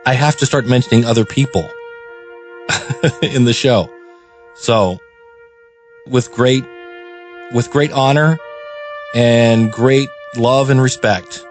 I 0.06 0.14
have 0.14 0.38
to 0.38 0.46
start 0.46 0.68
mentioning 0.68 1.06
other 1.06 1.26
people 1.26 1.68
in 3.24 3.46
the 3.46 3.54
show. 3.54 3.90
So 4.56 5.00
with 6.06 6.32
great, 6.32 6.64
with 7.54 7.72
great 7.72 7.92
honor 7.92 8.38
and 9.16 9.72
great 9.72 10.10
love 10.36 10.70
and 10.70 10.82
respect, 10.82 11.44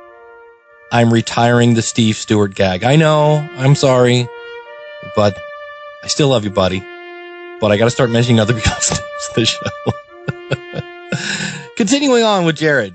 I'm 0.94 1.12
retiring 1.12 1.74
the 1.74 1.82
Steve 1.82 2.14
Stewart 2.14 2.54
gag. 2.54 2.84
I 2.84 2.94
know. 2.94 3.44
I'm 3.56 3.74
sorry, 3.74 4.28
but 5.16 5.36
I 6.04 6.06
still 6.06 6.28
love 6.28 6.44
you, 6.44 6.50
buddy, 6.50 6.84
but 7.60 7.72
I 7.72 7.76
got 7.76 7.86
to 7.86 7.90
start 7.90 8.10
mentioning 8.10 8.38
other 8.38 8.54
people's 8.60 8.90
names 8.92 9.28
the 9.34 9.44
show. 9.44 9.66
Continuing 11.76 12.22
on 12.22 12.44
with 12.44 12.58
Jared. 12.58 12.94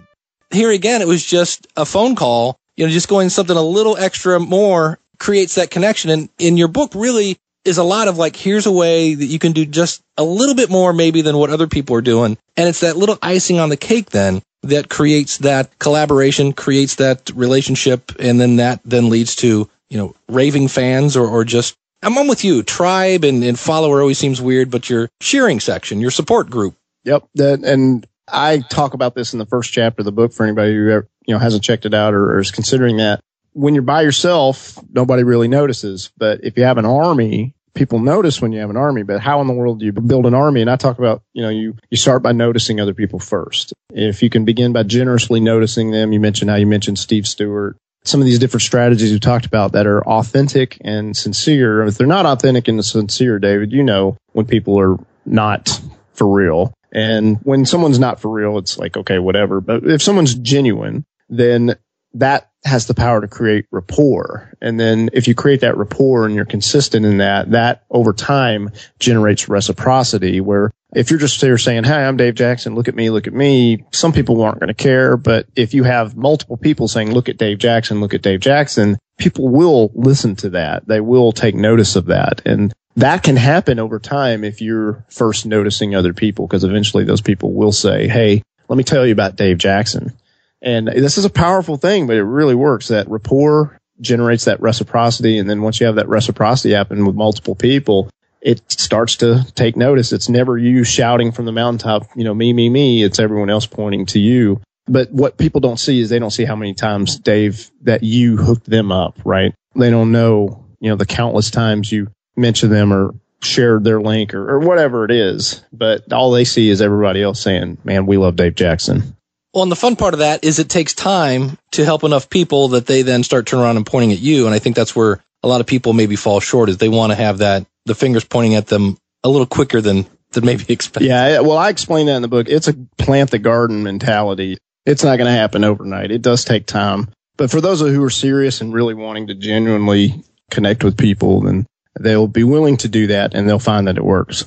Here 0.50 0.72
again, 0.72 1.02
it 1.02 1.10
was 1.10 1.26
just 1.26 1.68
a 1.76 1.86
phone 1.86 2.16
call, 2.16 2.58
you 2.78 2.86
know, 2.86 2.90
just 2.90 3.10
going 3.10 3.28
something 3.28 3.58
a 3.58 3.62
little 3.62 3.98
extra 3.98 4.40
more 4.40 4.98
creates 5.20 5.56
that 5.56 5.70
connection. 5.70 6.10
And 6.10 6.30
in 6.38 6.56
your 6.56 6.70
book 6.70 6.94
really 6.96 7.36
is 7.66 7.80
a 7.80 7.84
lot 7.84 8.08
of 8.08 8.18
like, 8.18 8.38
here's 8.38 8.66
a 8.66 8.72
way 8.72 9.14
that 9.14 9.26
you 9.26 9.40
can 9.40 9.52
do 9.52 9.66
just 9.66 10.02
a 10.16 10.24
little 10.24 10.56
bit 10.56 10.70
more 10.70 10.94
maybe 10.94 11.22
than 11.22 11.38
what 11.38 11.50
other 11.50 11.68
people 11.68 11.98
are 11.98 12.02
doing. 12.02 12.38
And 12.56 12.70
it's 12.70 12.80
that 12.80 12.96
little 12.96 13.18
icing 13.22 13.60
on 13.60 13.68
the 13.68 13.76
cake 13.76 14.12
then 14.12 14.42
that 14.64 14.90
creates 14.90 15.38
that 15.40 15.78
collaboration, 15.80 16.54
creates 16.54 16.96
that 16.96 17.30
relationship. 17.34 18.12
And 18.20 18.40
then 18.40 18.58
that 18.58 18.82
then 18.84 19.10
leads 19.10 19.36
to, 19.38 19.70
you 19.90 19.98
know, 19.98 20.16
raving 20.28 20.68
fans 20.68 21.16
or, 21.16 21.28
or 21.28 21.44
just 21.46 21.76
I'm 22.02 22.18
on 22.18 22.28
with 22.28 22.44
you. 22.44 22.64
Tribe 22.64 23.24
and, 23.24 23.44
and 23.44 23.60
follower 23.60 24.02
always 24.02 24.18
seems 24.18 24.42
weird, 24.42 24.72
but 24.72 24.90
your 24.90 25.10
cheering 25.22 25.60
section, 25.60 26.00
your 26.00 26.12
support 26.12 26.50
group. 26.50 26.76
Yep. 27.04 27.28
That, 27.36 27.64
and 27.64 28.08
I 28.28 28.60
talk 28.60 28.94
about 28.94 29.16
this 29.16 29.34
in 29.34 29.40
the 29.40 29.46
first 29.46 29.74
chapter 29.74 30.02
of 30.02 30.06
the 30.06 30.12
book 30.12 30.34
for 30.34 30.46
anybody 30.46 30.74
who 30.74 30.90
ever, 30.90 31.08
you 31.26 31.34
know 31.34 31.40
hasn't 31.40 31.64
checked 31.64 31.86
it 31.86 31.94
out 31.94 32.14
or, 32.14 32.36
or 32.36 32.40
is 32.40 32.52
considering 32.52 32.98
that. 32.98 33.20
When 33.54 33.74
you're 33.74 33.84
by 33.84 34.04
yourself, 34.04 34.78
nobody 34.92 35.24
really 35.24 35.48
notices. 35.48 36.12
But 36.18 36.44
if 36.44 36.58
you 36.58 36.64
have 36.64 36.78
an 36.78 36.86
army, 36.86 37.56
people 37.74 38.00
notice 38.00 38.42
when 38.42 38.52
you 38.52 38.60
have 38.60 38.70
an 38.70 38.78
army. 38.78 39.04
But 39.04 39.22
how 39.22 39.42
in 39.42 39.48
the 39.48 39.54
world 39.54 39.80
do 39.80 39.86
you 39.86 39.92
build 39.92 40.26
an 40.26 40.34
army? 40.34 40.62
And 40.62 40.70
I 40.70 40.76
talk 40.76 41.00
about, 41.00 41.22
you 41.34 41.42
know, 41.42 41.50
you, 41.50 41.76
you 41.90 41.98
start 41.98 42.24
by 42.24 42.32
noticing 42.32 42.80
other 42.80 42.94
people 42.94 43.20
first. 43.20 43.74
If 43.92 44.22
you 44.24 44.30
can 44.30 44.46
begin 44.46 44.74
by 44.74 44.84
generously 44.84 45.40
noticing 45.40 45.92
them, 45.92 46.14
you 46.14 46.20
mentioned 46.20 46.50
how 46.50 46.58
you 46.58 46.68
mentioned 46.68 47.00
Steve 47.00 47.28
Stewart 47.28 47.78
some 48.04 48.22
of 48.22 48.26
these 48.26 48.40
different 48.40 48.62
strategies 48.62 49.12
we 49.12 49.20
talked 49.20 49.46
about 49.46 49.74
that 49.74 49.86
are 49.86 50.04
authentic 50.06 50.78
and 50.82 51.16
sincere. 51.16 51.84
If 51.84 51.98
they're 51.98 52.08
not 52.08 52.26
authentic 52.26 52.68
and 52.68 52.84
sincere, 52.84 53.40
David, 53.40 53.72
you 53.72 53.84
know 53.84 54.18
when 54.32 54.46
people 54.46 54.80
are 54.80 54.98
not 55.26 55.82
for 56.14 56.28
real. 56.28 56.74
And 56.92 57.38
when 57.44 57.66
someone's 57.66 58.00
not 58.00 58.20
for 58.20 58.30
real, 58.30 58.58
it's 58.58 58.78
like, 58.78 58.98
okay, 58.98 59.20
whatever. 59.20 59.62
But 59.62 59.84
if 59.84 60.02
someone's 60.02 60.34
genuine, 60.34 61.06
then 61.30 61.76
that 62.14 62.50
has 62.66 62.88
the 62.88 62.94
power 62.94 63.22
to 63.22 63.28
create 63.28 63.66
rapport. 63.72 64.54
And 64.62 64.80
then 64.80 65.10
if 65.14 65.28
you 65.28 65.36
create 65.36 65.62
that 65.62 65.78
rapport 65.78 66.26
and 66.26 66.36
you're 66.36 66.46
consistent 66.46 67.06
in 67.06 67.20
that, 67.20 67.52
that 67.52 67.86
over 67.90 68.12
time 68.14 68.72
generates 69.00 69.48
reciprocity 69.48 70.42
where 70.42 70.72
if 70.94 71.10
you're 71.10 71.20
just 71.20 71.40
there 71.40 71.58
saying, 71.58 71.84
Hi, 71.86 72.06
I'm 72.06 72.18
Dave 72.18 72.36
Jackson. 72.36 72.76
Look 72.76 72.88
at 72.88 72.96
me. 72.96 73.10
Look 73.10 73.28
at 73.28 73.34
me. 73.34 73.86
Some 73.92 74.12
people 74.12 74.42
aren't 74.42 74.60
going 74.60 74.70
to 74.70 74.74
care. 74.74 75.18
But 75.18 75.48
if 75.56 75.74
you 75.74 75.84
have 75.84 76.18
multiple 76.18 76.58
people 76.58 76.88
saying, 76.88 77.14
look 77.14 77.30
at 77.30 77.38
Dave 77.38 77.60
Jackson, 77.60 78.02
look 78.02 78.14
at 78.14 78.24
Dave 78.24 78.40
Jackson, 78.40 78.98
people 79.18 79.50
will 79.50 79.92
listen 79.94 80.36
to 80.38 80.50
that. 80.52 80.88
They 80.88 81.00
will 81.00 81.32
take 81.32 81.56
notice 81.56 81.96
of 81.96 82.08
that. 82.08 82.42
And 82.46 82.74
that 82.96 83.24
can 83.24 83.36
happen 83.36 83.80
over 83.80 84.00
time 84.00 84.44
if 84.44 84.62
you're 84.62 85.06
first 85.10 85.46
noticing 85.46 85.96
other 85.96 86.14
people 86.14 86.48
because 86.48 86.64
eventually 86.64 87.04
those 87.04 87.22
people 87.22 87.54
will 87.54 87.72
say, 87.72 88.08
Hey, 88.08 88.42
let 88.68 88.78
me 88.78 88.84
tell 88.84 89.06
you 89.06 89.14
about 89.14 89.36
Dave 89.36 89.58
Jackson. 89.58 90.14
And 90.62 90.88
this 90.88 91.18
is 91.18 91.26
a 91.26 91.30
powerful 91.30 91.78
thing, 91.78 92.08
but 92.08 92.18
it 92.18 92.24
really 92.24 92.56
works. 92.56 92.90
That 92.90 93.10
rapport 93.10 93.80
generates 94.02 94.46
that 94.46 94.62
reciprocity. 94.62 95.38
And 95.38 95.50
then 95.50 95.62
once 95.62 95.80
you 95.80 95.86
have 95.86 95.96
that 95.96 96.10
reciprocity 96.10 96.74
happen 96.74 97.06
with 97.06 97.16
multiple 97.16 97.56
people, 97.56 98.10
it 98.42 98.62
starts 98.72 99.18
to 99.18 99.46
take 99.56 99.76
notice. 99.76 100.12
It's 100.12 100.30
never 100.30 100.58
you 100.58 100.84
shouting 100.84 101.32
from 101.32 101.46
the 101.46 101.52
mountaintop, 101.52 102.08
you 102.16 102.24
know, 102.24 102.34
me, 102.34 102.54
me, 102.54 102.70
me. 102.70 103.04
It's 103.04 103.20
everyone 103.20 103.50
else 103.50 103.66
pointing 103.66 104.06
to 104.08 104.20
you. 104.20 104.62
But 104.88 105.12
what 105.12 105.38
people 105.38 105.62
don't 105.62 105.80
see 105.80 106.00
is 106.00 106.10
they 106.10 106.20
don't 106.20 106.32
see 106.32 106.46
how 106.46 106.56
many 106.56 106.74
times, 106.74 107.20
Dave, 107.20 107.70
that 107.82 108.04
you 108.04 108.38
hooked 108.38 108.66
them 108.66 108.92
up, 108.92 109.20
right? 109.24 109.54
They 109.76 109.92
don't 109.92 110.12
know, 110.12 110.66
you 110.80 110.90
know, 110.90 110.96
the 110.96 111.06
countless 111.06 111.52
times 111.52 111.92
you 111.92 112.08
mentioned 112.36 112.72
them 112.72 112.92
or 112.92 113.14
shared 113.42 113.84
their 113.84 114.02
link 114.02 114.34
or, 114.34 114.50
or 114.50 114.60
whatever 114.60 115.06
it 115.06 115.12
is. 115.12 115.64
But 115.72 116.12
all 116.12 116.32
they 116.32 116.44
see 116.44 116.70
is 116.70 116.82
everybody 116.82 117.22
else 117.22 117.40
saying, 117.40 117.78
man, 117.84 118.06
we 118.06 118.18
love 118.18 118.36
Dave 118.36 118.56
Jackson. 118.56 119.16
Well, 119.54 119.64
and 119.64 119.72
the 119.72 119.76
fun 119.76 119.96
part 119.96 120.14
of 120.14 120.20
that 120.20 120.44
is 120.44 120.60
it 120.60 120.70
takes 120.70 120.94
time 120.94 121.58
to 121.72 121.84
help 121.84 122.04
enough 122.04 122.30
people 122.30 122.70
that 122.70 122.86
they 122.86 123.02
then 123.02 123.24
start 123.24 123.48
turning 123.48 123.66
around 123.66 123.78
and 123.78 123.86
pointing 123.86 124.12
at 124.12 124.20
you. 124.20 124.46
And 124.46 124.54
I 124.54 124.60
think 124.60 124.76
that's 124.76 124.96
where 124.96 125.20
a 125.42 125.48
lot 125.48 125.62
of 125.62 125.68
people 125.68 125.94
maybe 125.94 126.16
fall 126.16 126.40
short 126.40 126.70
is 126.70 126.78
they 126.78 126.90
want 126.90 127.12
to 127.12 127.16
have 127.16 127.40
that, 127.40 127.66
the 127.86 127.96
fingers 127.96 128.24
pointing 128.24 128.56
at 128.56 128.68
them 128.68 128.98
a 129.24 129.30
little 129.30 129.48
quicker 129.48 129.82
than, 129.82 130.06
than 130.32 130.46
maybe 130.46 130.66
expected. 130.70 131.08
Yeah. 131.08 131.40
Well, 131.40 131.58
I 131.58 131.70
explain 131.70 132.06
that 132.06 132.16
in 132.16 132.22
the 132.22 132.28
book. 132.28 132.48
It's 132.48 132.68
a 132.68 132.74
plant 132.98 133.32
the 133.32 133.40
garden 133.40 133.82
mentality. 133.82 134.58
It's 134.86 135.04
not 135.04 135.18
going 135.18 135.28
to 135.28 135.38
happen 135.38 135.64
overnight. 135.64 136.12
It 136.12 136.22
does 136.22 136.46
take 136.46 136.66
time. 136.66 137.10
But 137.38 137.50
for 137.50 137.62
those 137.62 137.80
who 137.80 138.04
are 138.04 138.10
serious 138.10 138.62
and 138.62 138.74
really 138.74 138.94
wanting 138.94 139.28
to 139.28 139.36
genuinely 139.36 140.24
connect 140.52 140.84
with 140.84 140.98
people, 140.98 141.42
then 141.42 141.66
they'll 142.00 142.28
be 142.28 142.44
willing 142.44 142.78
to 142.78 142.88
do 142.88 143.08
that 143.08 143.34
and 143.34 143.48
they'll 143.48 143.60
find 143.60 143.88
that 143.88 143.98
it 143.98 144.04
works. 144.04 144.46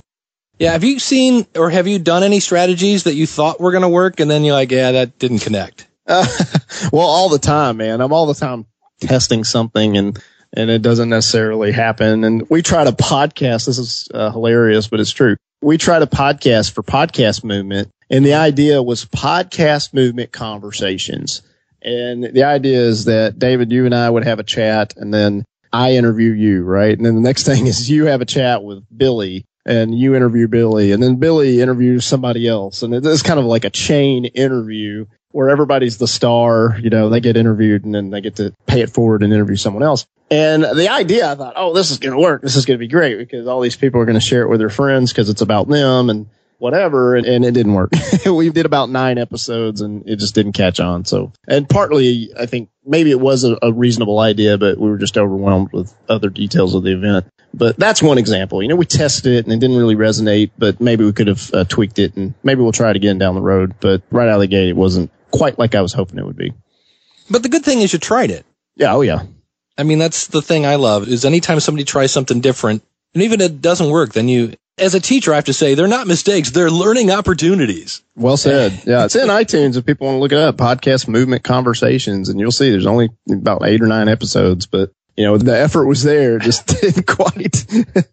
Yeah. 0.59 0.73
Have 0.73 0.85
you 0.85 0.99
seen 0.99 1.47
or 1.57 1.71
have 1.71 1.87
you 1.87 1.99
done 1.99 2.23
any 2.23 2.41
strategies 2.41 3.05
that 3.05 3.15
you 3.15 3.27
thought 3.27 3.61
were 3.61 3.73
going 3.73 3.83
to 3.83 3.89
work 3.89 4.21
and 4.21 4.31
then 4.31 4.45
you're 4.45 4.55
like, 4.55 4.71
yeah, 4.71 4.93
that 4.93 5.19
didn't 5.19 5.41
connect? 5.41 5.89
Uh, 6.07 6.27
well, 6.93 7.07
all 7.07 7.29
the 7.29 7.39
time, 7.39 7.79
man. 7.79 8.01
I'm 8.01 8.13
all 8.13 8.27
the 8.27 8.35
time 8.35 8.67
testing 9.01 9.45
something 9.45 9.97
and, 9.97 10.23
and 10.53 10.71
it 10.71 10.83
doesn't 10.83 11.09
necessarily 11.09 11.73
happen. 11.73 12.25
And 12.25 12.49
we 12.49 12.63
try 12.63 12.85
to 12.85 12.93
podcast. 12.93 13.67
This 13.67 13.79
is 13.79 14.09
uh, 14.15 14.31
hilarious, 14.31 14.89
but 14.89 15.01
it's 15.01 15.11
true. 15.11 15.37
We 15.63 15.79
try 15.79 15.99
to 15.99 16.07
podcast 16.07 16.73
for 16.73 16.83
podcast 16.83 17.45
movement. 17.45 17.91
And 18.11 18.27
the 18.27 18.35
idea 18.35 18.83
was 18.83 19.05
podcast 19.07 19.95
movement 19.95 20.33
conversations. 20.33 21.43
And 21.81 22.25
the 22.25 22.45
idea 22.45 22.79
is 22.79 23.07
that 23.07 23.39
David, 23.39 23.73
you 23.73 23.87
and 23.87 23.95
I 23.95 24.09
would 24.09 24.25
have 24.25 24.39
a 24.39 24.45
chat 24.45 24.95
and 24.97 25.13
then 25.13 25.45
I 25.73 25.93
interview 25.93 26.33
you, 26.33 26.63
right? 26.63 26.97
And 26.97 27.05
then 27.05 27.15
the 27.15 27.23
next 27.23 27.45
thing 27.45 27.67
is 27.67 27.91
you 27.91 28.07
have 28.07 28.21
a 28.21 28.27
chat 28.27 28.63
with 28.63 28.85
Billy 28.95 29.45
and 29.65 29.97
you 29.97 30.15
interview 30.15 30.49
Billy 30.49 30.93
and 30.93 31.03
then 31.03 31.17
Billy 31.17 31.61
interviews 31.61 32.05
somebody 32.05 32.49
else. 32.49 32.83
And 32.83 32.95
it's 32.95 33.23
kind 33.23 33.39
of 33.39 33.47
like 33.47 33.65
a 33.65 33.71
chain 33.71 34.25
interview 34.25 35.07
where 35.31 35.49
everybody's 35.49 35.99
the 35.99 36.07
star, 36.07 36.79
you 36.81 36.91
know, 36.91 37.09
they 37.09 37.21
get 37.21 37.37
interviewed 37.37 37.85
and 37.85 37.95
then 37.95 38.11
they 38.11 38.21
get 38.21 38.37
to 38.37 38.53
pay 38.67 38.83
it 38.83 38.91
forward 38.91 39.23
and 39.23 39.33
interview 39.33 39.57
someone 39.57 39.83
else. 39.83 40.07
And 40.31 40.63
the 40.63 40.91
idea, 40.91 41.31
I 41.31 41.35
thought, 41.35 41.55
oh, 41.57 41.75
this 41.75 41.91
is 41.91 41.99
going 41.99 42.15
to 42.15 42.19
work. 42.19 42.43
This 42.43 42.57
is 42.57 42.65
going 42.65 42.79
to 42.79 42.83
be 42.83 42.89
great 42.89 43.19
because 43.19 43.47
all 43.47 43.61
these 43.61 43.77
people 43.77 44.01
are 44.01 44.05
going 44.05 44.19
to 44.19 44.21
share 44.21 44.43
it 44.43 44.49
with 44.49 44.61
their 44.61 44.71
friends 44.71 45.13
because 45.13 45.29
it's 45.29 45.43
about 45.43 45.69
them 45.69 46.09
and 46.09 46.27
whatever. 46.59 47.17
And, 47.17 47.27
and 47.27 47.45
it 47.45 47.53
didn't 47.53 47.75
work. 47.75 47.91
we 48.27 48.49
did 48.51 48.65
about 48.65 48.89
nine 48.89 49.19
episodes 49.19 49.81
and 49.81 50.09
it 50.09 50.17
just 50.17 50.35
didn't 50.35 50.53
catch 50.53 50.81
on. 50.81 51.05
So, 51.05 51.33
and 51.49 51.69
partly 51.69 52.31
I 52.39 52.47
think 52.47 52.71
maybe 52.85 53.11
it 53.11 53.21
was 53.21 53.45
a, 53.45 53.59
a 53.61 53.73
reasonable 53.73 54.21
idea, 54.21 54.57
but 54.59 54.79
we 54.79 54.89
were 54.89 54.99
just 54.99 55.19
overwhelmed 55.19 55.73
with 55.73 55.95
other 56.09 56.31
details 56.31 56.75
of 56.75 56.83
the 56.83 56.93
event. 56.93 57.27
But 57.55 57.77
that's 57.77 58.03
one 58.03 58.19
example. 58.19 58.63
You 58.63 58.69
know, 58.69 58.77
we 58.77 58.87
tested 58.87 59.33
it 59.33 59.45
and 59.45 59.53
it 59.53 59.59
didn't 59.59 59.77
really 59.77 59.95
resonate, 59.95 60.51
but 60.57 60.81
maybe 60.81 61.05
we 61.05 61.13
could 61.13 61.27
have 61.27 61.51
uh, 61.53 61.65
tweaked 61.65 61.99
it 61.99 62.17
and 62.17 62.35
maybe 62.43 62.63
we'll 62.63 62.73
try 62.73 62.91
it 62.91 62.97
again 62.97 63.19
down 63.19 63.35
the 63.35 63.43
road. 63.43 63.75
But 63.81 64.03
right 64.11 64.29
out 64.29 64.37
of 64.37 64.41
the 64.41 64.47
gate, 64.47 64.71
it 64.71 64.77
wasn't 64.77 65.11
quite 65.31 65.59
like 65.59 65.75
I 65.75 65.83
was 65.83 65.93
hoping 65.93 66.19
it 66.19 66.25
would 66.25 66.37
be. 66.37 66.53
But 67.31 67.43
the 67.43 67.49
good 67.49 67.65
thing 67.65 67.81
is 67.81 67.93
you 67.93 67.99
tried 67.99 68.31
it. 68.31 68.47
Yeah. 68.77 68.95
Oh 68.95 69.03
yeah. 69.03 69.25
I 69.77 69.83
mean, 69.85 69.99
that's 69.99 70.27
the 70.29 70.43
thing 70.43 70.67
I 70.67 70.77
love 70.77 71.09
is 71.09 71.25
anytime 71.25 71.61
somebody 71.61 71.85
tries 71.85 72.13
something 72.13 72.41
different, 72.41 72.83
and 73.15 73.23
even 73.23 73.41
if 73.41 73.51
it 73.51 73.61
doesn't 73.63 73.91
work, 73.91 74.13
then 74.13 74.29
you, 74.29 74.55
as 74.79 74.95
a 74.95 75.01
teacher, 75.01 75.33
I 75.33 75.37
have 75.37 75.45
to 75.47 75.53
say 75.53 75.75
they're 75.75 75.89
not 75.89 76.07
mistakes. 76.07 76.51
They're 76.51 76.71
learning 76.71 77.11
opportunities. 77.11 78.03
Well 78.17 78.37
said. 78.37 78.83
Yeah. 78.87 79.05
It's 79.05 79.17
in 79.17 79.29
iTunes 79.29 79.77
if 79.77 79.85
people 79.85 80.07
want 80.07 80.17
to 80.17 80.21
look 80.21 80.33
it 80.33 80.39
up. 80.39 80.57
Podcast 80.57 81.09
movement 81.09 81.43
conversations 81.43 82.29
and 82.29 82.41
you'll 82.41 82.53
see 82.53 82.71
there's 82.71 82.87
only 82.87 83.11
about 83.31 83.67
eight 83.67 83.83
or 83.83 83.87
nine 83.87 84.09
episodes, 84.09 84.67
but 84.67 84.91
you 85.17 85.25
know, 85.25 85.37
the 85.37 85.59
effort 85.59 85.87
was 85.87 86.03
there, 86.03 86.39
just 86.39 86.67
didn't 86.81 87.07
quite, 87.07 87.67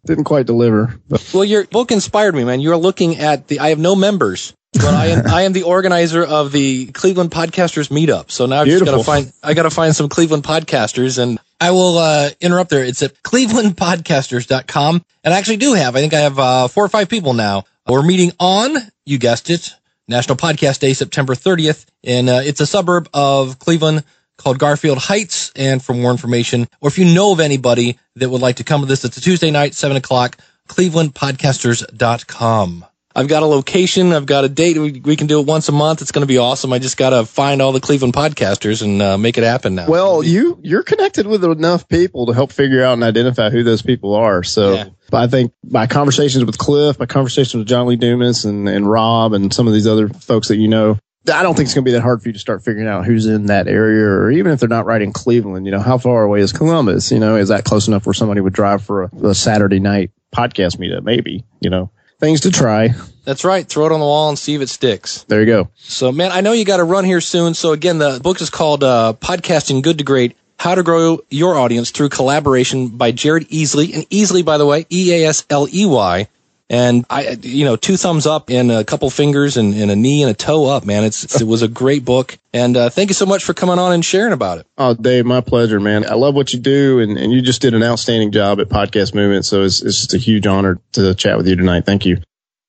didn't 0.05 0.25
quite 0.25 0.45
deliver. 0.45 0.99
But. 1.07 1.29
Well, 1.33 1.45
your 1.45 1.65
book 1.65 1.91
inspired 1.91 2.35
me, 2.35 2.43
man. 2.43 2.59
You're 2.59 2.77
looking 2.77 3.17
at 3.17 3.47
the, 3.47 3.59
I 3.59 3.69
have 3.69 3.79
no 3.79 3.95
members, 3.95 4.53
but 4.73 4.93
I 4.93 5.07
am, 5.07 5.27
I 5.27 5.43
am 5.43 5.53
the 5.53 5.63
organizer 5.63 6.23
of 6.23 6.51
the 6.51 6.87
Cleveland 6.87 7.31
Podcasters 7.31 7.89
Meetup. 7.89 8.31
So 8.31 8.45
now 8.45 8.61
I've 8.61 8.67
just 8.67 8.85
got 8.85 8.97
to 8.97 9.03
find, 9.03 9.31
I 9.41 9.53
got 9.53 9.63
to 9.63 9.69
find 9.69 9.95
some 9.95 10.09
Cleveland 10.09 10.43
podcasters 10.43 11.17
and 11.21 11.39
I 11.61 11.71
will, 11.71 11.97
uh, 11.97 12.29
interrupt 12.41 12.69
there. 12.69 12.83
It's 12.83 13.01
at 13.01 13.21
clevelandpodcasters.com. 13.23 15.05
And 15.23 15.33
I 15.33 15.37
actually 15.37 15.57
do 15.57 15.73
have, 15.73 15.95
I 15.95 15.99
think 15.99 16.13
I 16.13 16.19
have, 16.19 16.39
uh, 16.39 16.67
four 16.67 16.83
or 16.85 16.89
five 16.89 17.09
people 17.09 17.33
now. 17.33 17.63
We're 17.87 18.03
meeting 18.03 18.33
on, 18.39 18.75
you 19.05 19.17
guessed 19.17 19.49
it, 19.49 19.73
National 20.07 20.37
Podcast 20.37 20.79
Day, 20.79 20.93
September 20.93 21.33
30th. 21.33 21.85
And, 22.03 22.29
uh, 22.29 22.41
it's 22.43 22.61
a 22.61 22.67
suburb 22.67 23.09
of 23.13 23.57
Cleveland 23.57 24.03
called 24.39 24.57
Garfield 24.57 24.97
Heights. 24.97 25.51
And 25.55 25.83
for 25.83 25.93
more 25.93 26.09
information, 26.09 26.67
or 26.81 26.87
if 26.87 26.97
you 26.97 27.05
know 27.05 27.31
of 27.31 27.39
anybody 27.39 27.99
that 28.15 28.29
would 28.29 28.41
like 28.41 28.55
to 28.55 28.63
come 28.63 28.81
to 28.81 28.87
this, 28.87 29.05
it's 29.05 29.17
a 29.17 29.21
Tuesday 29.21 29.51
night, 29.51 29.75
seven 29.75 29.97
o'clock, 29.97 30.37
clevelandpodcasters.com. 30.67 32.85
I've 33.15 33.27
got 33.27 33.43
a 33.43 33.47
location. 33.47 34.13
I've 34.13 34.27
got 34.27 34.45
a 34.45 34.49
date. 34.49 34.77
We, 34.77 35.01
we 35.03 35.15
can 35.15 35.27
do 35.27 35.39
it 35.39 35.47
once 35.47 35.67
a 35.67 35.71
month. 35.71 36.01
It's 36.01 36.11
going 36.11 36.21
to 36.21 36.27
be 36.27 36.37
awesome. 36.37 36.71
I 36.71 36.79
just 36.79 36.95
got 36.95 37.09
to 37.09 37.25
find 37.25 37.61
all 37.61 37.71
the 37.71 37.81
Cleveland 37.81 38.13
podcasters 38.13 38.83
and 38.83 39.01
uh, 39.01 39.17
make 39.17 39.37
it 39.37 39.43
happen 39.43 39.75
now. 39.75 39.87
Well, 39.87 40.23
you 40.23 40.59
you're 40.61 40.83
connected 40.83 41.25
with 41.25 41.43
enough 41.43 41.89
people 41.89 42.27
to 42.27 42.33
help 42.33 42.51
figure 42.51 42.83
out 42.83 42.93
and 42.93 43.03
identify 43.03 43.49
who 43.49 43.63
those 43.63 43.81
people 43.81 44.13
are. 44.13 44.43
So 44.43 44.73
yeah. 44.73 44.89
I 45.11 45.27
think 45.27 45.53
by 45.63 45.87
conversations 45.87 46.45
with 46.45 46.57
Cliff, 46.57 46.97
by 46.97 47.07
conversations 47.07 47.55
with 47.55 47.67
John 47.67 47.87
Lee 47.87 47.95
Dumas 47.95 48.45
and, 48.45 48.69
and 48.69 48.89
Rob 48.89 49.33
and 49.33 49.53
some 49.53 49.67
of 49.67 49.73
these 49.73 49.87
other 49.87 50.07
folks 50.07 50.49
that 50.49 50.57
you 50.57 50.67
know, 50.67 50.99
I 51.27 51.43
don't 51.43 51.55
think 51.55 51.65
it's 51.65 51.73
going 51.73 51.83
to 51.83 51.89
be 51.89 51.93
that 51.93 52.01
hard 52.01 52.21
for 52.21 52.29
you 52.29 52.33
to 52.33 52.39
start 52.39 52.63
figuring 52.63 52.87
out 52.87 53.05
who's 53.05 53.25
in 53.25 53.47
that 53.47 53.67
area, 53.67 54.05
or 54.05 54.31
even 54.31 54.51
if 54.51 54.59
they're 54.59 54.69
not 54.69 54.85
right 54.85 55.01
in 55.01 55.11
Cleveland, 55.11 55.65
you 55.65 55.71
know, 55.71 55.79
how 55.79 55.97
far 55.97 56.23
away 56.23 56.39
is 56.39 56.53
Columbus? 56.53 57.11
You 57.11 57.19
know, 57.19 57.35
is 57.35 57.49
that 57.49 57.65
close 57.65 57.87
enough 57.87 58.05
where 58.05 58.13
somebody 58.13 58.41
would 58.41 58.53
drive 58.53 58.83
for 58.83 59.03
a, 59.03 59.27
a 59.27 59.35
Saturday 59.35 59.79
night 59.79 60.11
podcast 60.33 60.77
meetup? 60.77 61.03
Maybe, 61.03 61.43
you 61.59 61.69
know, 61.69 61.91
things 62.19 62.41
to 62.41 62.51
try. 62.51 62.89
That's 63.25 63.43
right. 63.43 63.67
Throw 63.67 63.85
it 63.85 63.91
on 63.91 63.99
the 63.99 64.05
wall 64.05 64.29
and 64.29 64.39
see 64.39 64.55
if 64.55 64.61
it 64.61 64.69
sticks. 64.69 65.23
There 65.23 65.41
you 65.41 65.45
go. 65.45 65.69
So, 65.75 66.11
man, 66.11 66.31
I 66.31 66.41
know 66.41 66.53
you 66.53 66.65
got 66.65 66.77
to 66.77 66.83
run 66.83 67.03
here 67.03 67.21
soon. 67.21 67.53
So, 67.53 67.73
again, 67.73 67.97
the 67.97 68.19
book 68.23 68.41
is 68.41 68.49
called 68.49 68.83
uh, 68.83 69.13
Podcasting 69.19 69.83
Good 69.83 69.99
to 69.99 70.03
Great 70.03 70.35
How 70.57 70.73
to 70.73 70.83
Grow 70.83 71.19
Your 71.29 71.55
Audience 71.55 71.91
Through 71.91 72.09
Collaboration 72.09 72.87
by 72.87 73.11
Jared 73.11 73.47
Easley. 73.49 73.93
And 73.93 74.09
Easley, 74.09 74.43
by 74.43 74.57
the 74.57 74.65
way, 74.65 74.85
E 74.89 75.13
A 75.13 75.27
S 75.27 75.45
L 75.49 75.67
E 75.71 75.85
Y. 75.85 76.27
And 76.71 77.03
I, 77.09 77.37
you 77.41 77.65
know, 77.65 77.75
two 77.75 77.97
thumbs 77.97 78.27
up 78.27 78.51
and 78.51 78.71
a 78.71 78.83
couple 78.83 79.09
fingers 79.09 79.57
and, 79.57 79.73
and 79.73 79.89
a 79.89 79.95
knee 79.95 80.21
and 80.21 80.29
a 80.29 80.35
toe 80.35 80.67
up, 80.67 80.85
man. 80.85 81.03
It's, 81.03 81.41
it 81.41 81.47
was 81.47 81.63
a 81.63 81.67
great 81.67 82.05
book. 82.05 82.37
And, 82.53 82.77
uh, 82.77 82.89
thank 82.89 83.09
you 83.09 83.15
so 83.15 83.25
much 83.25 83.43
for 83.43 83.55
coming 83.55 83.79
on 83.79 83.91
and 83.91 84.05
sharing 84.05 84.33
about 84.33 84.59
it. 84.59 84.67
Oh, 84.77 84.93
Dave, 84.93 85.25
my 85.25 85.41
pleasure, 85.41 85.79
man. 85.79 86.05
I 86.05 86.13
love 86.13 86.35
what 86.35 86.53
you 86.53 86.59
do. 86.59 86.99
And, 86.99 87.17
and 87.17 87.31
you 87.33 87.41
just 87.41 87.63
did 87.63 87.73
an 87.73 87.81
outstanding 87.81 88.31
job 88.31 88.59
at 88.59 88.69
Podcast 88.69 89.15
Movement. 89.15 89.45
So 89.45 89.63
it's, 89.63 89.81
it's 89.81 89.97
just 89.97 90.13
a 90.13 90.19
huge 90.19 90.45
honor 90.45 90.79
to 90.91 91.15
chat 91.15 91.37
with 91.37 91.47
you 91.47 91.55
tonight. 91.55 91.87
Thank 91.87 92.05
you. 92.05 92.17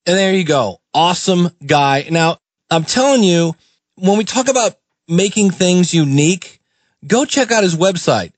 And 0.07 0.17
there 0.17 0.33
you 0.33 0.45
go. 0.45 0.81
Awesome 0.95 1.51
guy. 1.67 2.07
Now, 2.11 2.39
I'm 2.71 2.85
telling 2.85 3.23
you, 3.23 3.55
when 3.97 4.17
we 4.17 4.25
talk 4.25 4.49
about 4.49 4.77
making 5.09 5.51
things 5.51 5.93
unique, 5.93 6.61
go 7.07 7.27
check 7.27 7.53
out 7.53 7.65
his 7.65 7.77
website. 7.77 8.33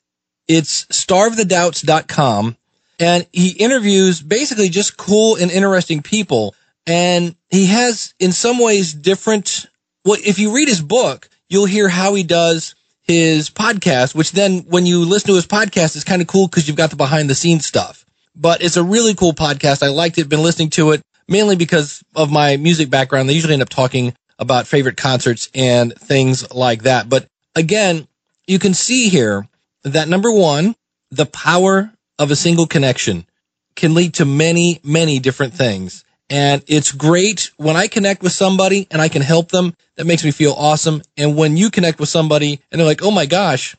It's 0.48 0.86
starvethedoubts.com 0.86 2.56
and 3.02 3.26
he 3.32 3.50
interviews 3.50 4.22
basically 4.22 4.68
just 4.68 4.96
cool 4.96 5.34
and 5.34 5.50
interesting 5.50 6.02
people. 6.02 6.54
And 6.86 7.34
he 7.50 7.66
has 7.66 8.14
in 8.20 8.30
some 8.30 8.60
ways 8.60 8.94
different, 8.94 9.66
well, 10.04 10.20
if 10.24 10.38
you 10.38 10.54
read 10.54 10.68
his 10.68 10.80
book, 10.80 11.28
you'll 11.48 11.66
hear 11.66 11.88
how 11.88 12.14
he 12.14 12.22
does 12.22 12.76
his 13.02 13.50
podcast, 13.50 14.14
which 14.14 14.30
then 14.30 14.60
when 14.68 14.86
you 14.86 15.04
listen 15.04 15.28
to 15.28 15.34
his 15.34 15.48
podcast, 15.48 15.96
it's 15.96 16.04
kind 16.04 16.22
of 16.22 16.28
cool 16.28 16.46
because 16.46 16.68
you've 16.68 16.76
got 16.76 16.90
the 16.90 16.96
behind 16.96 17.28
the 17.28 17.34
scenes 17.34 17.66
stuff. 17.66 18.04
But 18.36 18.62
it's 18.62 18.76
a 18.76 18.84
really 18.84 19.14
cool 19.14 19.32
podcast. 19.32 19.82
I 19.82 19.88
liked 19.88 20.18
it, 20.18 20.28
been 20.28 20.42
listening 20.42 20.70
to 20.70 20.92
it 20.92 21.02
mainly 21.26 21.56
because 21.56 22.04
of 22.14 22.30
my 22.30 22.56
music 22.56 22.88
background. 22.88 23.28
They 23.28 23.34
usually 23.34 23.54
end 23.54 23.62
up 23.62 23.68
talking 23.68 24.14
about 24.38 24.68
favorite 24.68 24.96
concerts 24.96 25.50
and 25.54 25.92
things 25.94 26.52
like 26.54 26.82
that. 26.82 27.08
But 27.08 27.26
again, 27.56 28.06
you 28.46 28.60
can 28.60 28.74
see 28.74 29.08
here 29.08 29.48
that 29.82 30.08
number 30.08 30.30
one, 30.30 30.76
the 31.10 31.26
power 31.26 31.92
of 32.18 32.30
a 32.30 32.36
single 32.36 32.66
connection 32.66 33.26
can 33.74 33.94
lead 33.94 34.14
to 34.14 34.24
many, 34.24 34.80
many 34.84 35.18
different 35.18 35.54
things. 35.54 36.04
And 36.30 36.62
it's 36.66 36.92
great 36.92 37.50
when 37.56 37.76
I 37.76 37.88
connect 37.88 38.22
with 38.22 38.32
somebody 38.32 38.86
and 38.90 39.02
I 39.02 39.08
can 39.08 39.22
help 39.22 39.50
them. 39.50 39.74
That 39.96 40.06
makes 40.06 40.24
me 40.24 40.30
feel 40.30 40.52
awesome. 40.52 41.02
And 41.16 41.36
when 41.36 41.56
you 41.56 41.70
connect 41.70 42.00
with 42.00 42.08
somebody 42.08 42.60
and 42.70 42.78
they're 42.78 42.86
like, 42.86 43.02
Oh 43.02 43.10
my 43.10 43.26
gosh, 43.26 43.76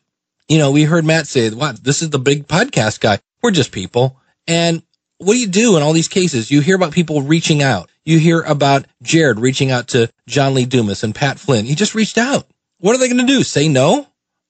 you 0.47 0.57
know, 0.57 0.71
we 0.71 0.83
heard 0.83 1.05
Matt 1.05 1.27
say, 1.27 1.49
wow, 1.49 1.73
this 1.81 2.01
is 2.01 2.09
the 2.09 2.19
big 2.19 2.47
podcast 2.47 2.99
guy. 2.99 3.19
We're 3.41 3.51
just 3.51 3.71
people. 3.71 4.17
And 4.47 4.83
what 5.17 5.33
do 5.33 5.39
you 5.39 5.47
do 5.47 5.77
in 5.77 5.83
all 5.83 5.93
these 5.93 6.07
cases? 6.07 6.51
You 6.51 6.61
hear 6.61 6.75
about 6.75 6.91
people 6.91 7.21
reaching 7.21 7.61
out. 7.63 7.89
You 8.03 8.19
hear 8.19 8.41
about 8.41 8.85
Jared 9.01 9.39
reaching 9.39 9.71
out 9.71 9.89
to 9.89 10.11
John 10.27 10.53
Lee 10.53 10.65
Dumas 10.65 11.03
and 11.03 11.15
Pat 11.15 11.39
Flynn. 11.39 11.65
He 11.65 11.75
just 11.75 11.95
reached 11.95 12.17
out. 12.17 12.45
What 12.79 12.95
are 12.95 12.99
they 12.99 13.07
going 13.07 13.25
to 13.25 13.33
do? 13.33 13.43
Say 13.43 13.69
no? 13.69 14.07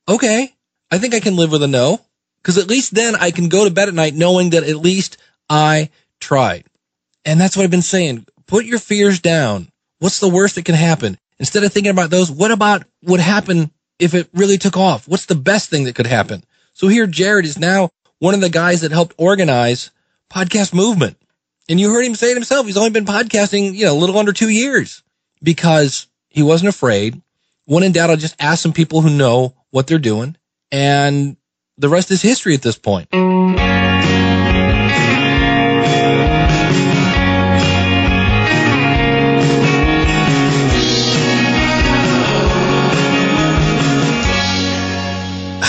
Okay. 0.09 0.53
I 0.89 0.97
think 0.97 1.13
I 1.13 1.19
can 1.19 1.35
live 1.35 1.51
with 1.51 1.63
a 1.63 1.67
no. 1.67 2.01
Cause 2.43 2.57
at 2.57 2.67
least 2.67 2.93
then 2.93 3.15
I 3.15 3.31
can 3.31 3.49
go 3.49 3.63
to 3.63 3.73
bed 3.73 3.87
at 3.87 3.93
night 3.93 4.13
knowing 4.15 4.51
that 4.51 4.63
at 4.63 4.75
least 4.75 5.17
I 5.49 5.89
tried. 6.19 6.65
And 7.25 7.39
that's 7.39 7.55
what 7.55 7.63
I've 7.63 7.71
been 7.71 7.81
saying. 7.81 8.25
Put 8.47 8.65
your 8.65 8.79
fears 8.79 9.19
down. 9.19 9.69
What's 9.99 10.19
the 10.19 10.29
worst 10.29 10.55
that 10.55 10.65
can 10.65 10.75
happen? 10.75 11.17
Instead 11.39 11.63
of 11.63 11.71
thinking 11.71 11.91
about 11.91 12.09
those, 12.09 12.29
what 12.29 12.51
about 12.51 12.83
what 13.01 13.19
happened 13.19 13.71
if 13.99 14.13
it 14.13 14.29
really 14.33 14.57
took 14.57 14.77
off? 14.77 15.07
What's 15.07 15.25
the 15.25 15.35
best 15.35 15.69
thing 15.69 15.85
that 15.85 15.95
could 15.95 16.07
happen? 16.07 16.43
So 16.73 16.87
here 16.87 17.07
Jared 17.07 17.45
is 17.45 17.57
now 17.57 17.89
one 18.19 18.33
of 18.33 18.41
the 18.41 18.49
guys 18.49 18.81
that 18.81 18.91
helped 18.91 19.15
organize 19.17 19.91
podcast 20.31 20.73
movement. 20.73 21.17
And 21.69 21.79
you 21.79 21.91
heard 21.91 22.05
him 22.05 22.15
say 22.15 22.31
it 22.31 22.35
himself. 22.35 22.65
He's 22.65 22.77
only 22.77 22.89
been 22.89 23.05
podcasting, 23.05 23.73
you 23.73 23.85
know, 23.85 23.93
a 23.93 23.99
little 23.99 24.17
under 24.17 24.33
two 24.33 24.49
years 24.49 25.03
because 25.41 26.07
he 26.29 26.43
wasn't 26.43 26.69
afraid. 26.69 27.21
When 27.65 27.83
in 27.83 27.93
doubt, 27.93 28.09
I'll 28.09 28.17
just 28.17 28.35
ask 28.39 28.61
some 28.61 28.73
people 28.73 29.01
who 29.01 29.09
know 29.09 29.53
what 29.71 29.87
they're 29.87 29.99
doing. 29.99 30.35
And 30.71 31.37
the 31.77 31.89
rest 31.89 32.11
is 32.11 32.21
history 32.21 32.53
at 32.53 32.61
this 32.61 32.77
point. 32.77 33.09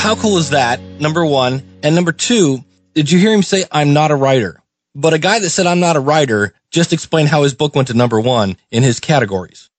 How 0.05 0.15
cool 0.17 0.37
is 0.37 0.51
that? 0.51 0.81
Number 1.01 1.25
one. 1.25 1.63
And 1.83 1.95
number 1.95 2.13
two, 2.13 2.63
did 2.93 3.11
you 3.11 3.19
hear 3.19 3.33
him 3.33 3.43
say, 3.43 3.65
I'm 3.73 3.95
not 3.95 4.11
a 4.11 4.15
writer? 4.15 4.61
But 4.95 5.15
a 5.15 5.19
guy 5.19 5.39
that 5.39 5.51
said, 5.51 5.67
I'm 5.67 5.81
not 5.81 5.97
a 5.97 6.01
writer 6.01 6.55
just 6.71 6.93
explained 6.93 7.29
how 7.31 7.43
his 7.43 7.55
book 7.55 7.75
went 7.75 7.89
to 7.89 7.95
number 7.95 8.21
one 8.21 8.57
in 8.71 8.83
his 8.83 9.01
categories. 9.01 9.71